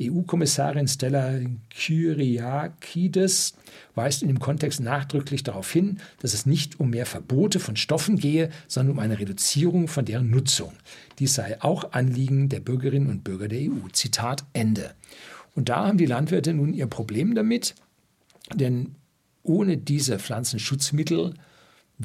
EU-Kommissarin 0.00 0.88
Stella 0.88 1.38
Kyriakides 1.70 3.54
weist 3.94 4.22
in 4.22 4.28
dem 4.28 4.40
Kontext 4.40 4.80
nachdrücklich 4.80 5.44
darauf 5.44 5.70
hin, 5.70 5.98
dass 6.20 6.34
es 6.34 6.44
nicht 6.44 6.80
um 6.80 6.90
mehr 6.90 7.06
Verbote 7.06 7.60
von 7.60 7.76
Stoffen 7.76 8.16
gehe, 8.16 8.50
sondern 8.66 8.96
um 8.96 8.98
eine 8.98 9.20
Reduzierung 9.20 9.86
von 9.86 10.04
deren 10.04 10.30
Nutzung. 10.30 10.72
Dies 11.18 11.34
sei 11.34 11.60
auch 11.62 11.92
Anliegen 11.92 12.48
der 12.48 12.60
Bürgerinnen 12.60 13.10
und 13.10 13.22
Bürger 13.22 13.48
der 13.48 13.60
EU. 13.60 13.88
Zitat 13.92 14.44
Ende. 14.52 14.94
Und 15.54 15.68
da 15.68 15.86
haben 15.86 15.98
die 15.98 16.06
Landwirte 16.06 16.52
nun 16.52 16.74
ihr 16.74 16.86
Problem 16.86 17.34
damit, 17.34 17.74
denn 18.54 18.96
ohne 19.42 19.76
diese 19.76 20.18
Pflanzenschutzmittel 20.18 21.34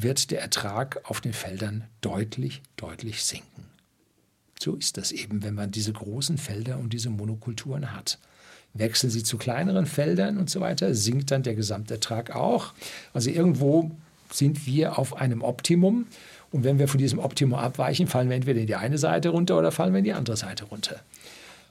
wird 0.02 0.30
der 0.30 0.40
Ertrag 0.40 1.00
auf 1.04 1.20
den 1.20 1.32
Feldern 1.32 1.84
deutlich, 2.00 2.62
deutlich 2.76 3.24
sinken. 3.24 3.64
So 4.60 4.74
ist 4.74 4.96
das 4.96 5.12
eben, 5.12 5.42
wenn 5.42 5.54
man 5.54 5.70
diese 5.70 5.92
großen 5.92 6.38
Felder 6.38 6.78
und 6.78 6.92
diese 6.92 7.10
Monokulturen 7.10 7.94
hat. 7.94 8.18
Wechseln 8.74 9.10
sie 9.10 9.22
zu 9.22 9.38
kleineren 9.38 9.86
Feldern 9.86 10.36
und 10.36 10.50
so 10.50 10.60
weiter, 10.60 10.94
sinkt 10.94 11.30
dann 11.30 11.42
der 11.42 11.54
Gesamtertrag 11.54 12.34
auch. 12.34 12.74
Also 13.12 13.30
irgendwo 13.30 13.90
sind 14.30 14.66
wir 14.66 14.98
auf 14.98 15.16
einem 15.16 15.42
Optimum. 15.42 16.06
Und 16.50 16.64
wenn 16.64 16.78
wir 16.78 16.88
von 16.88 16.98
diesem 16.98 17.18
Optimum 17.18 17.58
abweichen, 17.58 18.06
fallen 18.06 18.28
wir 18.28 18.36
entweder 18.36 18.60
in 18.60 18.66
die 18.66 18.76
eine 18.76 18.98
Seite 18.98 19.30
runter 19.30 19.58
oder 19.58 19.72
fallen 19.72 19.92
wir 19.92 19.98
in 19.98 20.04
die 20.04 20.12
andere 20.12 20.36
Seite 20.36 20.64
runter. 20.64 21.00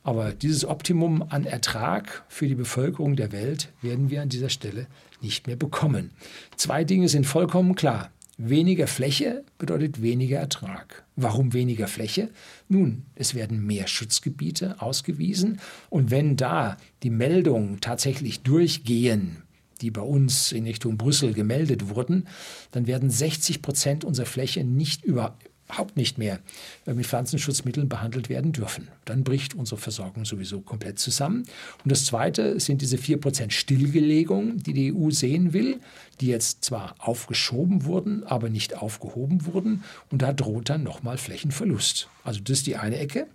Aber 0.04 0.32
dieses 0.32 0.66
Optimum 0.66 1.26
an 1.30 1.46
Ertrag 1.46 2.24
für 2.30 2.48
die 2.48 2.56
Bevölkerung 2.56 3.16
der 3.16 3.32
Welt 3.32 3.70
werden 3.82 4.10
wir 4.10 4.22
an 4.22 4.30
dieser 4.30 4.50
Stelle 4.50 4.88
nicht 5.22 5.48
mehr 5.48 5.56
bekommen. 5.56 6.12
Zwei 6.56 6.84
Dinge 6.84 7.10
sind 7.10 7.26
vollkommen 7.26 7.76
klar. 7.76 8.12
Weniger 8.40 8.86
Fläche 8.86 9.44
bedeutet 9.58 10.04
weniger 10.04 10.38
Ertrag. 10.38 11.04
Warum 11.16 11.54
weniger 11.54 11.88
Fläche? 11.88 12.30
Nun, 12.70 13.08
es 13.16 13.34
werden 13.34 13.66
mehr 13.66 13.88
Schutzgebiete 13.88 14.80
ausgewiesen 14.80 15.60
und 15.90 16.12
wenn 16.12 16.36
da 16.36 16.78
die 17.02 17.10
Meldungen 17.10 17.82
tatsächlich 17.82 18.42
durchgehen, 18.42 19.42
die 19.82 19.90
bei 19.90 20.02
uns 20.02 20.52
in 20.52 20.66
Richtung 20.66 20.98
Brüssel 20.98 21.34
gemeldet 21.34 21.90
wurden, 21.90 22.28
dann 22.72 22.86
werden 22.86 23.10
60 23.10 23.64
Prozent 23.64 24.06
unserer 24.06 24.28
Fläche 24.28 24.64
nicht 24.64 25.04
über, 25.04 25.36
überhaupt 25.68 25.98
nicht 25.98 26.18
mehr 26.18 26.40
äh, 26.86 26.94
mit 26.94 27.06
Pflanzenschutzmitteln 27.06 27.90
behandelt 27.90 28.30
werden 28.30 28.54
dürfen. 28.54 28.88
Dann 29.06 29.24
bricht 29.24 29.54
unsere 29.54 29.80
Versorgung 29.80 30.26
sowieso 30.26 30.62
komplett 30.62 30.98
zusammen. 30.98 31.44
Und 31.84 31.92
das 31.92 32.06
Zweite 32.06 32.60
sind 32.60 32.82
diese 32.82 32.98
4% 32.98 33.52
Stillgelegung, 33.52 34.64
die 34.64 34.74
die 34.74 34.94
EU 34.94 35.12
sehen 35.12 35.54
will, 35.54 35.80
die 36.22 36.28
jetzt 36.28 36.64
zwar 36.64 36.96
aufgeschoben 37.00 37.84
wurden, 37.84 38.24
aber 38.24 38.50
nicht 38.50 38.76
aufgehoben 38.76 39.46
wurden. 39.46 39.84
Und 40.10 40.22
da 40.22 40.34
droht 40.34 40.70
dann 40.70 40.84
nochmal 40.84 41.18
Flächenverlust. 41.18 42.08
Also 42.24 42.40
das 42.40 42.60
ist 42.60 42.68
die 42.68 42.78
eine 42.78 42.98
Ecke. 42.98 43.28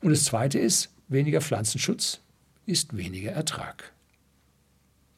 Und 0.00 0.10
das 0.10 0.24
Zweite 0.24 0.58
ist, 0.58 0.90
weniger 1.08 1.40
Pflanzenschutz 1.40 2.20
ist 2.66 2.96
weniger 2.96 3.32
Ertrag. 3.32 3.92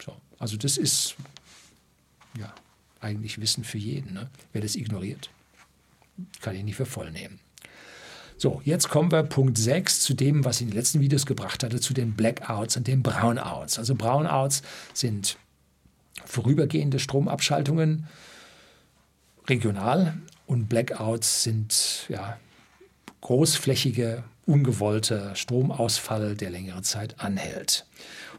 So, 0.05 0.15
also 0.39 0.57
das 0.57 0.77
ist 0.77 1.17
ja 2.39 2.55
eigentlich 3.01 3.41
Wissen 3.41 3.65
für 3.65 3.79
jeden, 3.79 4.13
ne? 4.13 4.31
wer 4.53 4.61
das 4.61 4.77
ignoriert 4.77 5.31
kann 6.41 6.55
ich 6.55 6.65
nicht 6.65 6.77
für 6.77 6.87
voll 6.87 7.11
nehmen. 7.11 7.41
So, 8.37 8.63
jetzt 8.65 8.89
kommen 8.89 9.13
wir 9.13 9.23
Punkt 9.23 9.59
6 9.59 10.01
zu 10.01 10.15
dem, 10.15 10.47
was 10.47 10.57
ich 10.57 10.63
in 10.63 10.69
den 10.69 10.77
letzten 10.77 11.01
Videos 11.01 11.27
gebracht 11.27 11.63
hatte, 11.63 11.79
zu 11.79 11.93
den 11.93 12.15
Blackouts 12.15 12.77
und 12.77 12.87
den 12.87 13.03
Brownouts. 13.03 13.79
Also 13.79 13.95
Brownouts 13.95 14.63
sind 14.95 15.37
vorübergehende 16.25 16.99
Stromabschaltungen 16.99 18.07
regional 19.47 20.15
und 20.47 20.69
Blackouts 20.69 21.43
sind 21.43 22.07
ja, 22.09 22.39
großflächige, 23.21 24.25
ungewollte 24.47 25.33
Stromausfall, 25.35 26.35
der 26.35 26.51
längere 26.51 26.83
Zeit 26.83 27.21
anhält. 27.21 27.87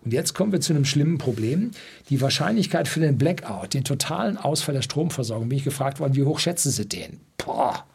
Und 0.04 0.14
jetzt 0.14 0.34
kommen 0.34 0.52
wir 0.52 0.62
zu 0.62 0.74
einem 0.74 0.86
schlimmen 0.86 1.18
Problem. 1.18 1.72
Die 2.10 2.22
Wahrscheinlichkeit 2.22 2.88
für 2.88 3.00
den 3.00 3.18
Blackout, 3.18 3.74
den 3.74 3.84
totalen 3.84 4.38
Ausfall 4.38 4.74
der 4.74 4.82
Stromversorgung, 4.82 5.50
bin 5.50 5.60
ich 5.60 5.64
gefragt 5.64 6.00
worden, 6.00 6.16
wie 6.16 6.24
hoch 6.24 6.40
schätzen 6.40 6.72
Sie 6.72 6.88
den? 6.88 7.20
Boah, 7.38 7.86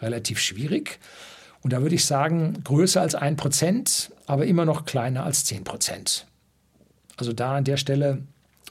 relativ 0.00 0.40
schwierig. 0.40 0.98
Und 1.62 1.72
da 1.72 1.82
würde 1.82 1.94
ich 1.94 2.04
sagen, 2.04 2.62
größer 2.64 3.00
als 3.00 3.14
ein 3.14 3.36
Prozent, 3.36 4.10
aber 4.26 4.46
immer 4.46 4.64
noch 4.64 4.84
kleiner 4.84 5.24
als 5.24 5.44
zehn 5.44 5.64
Prozent. 5.64 6.26
Also 7.16 7.32
da 7.32 7.56
an 7.56 7.64
der 7.64 7.76
Stelle 7.76 8.22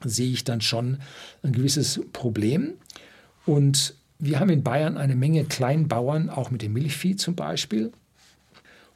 sehe 0.04 0.32
ich 0.32 0.44
dann 0.44 0.62
schon 0.62 1.00
ein 1.44 1.54
gewisses 1.54 2.02
Problem. 2.14 2.74
Und 3.46 3.96
wir 4.20 4.40
haben 4.40 4.50
in 4.50 4.64
Bayern 4.64 4.98
eine 4.98 5.16
Menge 5.16 5.46
Kleinbauern, 5.46 6.30
auch 6.30 6.50
mit 6.52 6.62
dem 6.62 6.74
Milchvieh 6.74 7.16
zum 7.16 7.36
Beispiel. 7.36 7.92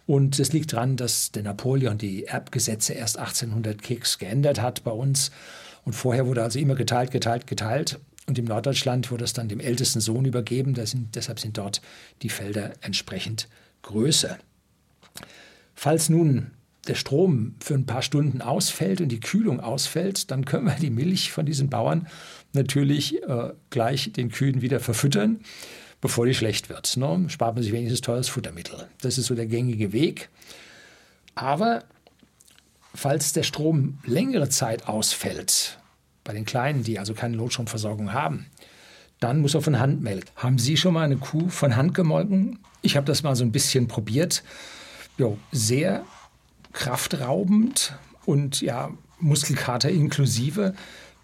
Und 0.07 0.39
es 0.39 0.51
liegt 0.51 0.73
daran, 0.73 0.97
dass 0.97 1.31
der 1.31 1.43
Napoleon 1.43 1.97
die 1.97 2.25
Erbgesetze 2.25 2.93
erst 2.93 3.17
1800 3.17 3.81
Keks 3.81 4.17
geändert 4.17 4.61
hat 4.61 4.83
bei 4.83 4.91
uns. 4.91 5.31
Und 5.85 5.93
vorher 5.93 6.27
wurde 6.27 6.43
also 6.43 6.59
immer 6.59 6.75
geteilt, 6.75 7.11
geteilt, 7.11 7.47
geteilt. 7.47 7.99
Und 8.27 8.37
im 8.37 8.45
Norddeutschland 8.45 9.11
wurde 9.11 9.23
es 9.23 9.33
dann 9.33 9.47
dem 9.47 9.59
ältesten 9.59 9.99
Sohn 9.99 10.25
übergeben. 10.25 10.75
Sind, 10.85 11.15
deshalb 11.15 11.39
sind 11.39 11.57
dort 11.57 11.81
die 12.21 12.29
Felder 12.29 12.73
entsprechend 12.81 13.47
größer. 13.83 14.37
Falls 15.75 16.09
nun 16.09 16.51
der 16.87 16.95
Strom 16.95 17.55
für 17.59 17.75
ein 17.75 17.85
paar 17.85 18.01
Stunden 18.01 18.41
ausfällt 18.41 19.01
und 19.01 19.09
die 19.09 19.19
Kühlung 19.19 19.59
ausfällt, 19.59 20.31
dann 20.31 20.45
können 20.45 20.65
wir 20.65 20.75
die 20.75 20.89
Milch 20.89 21.31
von 21.31 21.45
diesen 21.45 21.69
Bauern 21.69 22.07
natürlich 22.53 23.21
äh, 23.23 23.53
gleich 23.69 24.11
den 24.13 24.29
Kühen 24.29 24.61
wieder 24.61 24.79
verfüttern, 24.79 25.39
bevor 26.01 26.25
die 26.25 26.33
schlecht 26.33 26.69
wird. 26.69 26.97
Ne? 26.97 27.25
Spart 27.27 27.55
man 27.55 27.63
sich 27.63 27.71
wenigstens 27.71 28.01
teures 28.01 28.29
Futtermittel. 28.29 28.87
Das 29.01 29.17
ist 29.17 29.27
so 29.27 29.35
der 29.35 29.45
gängige 29.45 29.93
Weg. 29.93 30.29
Aber 31.35 31.83
falls 32.93 33.33
der 33.33 33.43
Strom 33.43 33.99
längere 34.05 34.49
Zeit 34.49 34.87
ausfällt, 34.87 35.77
bei 36.23 36.33
den 36.33 36.45
Kleinen, 36.45 36.83
die 36.83 36.99
also 36.99 37.13
keine 37.13 37.37
Notstromversorgung 37.37 38.13
haben, 38.13 38.45
dann 39.19 39.39
muss 39.39 39.53
er 39.53 39.61
von 39.61 39.79
Hand 39.79 40.01
melken. 40.01 40.29
Haben 40.35 40.57
Sie 40.57 40.77
schon 40.77 40.93
mal 40.93 41.03
eine 41.03 41.17
Kuh 41.17 41.49
von 41.49 41.75
Hand 41.75 41.93
gemolken? 41.93 42.59
Ich 42.81 42.95
habe 42.95 43.05
das 43.05 43.23
mal 43.23 43.35
so 43.35 43.43
ein 43.43 43.51
bisschen 43.51 43.87
probiert. 43.87 44.43
Jo, 45.17 45.37
sehr 45.51 46.03
kraftraubend 46.73 47.93
und 48.25 48.61
ja, 48.61 48.91
Muskelkater 49.19 49.89
inklusive. 49.89 50.73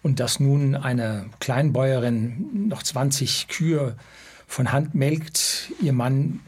Und 0.02 0.20
dass 0.20 0.40
nun 0.40 0.74
eine 0.74 1.26
Kleinbäuerin 1.40 2.68
noch 2.68 2.82
20 2.82 3.48
Kühe 3.48 3.96
von 4.46 4.72
Hand 4.72 4.94
melkt, 4.94 5.72
ihr 5.80 5.92
Mann 5.92 6.40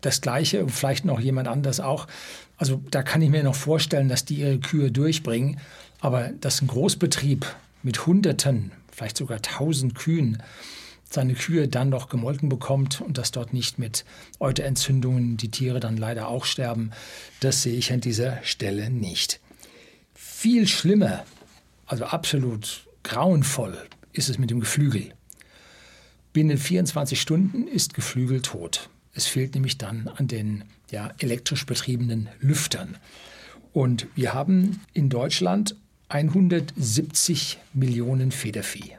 das 0.00 0.20
Gleiche 0.20 0.62
und 0.62 0.70
vielleicht 0.70 1.04
noch 1.04 1.20
jemand 1.20 1.48
anders 1.48 1.80
auch. 1.80 2.06
Also 2.56 2.82
da 2.90 3.02
kann 3.02 3.22
ich 3.22 3.30
mir 3.30 3.42
noch 3.42 3.54
vorstellen, 3.54 4.08
dass 4.08 4.24
die 4.24 4.36
ihre 4.36 4.58
Kühe 4.58 4.90
durchbringen. 4.90 5.60
Aber 6.00 6.28
dass 6.40 6.62
ein 6.62 6.68
Großbetrieb 6.68 7.46
mit 7.82 8.06
Hunderten, 8.06 8.72
vielleicht 8.90 9.16
sogar 9.16 9.42
tausend 9.42 9.94
Kühen 9.94 10.42
seine 11.10 11.34
Kühe 11.34 11.68
dann 11.68 11.88
noch 11.88 12.08
gemolken 12.08 12.48
bekommt 12.48 13.00
und 13.00 13.16
dass 13.16 13.30
dort 13.30 13.52
nicht 13.54 13.78
mit 13.78 14.04
Euterentzündungen 14.40 15.36
die 15.36 15.50
Tiere 15.50 15.80
dann 15.80 15.96
leider 15.96 16.28
auch 16.28 16.44
sterben, 16.44 16.90
das 17.40 17.62
sehe 17.62 17.76
ich 17.76 17.92
an 17.92 18.00
dieser 18.00 18.42
Stelle 18.42 18.90
nicht. 18.90 19.40
Viel 20.14 20.68
schlimmer, 20.68 21.24
also 21.88 22.04
absolut 22.04 22.86
grauenvoll 23.02 23.76
ist 24.12 24.28
es 24.28 24.38
mit 24.38 24.50
dem 24.50 24.60
Geflügel. 24.60 25.12
Binnen 26.32 26.58
24 26.58 27.20
Stunden 27.20 27.66
ist 27.66 27.94
Geflügel 27.94 28.42
tot. 28.42 28.90
Es 29.14 29.26
fehlt 29.26 29.54
nämlich 29.54 29.78
dann 29.78 30.08
an 30.08 30.28
den 30.28 30.64
ja, 30.90 31.12
elektrisch 31.18 31.66
betriebenen 31.66 32.28
Lüftern. 32.40 32.96
Und 33.72 34.06
wir 34.14 34.34
haben 34.34 34.80
in 34.92 35.08
Deutschland 35.08 35.76
170 36.08 37.58
Millionen 37.72 38.30
Federvieh. 38.32 38.92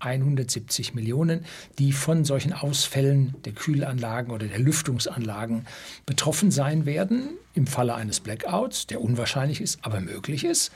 170 0.00 0.92
Millionen, 0.94 1.46
die 1.78 1.92
von 1.92 2.24
solchen 2.24 2.52
Ausfällen 2.52 3.34
der 3.44 3.52
Kühlanlagen 3.54 4.32
oder 4.32 4.46
der 4.46 4.58
Lüftungsanlagen 4.58 5.66
betroffen 6.04 6.50
sein 6.50 6.84
werden 6.84 7.30
im 7.54 7.66
Falle 7.66 7.94
eines 7.94 8.20
Blackouts, 8.20 8.86
der 8.86 9.00
unwahrscheinlich 9.00 9.62
ist, 9.62 9.78
aber 9.82 10.00
möglich 10.00 10.44
ist. 10.44 10.72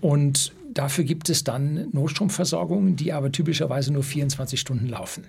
Und 0.00 0.52
dafür 0.74 1.04
gibt 1.04 1.28
es 1.28 1.44
dann 1.44 1.88
Notstromversorgungen, 1.92 2.96
die 2.96 3.12
aber 3.12 3.32
typischerweise 3.32 3.92
nur 3.92 4.02
24 4.02 4.60
Stunden 4.60 4.88
laufen. 4.88 5.24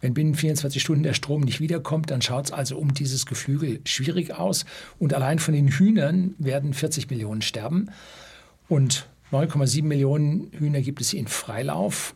Wenn 0.00 0.14
binnen 0.14 0.34
24 0.34 0.82
Stunden 0.82 1.02
der 1.02 1.14
Strom 1.14 1.40
nicht 1.40 1.60
wiederkommt, 1.60 2.10
dann 2.10 2.20
schaut 2.20 2.46
es 2.46 2.52
also 2.52 2.76
um 2.76 2.92
dieses 2.92 3.24
Geflügel 3.24 3.80
schwierig 3.84 4.34
aus. 4.34 4.66
Und 4.98 5.14
allein 5.14 5.38
von 5.38 5.54
den 5.54 5.68
Hühnern 5.68 6.34
werden 6.38 6.74
40 6.74 7.08
Millionen 7.08 7.40
sterben. 7.40 7.90
Und 8.68 9.08
9,7 9.32 9.84
Millionen 9.84 10.50
Hühner 10.52 10.82
gibt 10.82 11.00
es 11.00 11.12
in 11.12 11.26
Freilauf. 11.26 12.14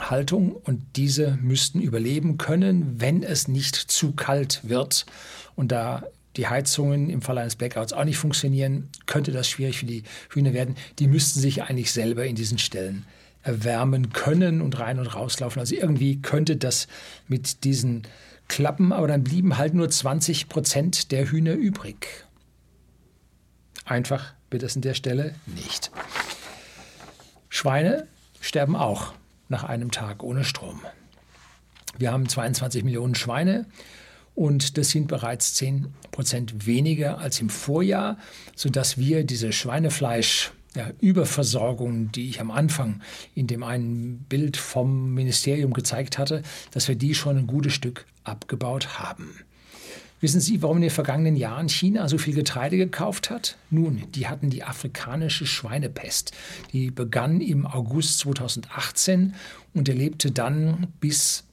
Haltung 0.00 0.52
und 0.52 0.82
diese 0.96 1.38
müssten 1.40 1.80
überleben 1.80 2.36
können, 2.38 3.00
wenn 3.00 3.22
es 3.22 3.48
nicht 3.48 3.76
zu 3.76 4.12
kalt 4.12 4.60
wird. 4.64 5.06
Und 5.54 5.70
da 5.70 6.04
die 6.36 6.48
Heizungen 6.48 7.10
im 7.10 7.22
Fall 7.22 7.38
eines 7.38 7.56
Blackouts 7.56 7.92
auch 7.92 8.04
nicht 8.04 8.18
funktionieren, 8.18 8.88
könnte 9.06 9.32
das 9.32 9.48
schwierig 9.48 9.78
für 9.78 9.86
die 9.86 10.02
Hühner 10.30 10.52
werden. 10.52 10.76
Die 10.98 11.06
müssten 11.06 11.40
sich 11.40 11.62
eigentlich 11.62 11.92
selber 11.92 12.24
in 12.26 12.34
diesen 12.34 12.58
Stellen 12.58 13.06
erwärmen 13.42 14.12
können 14.12 14.60
und 14.60 14.78
rein 14.78 14.98
und 14.98 15.06
rauslaufen. 15.06 15.60
Also 15.60 15.74
irgendwie 15.74 16.20
könnte 16.20 16.56
das 16.56 16.88
mit 17.28 17.64
diesen 17.64 18.02
klappen, 18.48 18.92
aber 18.92 19.06
dann 19.06 19.24
blieben 19.24 19.58
halt 19.58 19.74
nur 19.74 19.88
20 19.88 20.48
Prozent 20.48 21.12
der 21.12 21.30
Hühner 21.30 21.54
übrig. 21.54 22.24
Einfach 23.84 24.32
wird 24.50 24.62
es 24.62 24.76
an 24.76 24.82
der 24.82 24.94
Stelle 24.94 25.34
nicht. 25.46 25.90
Schweine 27.48 28.06
sterben 28.40 28.76
auch 28.76 29.12
nach 29.48 29.64
einem 29.64 29.90
Tag 29.90 30.22
ohne 30.22 30.44
Strom. 30.44 30.80
Wir 31.98 32.12
haben 32.12 32.28
22 32.28 32.82
Millionen 32.82 33.14
Schweine 33.14 33.66
und 34.34 34.78
das 34.78 34.90
sind 34.90 35.08
bereits 35.08 35.54
10 35.54 35.86
Prozent 36.10 36.66
weniger 36.66 37.18
als 37.18 37.40
im 37.40 37.50
Vorjahr, 37.50 38.18
sodass 38.56 38.98
wir 38.98 39.24
diese 39.24 39.52
Schweinefleisch 39.52 40.52
ja, 40.74 40.90
Überversorgung, 41.00 42.10
die 42.10 42.28
ich 42.28 42.40
am 42.40 42.50
Anfang 42.50 43.00
in 43.34 43.46
dem 43.46 43.62
einen 43.62 44.18
Bild 44.28 44.56
vom 44.56 45.14
Ministerium 45.14 45.72
gezeigt 45.72 46.18
hatte, 46.18 46.42
dass 46.72 46.88
wir 46.88 46.96
die 46.96 47.14
schon 47.14 47.38
ein 47.38 47.46
gutes 47.46 47.74
Stück 47.74 48.06
abgebaut 48.24 48.98
haben. 48.98 49.38
Wissen 50.20 50.40
Sie, 50.40 50.62
warum 50.62 50.78
in 50.78 50.84
den 50.84 50.90
vergangenen 50.90 51.36
Jahren 51.36 51.68
China 51.68 52.08
so 52.08 52.16
viel 52.16 52.34
Getreide 52.34 52.78
gekauft 52.78 53.28
hat? 53.28 53.58
Nun, 53.68 54.04
die 54.12 54.26
hatten 54.26 54.48
die 54.48 54.64
afrikanische 54.64 55.44
Schweinepest. 55.44 56.32
Die 56.72 56.90
begann 56.90 57.40
im 57.42 57.66
August 57.66 58.20
2018 58.20 59.34
und 59.74 59.88
erlebte 59.88 60.30
dann 60.30 60.86
bis 60.98 61.44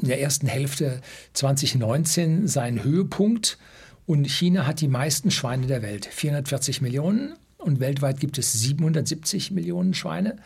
in 0.00 0.08
der 0.08 0.20
ersten 0.20 0.46
Hälfte 0.46 1.00
2019 1.32 2.48
seinen 2.48 2.82
Höhepunkt. 2.82 3.58
Und 4.06 4.26
China 4.30 4.66
hat 4.66 4.80
die 4.80 4.88
meisten 4.88 5.30
Schweine 5.30 5.66
der 5.66 5.82
Welt, 5.82 6.06
440 6.06 6.80
Millionen. 6.80 7.34
Und 7.58 7.80
weltweit 7.80 8.20
gibt 8.20 8.38
es 8.38 8.52
770 8.52 9.50
Millionen 9.50 9.94
Schweine. 9.94 10.36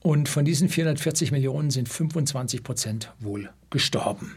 Und 0.00 0.28
von 0.28 0.44
diesen 0.44 0.68
440 0.68 1.32
Millionen 1.32 1.70
sind 1.70 1.88
25 1.88 2.62
Prozent 2.62 3.12
wohl 3.20 3.50
gestorben. 3.70 4.36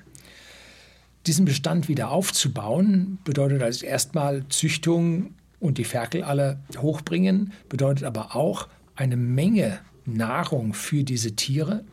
Diesen 1.28 1.43
Bestand 1.43 1.89
wieder 1.89 2.10
aufzubauen, 2.10 3.20
bedeutet 3.26 3.62
also 3.62 3.86
erstmal 3.86 4.48
Züchtung 4.48 5.36
und 5.60 5.78
die 5.78 5.84
Ferkel 5.84 6.24
alle 6.24 6.60
hochbringen, 6.78 7.52
bedeutet 7.68 8.06
aber 8.06 8.36
auch 8.36 8.70
eine 8.95 9.18
Menge 9.18 9.80
Nahrung 10.06 10.74
für 10.74 11.04
diese 11.04 11.36
Tiere, 11.36 11.84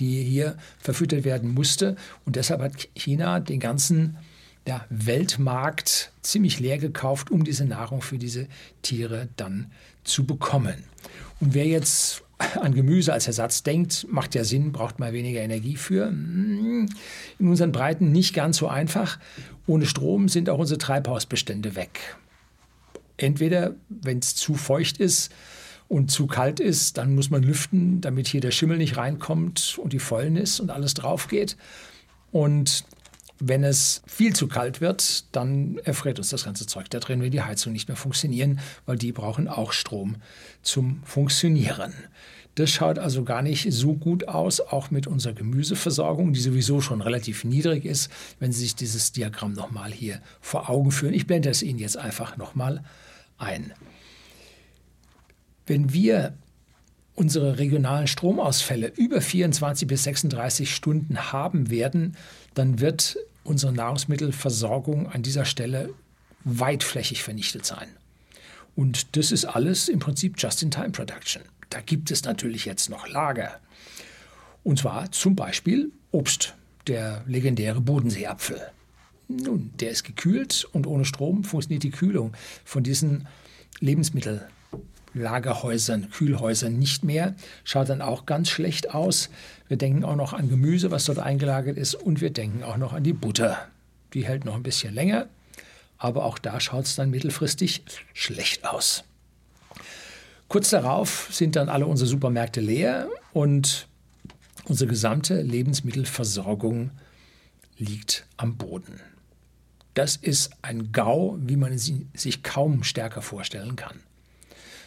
die 0.00 0.22
hier 0.22 0.56
verfüttert 0.78 1.24
werden 1.24 1.52
musste. 1.52 1.96
Und 2.24 2.36
deshalb 2.36 2.60
hat 2.60 2.88
China 2.94 3.40
den 3.40 3.60
ganzen 3.60 4.16
ja, 4.66 4.84
Weltmarkt 4.88 6.12
ziemlich 6.22 6.60
leer 6.60 6.78
gekauft, 6.78 7.30
um 7.30 7.44
diese 7.44 7.64
Nahrung 7.64 8.02
für 8.02 8.18
diese 8.18 8.46
Tiere 8.82 9.28
dann 9.36 9.70
zu 10.04 10.24
bekommen. 10.24 10.84
Und 11.40 11.54
wer 11.54 11.66
jetzt 11.66 12.22
an 12.60 12.74
Gemüse 12.74 13.12
als 13.12 13.26
Ersatz 13.26 13.62
denkt, 13.62 14.06
macht 14.10 14.34
ja 14.34 14.44
Sinn, 14.44 14.72
braucht 14.72 14.98
mal 14.98 15.12
weniger 15.12 15.40
Energie 15.40 15.76
für. 15.76 16.06
Hm, 16.06 16.88
in 17.38 17.48
unseren 17.48 17.72
Breiten 17.72 18.12
nicht 18.12 18.34
ganz 18.34 18.56
so 18.56 18.68
einfach. 18.68 19.18
Ohne 19.66 19.86
Strom 19.86 20.28
sind 20.28 20.50
auch 20.50 20.58
unsere 20.58 20.78
Treibhausbestände 20.78 21.76
weg. 21.76 22.16
Entweder, 23.16 23.74
wenn 23.88 24.18
es 24.18 24.34
zu 24.34 24.54
feucht 24.54 24.98
ist 24.98 25.32
und 25.88 26.10
zu 26.10 26.26
kalt 26.26 26.60
ist, 26.60 26.98
dann 26.98 27.14
muss 27.14 27.30
man 27.30 27.42
lüften, 27.42 28.00
damit 28.00 28.26
hier 28.26 28.40
der 28.40 28.50
Schimmel 28.50 28.78
nicht 28.78 28.96
reinkommt 28.96 29.78
und 29.82 29.92
die 29.92 29.98
Fäulnis 29.98 30.60
und 30.60 30.70
alles 30.70 30.94
drauf 30.94 31.28
geht. 31.28 31.56
Und 32.32 32.84
Wenn 33.40 33.64
es 33.64 34.02
viel 34.06 34.34
zu 34.34 34.46
kalt 34.46 34.80
wird, 34.80 35.34
dann 35.34 35.78
erfriert 35.84 36.18
uns 36.18 36.30
das 36.30 36.44
ganze 36.44 36.66
Zeug 36.66 36.88
da 36.90 37.00
drin, 37.00 37.20
wenn 37.20 37.32
die 37.32 37.42
Heizung 37.42 37.72
nicht 37.72 37.88
mehr 37.88 37.96
funktionieren, 37.96 38.60
weil 38.86 38.96
die 38.96 39.10
brauchen 39.10 39.48
auch 39.48 39.72
Strom 39.72 40.16
zum 40.62 41.02
Funktionieren. 41.04 41.92
Das 42.54 42.70
schaut 42.70 43.00
also 43.00 43.24
gar 43.24 43.42
nicht 43.42 43.72
so 43.72 43.94
gut 43.94 44.28
aus, 44.28 44.60
auch 44.60 44.92
mit 44.92 45.08
unserer 45.08 45.32
Gemüseversorgung, 45.32 46.32
die 46.32 46.40
sowieso 46.40 46.80
schon 46.80 47.00
relativ 47.00 47.42
niedrig 47.42 47.84
ist, 47.84 48.08
wenn 48.38 48.52
Sie 48.52 48.60
sich 48.60 48.76
dieses 48.76 49.10
Diagramm 49.10 49.52
nochmal 49.52 49.90
hier 49.90 50.20
vor 50.40 50.70
Augen 50.70 50.92
führen. 50.92 51.14
Ich 51.14 51.26
blende 51.26 51.50
es 51.50 51.64
Ihnen 51.64 51.80
jetzt 51.80 51.96
einfach 51.96 52.36
nochmal 52.36 52.84
ein. 53.36 53.72
Wenn 55.66 55.92
wir 55.92 56.34
unsere 57.14 57.58
regionalen 57.58 58.06
Stromausfälle 58.06 58.88
über 58.96 59.20
24 59.20 59.86
bis 59.88 60.04
36 60.04 60.74
Stunden 60.74 61.32
haben 61.32 61.70
werden, 61.70 62.16
dann 62.54 62.80
wird 62.80 63.16
unsere 63.44 63.72
Nahrungsmittelversorgung 63.72 65.08
an 65.08 65.22
dieser 65.22 65.44
Stelle 65.44 65.90
weitflächig 66.44 67.22
vernichtet 67.22 67.64
sein. 67.64 67.88
Und 68.76 69.16
das 69.16 69.30
ist 69.30 69.44
alles 69.44 69.88
im 69.88 70.00
Prinzip 70.00 70.34
Just-in-Time-Production. 70.38 71.42
Da 71.70 71.80
gibt 71.80 72.10
es 72.10 72.24
natürlich 72.24 72.64
jetzt 72.64 72.90
noch 72.90 73.08
Lager. 73.08 73.60
Und 74.64 74.80
zwar 74.80 75.12
zum 75.12 75.36
Beispiel 75.36 75.92
Obst, 76.10 76.54
der 76.86 77.22
legendäre 77.26 77.80
Bodenseeapfel. 77.80 78.60
Nun, 79.28 79.70
der 79.80 79.90
ist 79.90 80.04
gekühlt 80.04 80.66
und 80.72 80.86
ohne 80.86 81.04
Strom 81.04 81.44
funktioniert 81.44 81.82
die 81.82 81.90
Kühlung 81.90 82.32
von 82.64 82.82
diesen 82.82 83.26
Lebensmittellagerhäusern, 85.14 86.10
Kühlhäusern 86.10 86.78
nicht 86.78 87.04
mehr. 87.04 87.34
Schaut 87.62 87.88
dann 87.88 88.02
auch 88.02 88.26
ganz 88.26 88.48
schlecht 88.48 88.94
aus. 88.94 89.30
Wir 89.68 89.76
denken 89.76 90.04
auch 90.04 90.16
noch 90.16 90.32
an 90.32 90.48
Gemüse, 90.48 90.90
was 90.90 91.04
dort 91.04 91.18
eingelagert 91.18 91.78
ist, 91.78 91.94
und 91.94 92.20
wir 92.20 92.30
denken 92.30 92.62
auch 92.62 92.76
noch 92.76 92.92
an 92.92 93.04
die 93.04 93.12
Butter. 93.12 93.68
Die 94.12 94.26
hält 94.26 94.44
noch 94.44 94.54
ein 94.54 94.62
bisschen 94.62 94.94
länger, 94.94 95.28
aber 95.98 96.24
auch 96.24 96.38
da 96.38 96.60
schaut 96.60 96.84
es 96.84 96.96
dann 96.96 97.10
mittelfristig 97.10 97.82
schlecht 98.12 98.66
aus. 98.66 99.04
Kurz 100.48 100.70
darauf 100.70 101.28
sind 101.30 101.56
dann 101.56 101.68
alle 101.68 101.86
unsere 101.86 102.08
Supermärkte 102.08 102.60
leer 102.60 103.08
und 103.32 103.88
unsere 104.66 104.88
gesamte 104.88 105.40
Lebensmittelversorgung 105.40 106.90
liegt 107.78 108.26
am 108.36 108.56
Boden. 108.56 109.00
Das 109.94 110.16
ist 110.16 110.50
ein 110.62 110.92
GAU, 110.92 111.38
wie 111.40 111.56
man 111.56 111.76
sich 111.78 112.42
kaum 112.42 112.82
stärker 112.82 113.22
vorstellen 113.22 113.76
kann. 113.76 114.00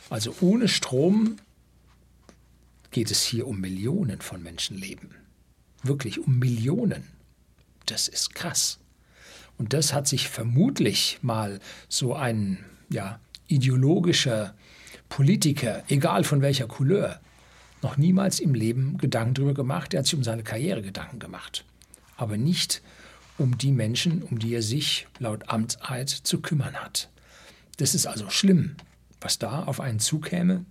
Also 0.09 0.35
ohne 0.41 0.67
Strom 0.67 1.37
geht 2.91 3.11
es 3.11 3.23
hier 3.23 3.47
um 3.47 3.59
Millionen 3.59 4.21
von 4.21 4.41
Menschenleben. 4.41 5.11
Wirklich 5.83 6.19
um 6.19 6.39
Millionen. 6.39 7.03
Das 7.85 8.07
ist 8.07 8.33
krass. 8.33 8.79
Und 9.57 9.73
das 9.73 9.93
hat 9.93 10.07
sich 10.07 10.29
vermutlich 10.29 11.19
mal 11.21 11.59
so 11.89 12.15
ein 12.15 12.63
ja, 12.89 13.19
ideologischer 13.47 14.53
Politiker, 15.09 15.83
egal 15.87 16.23
von 16.23 16.41
welcher 16.41 16.67
Couleur, 16.67 17.19
noch 17.81 17.97
niemals 17.97 18.39
im 18.39 18.53
Leben 18.53 18.97
Gedanken 18.97 19.35
darüber 19.35 19.53
gemacht. 19.53 19.93
Er 19.93 19.99
hat 19.99 20.05
sich 20.05 20.15
um 20.15 20.23
seine 20.23 20.43
Karriere 20.43 20.81
Gedanken 20.81 21.19
gemacht. 21.19 21.65
Aber 22.15 22.37
nicht 22.37 22.81
um 23.37 23.57
die 23.57 23.71
Menschen, 23.71 24.23
um 24.23 24.39
die 24.39 24.53
er 24.53 24.63
sich 24.63 25.07
laut 25.19 25.49
Amtseid 25.49 26.09
zu 26.09 26.41
kümmern 26.41 26.75
hat. 26.75 27.09
Das 27.77 27.93
ist 27.93 28.07
also 28.07 28.29
schlimm, 28.29 28.75
was 29.27 29.39
da 29.39 29.65
auf 29.65 29.81
einen 29.81 29.99
zukäme. 29.99 30.63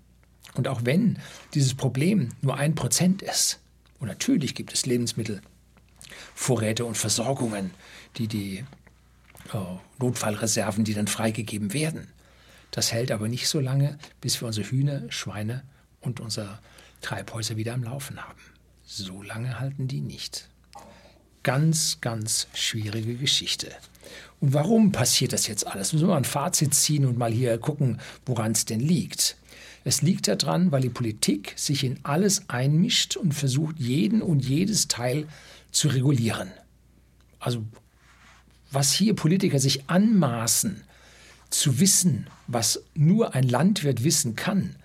Und 0.55 0.67
auch 0.67 0.81
wenn 0.85 1.19
dieses 1.53 1.75
Problem 1.75 2.31
nur 2.41 2.57
ein 2.57 2.75
Prozent 2.75 3.21
ist, 3.21 3.61
und 3.99 4.09
natürlich 4.09 4.55
gibt 4.55 4.73
es 4.73 4.87
Lebensmittelvorräte 4.87 6.87
und 6.87 6.97
Versorgungen, 6.97 7.73
die 8.17 8.29
die 8.29 8.65
äh, 9.53 9.59
Notfallreserven, 9.99 10.85
die 10.85 10.95
dann 10.95 11.07
freigegeben 11.07 11.75
werden. 11.75 12.09
Das 12.71 12.95
hält 12.95 13.13
aber 13.13 13.29
nicht 13.29 13.47
so 13.47 13.61
lange, 13.61 13.99
bis 14.23 14.41
wir 14.41 14.47
unsere 14.47 14.71
Hühner, 14.71 15.03
Schweine 15.11 15.63
und 16.01 16.21
unsere 16.21 16.59
Treibhäuser 17.03 17.59
wieder 17.59 17.75
am 17.75 17.85
Laufen 17.85 18.27
haben. 18.27 18.41
So 18.87 19.23
lange 19.23 19.61
halten 19.61 19.87
die 19.87 20.01
nicht. 20.01 20.49
Ganz, 21.43 21.99
ganz 22.01 22.49
schwierige 22.55 23.17
Geschichte. 23.17 23.71
Und 24.41 24.53
warum 24.53 24.93
passiert 24.93 25.33
das 25.33 25.47
jetzt 25.47 25.67
alles? 25.67 25.93
Müssen 25.93 26.07
wir 26.07 26.13
mal 26.13 26.19
ein 26.19 26.25
Fazit 26.25 26.75
ziehen 26.75 27.07
und 27.07 27.17
mal 27.17 27.33
hier 27.33 27.57
gucken, 27.59 28.01
woran 28.25 28.53
es 28.53 28.65
denn 28.65 28.81
liegt. 28.81 29.37
Es 29.85 30.03
liegt 30.03 30.29
daran, 30.29 30.73
weil 30.73 30.83
die 30.83 30.91
Politik 30.91 31.53
sich 31.57 31.85
in 31.85 32.01
alles 32.03 32.49
einmischt 32.49 33.17
und 33.17 33.35
versucht, 33.35 33.79
jeden 33.79 34.21
und 34.21 34.45
jedes 34.45 34.89
Teil 34.89 35.27
zu 35.71 35.89
regulieren. 35.89 36.51
Also 37.39 37.65
was 38.71 38.93
hier 38.93 39.15
Politiker 39.15 39.59
sich 39.59 39.89
anmaßen, 39.89 40.83
zu 41.51 41.79
wissen, 41.79 42.27
was 42.49 42.83
nur 42.95 43.35
ein 43.35 43.49
Landwirt 43.49 44.03
wissen 44.05 44.35
kann. 44.35 44.77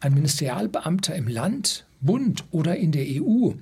Ein 0.00 0.14
Ministerialbeamter 0.14 1.14
im 1.14 1.28
Land, 1.28 1.86
Bund 2.00 2.44
oder 2.50 2.76
in 2.76 2.90
der 2.90 3.06
EU, 3.06 3.52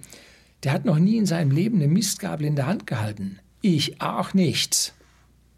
der 0.64 0.72
hat 0.72 0.84
noch 0.84 0.98
nie 0.98 1.18
in 1.18 1.26
seinem 1.26 1.50
Leben 1.50 1.76
eine 1.76 1.88
Mistgabel 1.88 2.46
in 2.46 2.56
der 2.56 2.66
Hand 2.66 2.86
gehalten. 2.86 3.38
Ich 3.60 4.00
auch 4.00 4.34
nicht. 4.34 4.94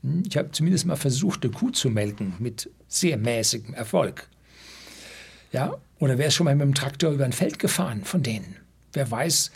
Hm, 0.03 0.23
ich 0.27 0.37
habe 0.37 0.51
zumindest 0.53 0.87
mal 0.87 0.97
versucht, 0.97 1.45
eine 1.45 1.53
Kuh 1.53 1.71
zu 1.71 1.91
melken, 1.91 2.35
mit 2.39 2.71
sehr 2.89 3.17
mäßigem 3.17 3.75
Erfolg. 3.75 4.29
Ja, 5.53 5.77
oder 5.99 6.19
wer 6.19 6.29
ist 6.29 6.35
schon 6.35 6.45
mal 6.45 6.55
mit 6.55 6.67
dem 6.67 6.75
Traktor 6.75 7.13
über 7.13 7.25
ein 7.25 7.33
Feld 7.33 7.59
gefahren 7.59 8.05
von 8.05 8.23
denen? 8.23 8.57
Wer 8.93 9.11
weiß, 9.11 9.51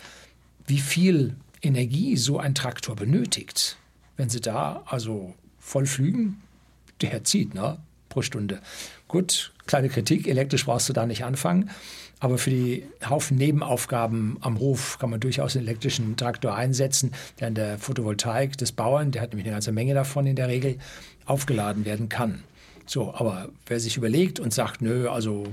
wie 0.66 0.78
viel 0.78 1.36
Energie 1.62 2.16
so 2.16 2.38
ein 2.38 2.54
Traktor 2.54 2.96
benötigt? 2.96 3.78
Wenn 4.16 4.28
sie 4.28 4.40
da 4.40 4.82
also 4.86 5.34
voll 5.58 5.86
flügen, 5.86 6.42
der 7.00 7.24
zieht, 7.24 7.54
ne? 7.54 7.78
Pro 8.08 8.22
Stunde. 8.22 8.62
Gut, 9.08 9.52
kleine 9.66 9.88
Kritik, 9.88 10.26
elektrisch 10.26 10.64
brauchst 10.64 10.88
du 10.88 10.92
da 10.92 11.06
nicht 11.06 11.24
anfangen. 11.24 11.70
Aber 12.18 12.38
für 12.38 12.50
die 12.50 12.84
Haufen 13.08 13.36
Nebenaufgaben 13.36 14.38
am 14.40 14.58
Hof 14.58 14.98
kann 14.98 15.10
man 15.10 15.20
durchaus 15.20 15.54
einen 15.54 15.66
elektrischen 15.66 16.16
Traktor 16.16 16.54
einsetzen, 16.54 17.12
der 17.38 17.48
an 17.48 17.54
der 17.54 17.78
Photovoltaik 17.78 18.56
des 18.56 18.72
Bauern, 18.72 19.10
der 19.10 19.20
hat 19.20 19.30
nämlich 19.30 19.46
eine 19.46 19.54
ganze 19.54 19.72
Menge 19.72 19.92
davon 19.92 20.26
in 20.26 20.34
der 20.34 20.48
Regel, 20.48 20.78
aufgeladen 21.26 21.84
werden 21.84 22.08
kann. 22.08 22.42
So, 22.86 23.12
aber 23.14 23.50
wer 23.66 23.80
sich 23.80 23.96
überlegt 23.96 24.40
und 24.40 24.54
sagt, 24.54 24.80
nö, 24.80 25.10
also 25.10 25.44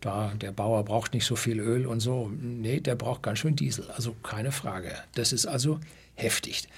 da 0.00 0.32
der 0.40 0.52
Bauer 0.52 0.84
braucht 0.84 1.12
nicht 1.12 1.26
so 1.26 1.36
viel 1.36 1.58
Öl 1.58 1.86
und 1.86 2.00
so, 2.00 2.30
nee, 2.40 2.80
der 2.80 2.94
braucht 2.94 3.22
ganz 3.22 3.40
schön 3.40 3.56
Diesel, 3.56 3.90
also 3.90 4.14
keine 4.22 4.52
Frage. 4.52 4.92
Das 5.14 5.32
ist 5.32 5.46
also 5.46 5.78
heftig. 6.14 6.68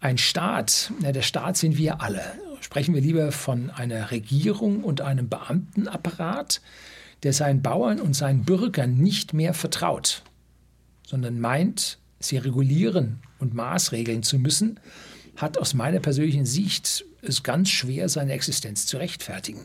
Ein 0.00 0.16
Staat, 0.16 0.92
ja, 1.00 1.12
der 1.12 1.22
Staat 1.22 1.56
sind 1.56 1.76
wir 1.76 2.00
alle. 2.00 2.22
Sprechen 2.62 2.94
wir 2.94 3.02
lieber 3.02 3.32
von 3.32 3.70
einer 3.70 4.12
Regierung 4.12 4.84
und 4.84 5.00
einem 5.00 5.28
Beamtenapparat, 5.28 6.62
der 7.24 7.32
seinen 7.32 7.60
Bauern 7.60 8.00
und 8.00 8.14
seinen 8.14 8.44
Bürgern 8.44 8.94
nicht 8.94 9.34
mehr 9.34 9.52
vertraut, 9.52 10.22
sondern 11.04 11.40
meint, 11.40 11.98
sie 12.20 12.36
regulieren 12.36 13.18
und 13.40 13.52
maßregeln 13.52 14.22
zu 14.22 14.38
müssen, 14.38 14.78
hat 15.34 15.58
aus 15.58 15.74
meiner 15.74 15.98
persönlichen 15.98 16.46
Sicht 16.46 17.04
es 17.20 17.42
ganz 17.42 17.68
schwer, 17.68 18.08
seine 18.08 18.32
Existenz 18.32 18.86
zu 18.86 18.96
rechtfertigen. 18.96 19.64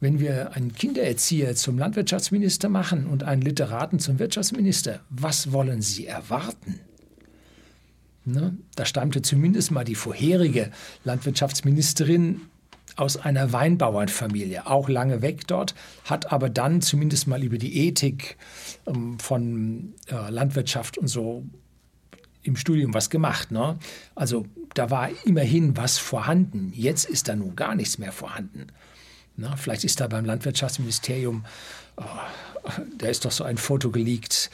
Wenn 0.00 0.18
wir 0.18 0.54
einen 0.54 0.72
Kindererzieher 0.72 1.56
zum 1.56 1.78
Landwirtschaftsminister 1.78 2.70
machen 2.70 3.06
und 3.06 3.22
einen 3.22 3.42
Literaten 3.42 3.98
zum 3.98 4.18
Wirtschaftsminister, 4.18 5.00
was 5.10 5.52
wollen 5.52 5.82
Sie 5.82 6.06
erwarten? 6.06 6.80
Ne? 8.26 8.56
Da 8.74 8.84
stammte 8.84 9.22
zumindest 9.22 9.70
mal 9.70 9.84
die 9.84 9.94
vorherige 9.94 10.72
Landwirtschaftsministerin 11.04 12.42
aus 12.96 13.16
einer 13.16 13.52
Weinbauernfamilie, 13.52 14.66
auch 14.66 14.88
lange 14.88 15.22
weg 15.22 15.46
dort, 15.46 15.74
hat 16.04 16.32
aber 16.32 16.48
dann 16.48 16.80
zumindest 16.82 17.28
mal 17.28 17.44
über 17.44 17.58
die 17.58 17.86
Ethik 17.86 18.36
ähm, 18.86 19.18
von 19.18 19.94
äh, 20.08 20.30
Landwirtschaft 20.30 20.98
und 20.98 21.08
so 21.08 21.44
im 22.42 22.56
Studium 22.56 22.94
was 22.94 23.10
gemacht. 23.10 23.50
Ne? 23.50 23.78
Also 24.14 24.46
da 24.74 24.90
war 24.90 25.10
immerhin 25.24 25.76
was 25.76 25.98
vorhanden. 25.98 26.72
Jetzt 26.74 27.04
ist 27.04 27.28
da 27.28 27.36
nun 27.36 27.54
gar 27.54 27.74
nichts 27.74 27.98
mehr 27.98 28.12
vorhanden. 28.12 28.68
Ne? 29.36 29.54
Vielleicht 29.56 29.84
ist 29.84 30.00
da 30.00 30.08
beim 30.08 30.24
Landwirtschaftsministerium, 30.24 31.44
oh, 31.96 32.04
da 32.98 33.08
ist 33.08 33.24
doch 33.24 33.30
so 33.32 33.44
ein 33.44 33.58
Foto 33.58 33.90
geleakt, 33.90 34.50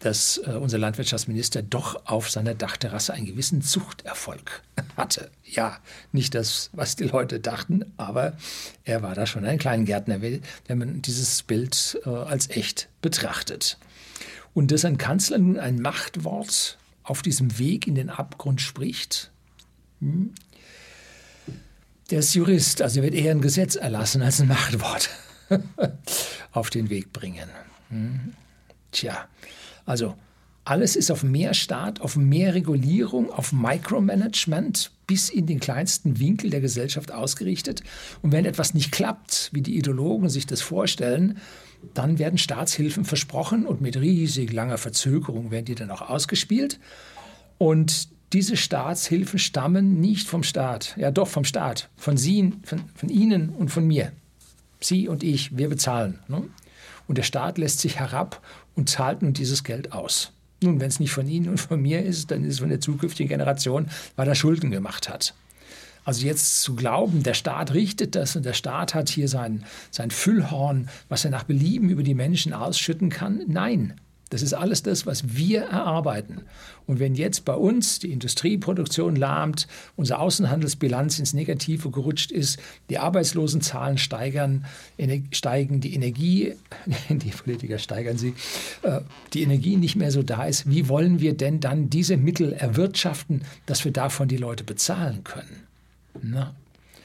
dass 0.00 0.38
äh, 0.38 0.50
unser 0.52 0.78
Landwirtschaftsminister 0.78 1.62
doch 1.62 2.06
auf 2.06 2.30
seiner 2.30 2.54
Dachterrasse 2.54 3.12
einen 3.12 3.26
gewissen 3.26 3.62
Zuchterfolg 3.62 4.62
hatte. 4.96 5.30
Ja, 5.44 5.78
nicht 6.12 6.34
das, 6.34 6.70
was 6.72 6.96
die 6.96 7.04
Leute 7.04 7.40
dachten, 7.40 7.92
aber 7.96 8.36
er 8.84 9.02
war 9.02 9.14
da 9.14 9.26
schon 9.26 9.44
ein 9.44 9.58
Kleingärtner, 9.58 10.20
wenn 10.22 10.78
man 10.78 11.02
dieses 11.02 11.42
Bild 11.42 12.00
äh, 12.04 12.10
als 12.10 12.50
echt 12.50 12.88
betrachtet. 13.02 13.78
Und 14.54 14.70
dass 14.70 14.84
ein 14.84 14.98
Kanzler 14.98 15.38
nun 15.38 15.58
ein 15.58 15.80
Machtwort 15.80 16.78
auf 17.02 17.22
diesem 17.22 17.58
Weg 17.58 17.86
in 17.86 17.94
den 17.94 18.10
Abgrund 18.10 18.60
spricht, 18.60 19.30
hm? 20.00 20.34
der 22.10 22.20
ist 22.20 22.34
Jurist, 22.34 22.82
also 22.82 23.02
wird 23.02 23.14
eher 23.14 23.32
ein 23.32 23.40
Gesetz 23.40 23.76
erlassen 23.76 24.22
als 24.22 24.40
ein 24.40 24.48
Machtwort 24.48 25.10
auf 26.52 26.70
den 26.70 26.90
Weg 26.90 27.12
bringen. 27.12 27.48
Hm? 27.90 28.34
Tja, 28.92 29.28
also 29.88 30.14
Alles 30.64 30.96
ist 30.96 31.10
auf 31.10 31.22
mehr 31.22 31.54
Staat, 31.54 32.02
auf 32.02 32.16
mehr 32.16 32.54
Regulierung, 32.54 33.32
auf 33.32 33.52
Micromanagement 33.54 34.90
bis 35.06 35.30
in 35.30 35.46
den 35.46 35.60
kleinsten 35.60 36.20
Winkel 36.20 36.50
der 36.50 36.60
Gesellschaft 36.60 37.10
ausgerichtet. 37.10 37.82
Und 38.20 38.32
wenn 38.32 38.44
etwas 38.44 38.74
nicht 38.74 38.92
klappt, 38.92 39.48
wie 39.54 39.62
die 39.62 39.78
Ideologen 39.78 40.28
sich 40.28 40.44
das 40.44 40.60
vorstellen, 40.60 41.38
dann 41.94 42.18
werden 42.18 42.38
Staatshilfen 42.38 43.06
versprochen 43.06 43.64
und 43.64 43.80
mit 43.80 43.96
riesig 43.96 44.52
langer 44.52 44.76
Verzögerung 44.76 45.50
werden 45.50 45.64
die 45.64 45.74
dann 45.74 45.90
auch 45.90 46.02
ausgespielt. 46.02 46.78
Und 47.56 48.10
diese 48.34 48.58
Staatshilfen 48.58 49.38
stammen 49.38 50.00
nicht 50.00 50.28
vom 50.28 50.42
Staat, 50.42 50.94
ja 50.98 51.10
doch 51.10 51.28
vom 51.28 51.44
Staat, 51.44 51.88
von, 51.96 52.18
Sie, 52.18 52.52
von, 52.64 52.80
von 52.94 53.08
Ihnen 53.08 53.48
und 53.48 53.70
von 53.70 53.86
mir. 53.86 54.12
Sie 54.80 55.08
und 55.08 55.22
ich, 55.22 55.56
wir 55.56 55.70
bezahlen. 55.70 56.18
Ne? 56.28 56.42
Und 57.08 57.18
der 57.18 57.24
Staat 57.24 57.58
lässt 57.58 57.80
sich 57.80 57.98
herab 57.98 58.40
und 58.76 58.88
zahlt 58.88 59.22
nun 59.22 59.32
dieses 59.32 59.64
Geld 59.64 59.92
aus. 59.92 60.32
Nun, 60.62 60.80
wenn 60.80 60.88
es 60.88 61.00
nicht 61.00 61.10
von 61.10 61.26
Ihnen 61.26 61.48
und 61.48 61.58
von 61.58 61.80
mir 61.80 62.04
ist, 62.04 62.30
dann 62.30 62.44
ist 62.44 62.54
es 62.54 62.58
von 62.60 62.68
der 62.68 62.80
zukünftigen 62.80 63.28
Generation, 63.28 63.88
weil 64.14 64.28
er 64.28 64.34
Schulden 64.34 64.70
gemacht 64.70 65.08
hat. 65.08 65.34
Also 66.04 66.26
jetzt 66.26 66.62
zu 66.62 66.74
glauben, 66.74 67.22
der 67.22 67.34
Staat 67.34 67.74
richtet 67.74 68.14
das 68.14 68.34
und 68.34 68.44
der 68.44 68.54
Staat 68.54 68.94
hat 68.94 69.08
hier 69.08 69.28
sein, 69.28 69.64
sein 69.90 70.10
Füllhorn, 70.10 70.88
was 71.08 71.24
er 71.24 71.30
nach 71.30 71.44
Belieben 71.44 71.90
über 71.90 72.02
die 72.02 72.14
Menschen 72.14 72.52
ausschütten 72.52 73.10
kann, 73.10 73.42
nein, 73.46 73.94
das 74.30 74.42
ist 74.42 74.52
alles 74.52 74.82
das, 74.82 75.06
was 75.06 75.36
wir 75.36 75.62
erarbeiten. 75.62 76.42
Und 76.86 77.00
wenn 77.00 77.14
jetzt 77.14 77.44
bei 77.44 77.54
uns 77.54 77.98
die 77.98 78.12
Industrieproduktion 78.12 79.16
lahmt, 79.16 79.66
unsere 79.96 80.20
Außenhandelsbilanz 80.20 81.18
ins 81.18 81.32
Negative 81.32 81.90
gerutscht 81.90 82.30
ist, 82.30 82.58
die 82.90 82.98
Arbeitslosenzahlen 82.98 83.98
steigern, 83.98 84.66
steigen, 85.32 85.80
die 85.80 85.94
Energie, 85.94 86.54
die 87.08 87.30
Politiker 87.30 87.78
steigern 87.78 88.18
sie, 88.18 88.34
äh, 88.82 89.00
die 89.32 89.42
Energie 89.42 89.76
nicht 89.76 89.96
mehr 89.96 90.10
so 90.10 90.22
da 90.22 90.44
ist, 90.44 90.68
wie 90.68 90.88
wollen 90.88 91.20
wir 91.20 91.34
denn 91.34 91.60
dann 91.60 91.90
diese 91.90 92.16
Mittel 92.16 92.52
erwirtschaften, 92.52 93.42
dass 93.66 93.84
wir 93.84 93.92
davon 93.92 94.28
die 94.28 94.36
Leute 94.36 94.64
bezahlen 94.64 95.24
können? 95.24 95.66
Na? 96.22 96.54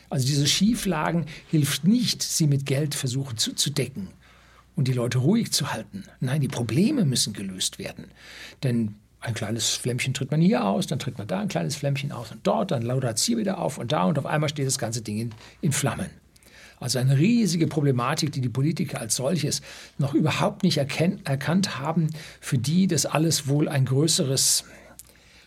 Also 0.09 0.27
diese 0.27 0.45
Schieflagen 0.45 1.25
hilft 1.49 1.85
nicht, 1.85 2.21
sie 2.21 2.47
mit 2.47 2.65
Geld 2.65 2.93
versuchen 2.95 3.37
zuzudecken 3.37 4.09
und 4.75 4.87
die 4.87 4.93
Leute 4.93 5.19
ruhig 5.19 5.51
zu 5.51 5.71
halten. 5.73 6.03
Nein, 6.19 6.41
die 6.41 6.47
Probleme 6.47 7.05
müssen 7.05 7.33
gelöst 7.33 7.79
werden. 7.79 8.05
Denn 8.63 8.95
ein 9.19 9.33
kleines 9.33 9.69
Flämmchen 9.69 10.13
tritt 10.13 10.31
man 10.31 10.41
hier 10.41 10.65
aus, 10.65 10.87
dann 10.87 10.99
tritt 10.99 11.17
man 11.17 11.27
da 11.27 11.39
ein 11.39 11.47
kleines 11.47 11.75
Flämmchen 11.75 12.11
aus 12.11 12.31
und 12.31 12.45
dort, 12.45 12.71
dann 12.71 12.81
laudert 12.81 13.17
es 13.17 13.23
hier 13.23 13.37
wieder 13.37 13.57
auf 13.57 13.77
und 13.77 13.91
da 13.91 14.03
und 14.03 14.19
auf 14.19 14.25
einmal 14.25 14.49
steht 14.49 14.67
das 14.67 14.77
ganze 14.77 15.01
Ding 15.01 15.17
in, 15.17 15.35
in 15.61 15.71
Flammen. 15.71 16.09
Also 16.79 16.99
eine 16.99 17.17
riesige 17.17 17.67
Problematik, 17.67 18.33
die 18.33 18.41
die 18.41 18.49
Politiker 18.49 18.99
als 18.99 19.15
solches 19.15 19.61
noch 19.97 20.13
überhaupt 20.13 20.63
nicht 20.63 20.77
erkannt 20.77 21.79
haben, 21.79 22.09
für 22.41 22.57
die 22.57 22.87
das 22.87 23.05
alles 23.05 23.47
wohl 23.47 23.69
ein 23.69 23.85
größeres 23.85 24.65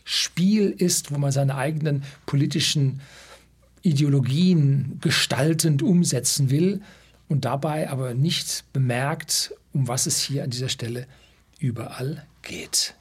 Spiel 0.05 0.70
ist, 0.70 1.12
wo 1.12 1.18
man 1.18 1.33
seine 1.33 1.57
eigenen 1.57 2.05
politischen 2.24 3.03
Ideologien 3.83 4.99
gestaltend 5.03 5.83
umsetzen 5.83 6.49
will 6.49 6.81
und 7.29 7.45
dabei 7.45 7.91
aber 7.91 8.14
nicht 8.14 8.64
bemerkt, 8.72 9.53
um 9.72 9.89
was 9.89 10.07
es 10.07 10.20
hier 10.20 10.45
an 10.45 10.51
dieser 10.51 10.68
Stelle 10.68 11.07
überall 11.59 12.24
geht. 12.43 12.95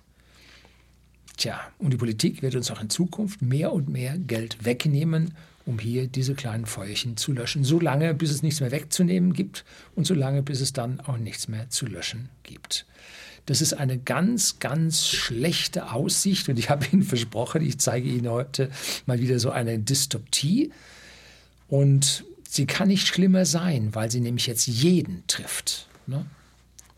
Tja, 1.38 1.59
und 1.80 1.91
die 1.91 1.97
Politik 1.97 2.41
wird 2.41 2.55
uns 2.55 2.71
auch 2.71 2.82
in 2.82 2.89
Zukunft 2.89 3.41
mehr 3.41 3.73
und 3.73 3.89
mehr 3.89 4.17
Geld 4.17 4.63
wegnehmen, 4.63 5.34
um 5.65 5.80
hier 5.80 6.07
diese 6.07 6.36
kleinen 6.36 6.65
Feuerchen 6.65 7.17
zu 7.17 7.34
löschen. 7.34 7.63
So 7.63 7.80
lange, 7.80 8.13
bis 8.13 8.32
es 8.32 8.41
nichts 8.41 8.61
mehr 8.61 8.71
wegzunehmen 8.71 9.34
gibt 9.34 9.65
und 9.95 10.05
so 10.05 10.13
lange, 10.13 10.43
bis 10.43 10.61
es 10.61 10.73
dann 10.73 10.99
auch 11.01 11.17
nichts 11.17 11.47
mehr 11.47 11.69
zu 11.69 11.88
löschen 11.88 12.30
gibt. 12.43 12.86
Das 13.47 13.61
ist 13.61 13.73
eine 13.73 13.97
ganz, 13.97 14.59
ganz 14.59 15.07
schlechte 15.07 15.91
Aussicht 15.91 16.49
und 16.49 16.57
ich 16.57 16.69
habe 16.69 16.86
Ihnen 16.91 17.03
versprochen, 17.03 17.61
ich 17.61 17.80
zeige 17.80 18.09
Ihnen 18.09 18.30
heute 18.30 18.71
mal 19.05 19.19
wieder 19.19 19.39
so 19.39 19.51
eine 19.51 19.78
Dystopie. 19.78 20.71
Und 21.67 22.26
Sie 22.47 22.65
kann 22.65 22.87
nicht 22.87 23.07
schlimmer 23.07 23.45
sein, 23.45 23.93
weil 23.95 24.11
sie 24.11 24.21
nämlich 24.21 24.47
jetzt 24.47 24.67
jeden 24.67 25.25
trifft. 25.27 25.87
Ne? 26.07 26.25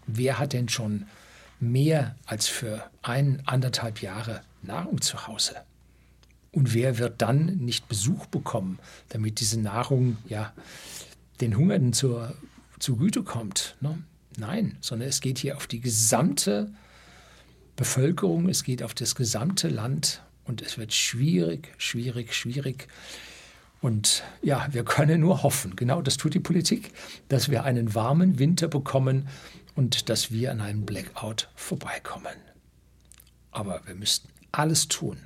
Wer 0.06 0.40
hat 0.40 0.54
denn 0.54 0.70
schon 0.70 1.08
mehr 1.60 2.16
als 2.26 2.48
für 2.48 2.90
ein, 3.02 3.42
anderthalb 3.46 4.02
Jahre 4.02 4.42
Nahrung 4.62 5.02
zu 5.02 5.28
Hause? 5.28 5.56
Und 6.52 6.74
wer 6.74 6.98
wird 6.98 7.22
dann 7.22 7.58
nicht 7.58 7.88
Besuch 7.88 8.26
bekommen, 8.28 8.80
damit 9.10 9.40
diese 9.40 9.60
Nahrung 9.60 10.18
ja 10.28 10.54
den 11.42 11.56
Hungernden 11.58 11.94
zur, 11.94 12.34
zugute 12.80 13.24
kommt? 13.24 13.76
Ne? 13.82 14.02
Nein, 14.38 14.78
sondern 14.82 15.10
es 15.10 15.22
geht 15.22 15.40
hier 15.40 15.58
auf 15.58 15.68
die 15.68 15.82
gesamte 15.82 16.72
Bevölkerung, 17.76 18.50
es 18.50 18.64
geht 18.64 18.82
auf 18.82 18.94
das 18.94 19.16
gesamte 19.16 19.68
Land 19.68 20.22
und 20.46 20.62
es 20.62 20.78
wird 20.78 20.94
schwierig, 20.94 21.74
schwierig, 21.78 22.34
schwierig. 22.34 22.88
Und 23.82 24.24
ja, 24.42 24.68
wir 24.72 24.84
können 24.84 25.22
nur 25.22 25.44
hoffen, 25.44 25.76
genau 25.76 26.02
das 26.02 26.18
tut 26.18 26.34
die 26.34 26.40
Politik, 26.40 26.92
dass 27.30 27.50
wir 27.50 27.64
einen 27.64 27.94
warmen 27.94 28.40
Winter 28.40 28.68
bekommen 28.68 29.28
und 29.76 30.10
dass 30.10 30.32
wir 30.32 30.52
an 30.52 30.62
einem 30.62 30.86
Blackout 30.86 31.50
vorbeikommen. 31.56 32.36
Aber 33.52 33.82
wir 33.86 33.96
müssten 33.96 34.30
alles 34.52 34.88
tun, 34.88 35.18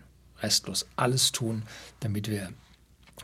restlos 0.41 0.85
alles 0.97 1.31
tun, 1.31 1.63
damit 2.01 2.29
wir 2.29 2.49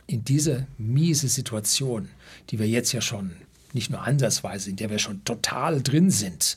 in 0.06 0.24
diese 0.24 0.66
miese 0.78 1.28
Situation, 1.28 2.08
die 2.50 2.58
wir 2.58 2.68
jetzt 2.68 2.92
ja 2.92 3.02
schon 3.02 3.36
nicht 3.74 3.90
nur 3.90 4.02
ansatzweise, 4.02 4.70
in 4.70 4.76
der 4.76 4.88
wir 4.88 4.98
schon 4.98 5.24
total 5.24 5.82
drin 5.82 6.10
sind, 6.10 6.56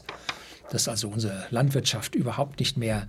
dass 0.70 0.88
also 0.88 1.10
unsere 1.10 1.46
Landwirtschaft 1.50 2.16
überhaupt 2.16 2.60
nicht 2.60 2.78
mehr 2.78 3.08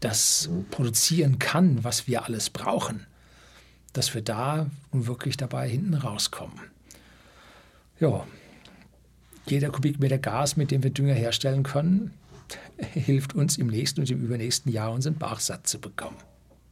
das 0.00 0.50
produzieren 0.70 1.38
kann, 1.38 1.84
was 1.84 2.08
wir 2.08 2.24
alles 2.24 2.50
brauchen, 2.50 3.06
dass 3.94 4.12
wir 4.12 4.20
da 4.20 4.66
nun 4.92 5.06
wirklich 5.06 5.38
dabei 5.38 5.68
hinten 5.68 5.94
rauskommen. 5.94 6.60
Ja, 8.00 8.26
jeder 9.46 9.70
Kubikmeter 9.70 10.18
Gas, 10.18 10.56
mit 10.56 10.70
dem 10.70 10.82
wir 10.82 10.90
Dünger 10.90 11.14
herstellen 11.14 11.62
können, 11.62 12.12
hilft 12.92 13.34
uns 13.34 13.56
im 13.56 13.68
nächsten 13.68 14.00
und 14.00 14.10
im 14.10 14.22
übernächsten 14.22 14.70
Jahr 14.70 14.92
unseren 14.92 15.14
Bach 15.14 15.40
satt 15.40 15.66
zu 15.66 15.80
bekommen. 15.80 16.16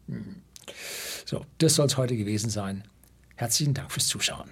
Hm. 0.08 0.36
So, 1.24 1.46
das 1.58 1.76
soll 1.76 1.86
es 1.86 1.96
heute 1.96 2.16
gewesen 2.16 2.50
sein. 2.50 2.84
Herzlichen 3.36 3.74
Dank 3.74 3.90
fürs 3.90 4.08
Zuschauen. 4.08 4.50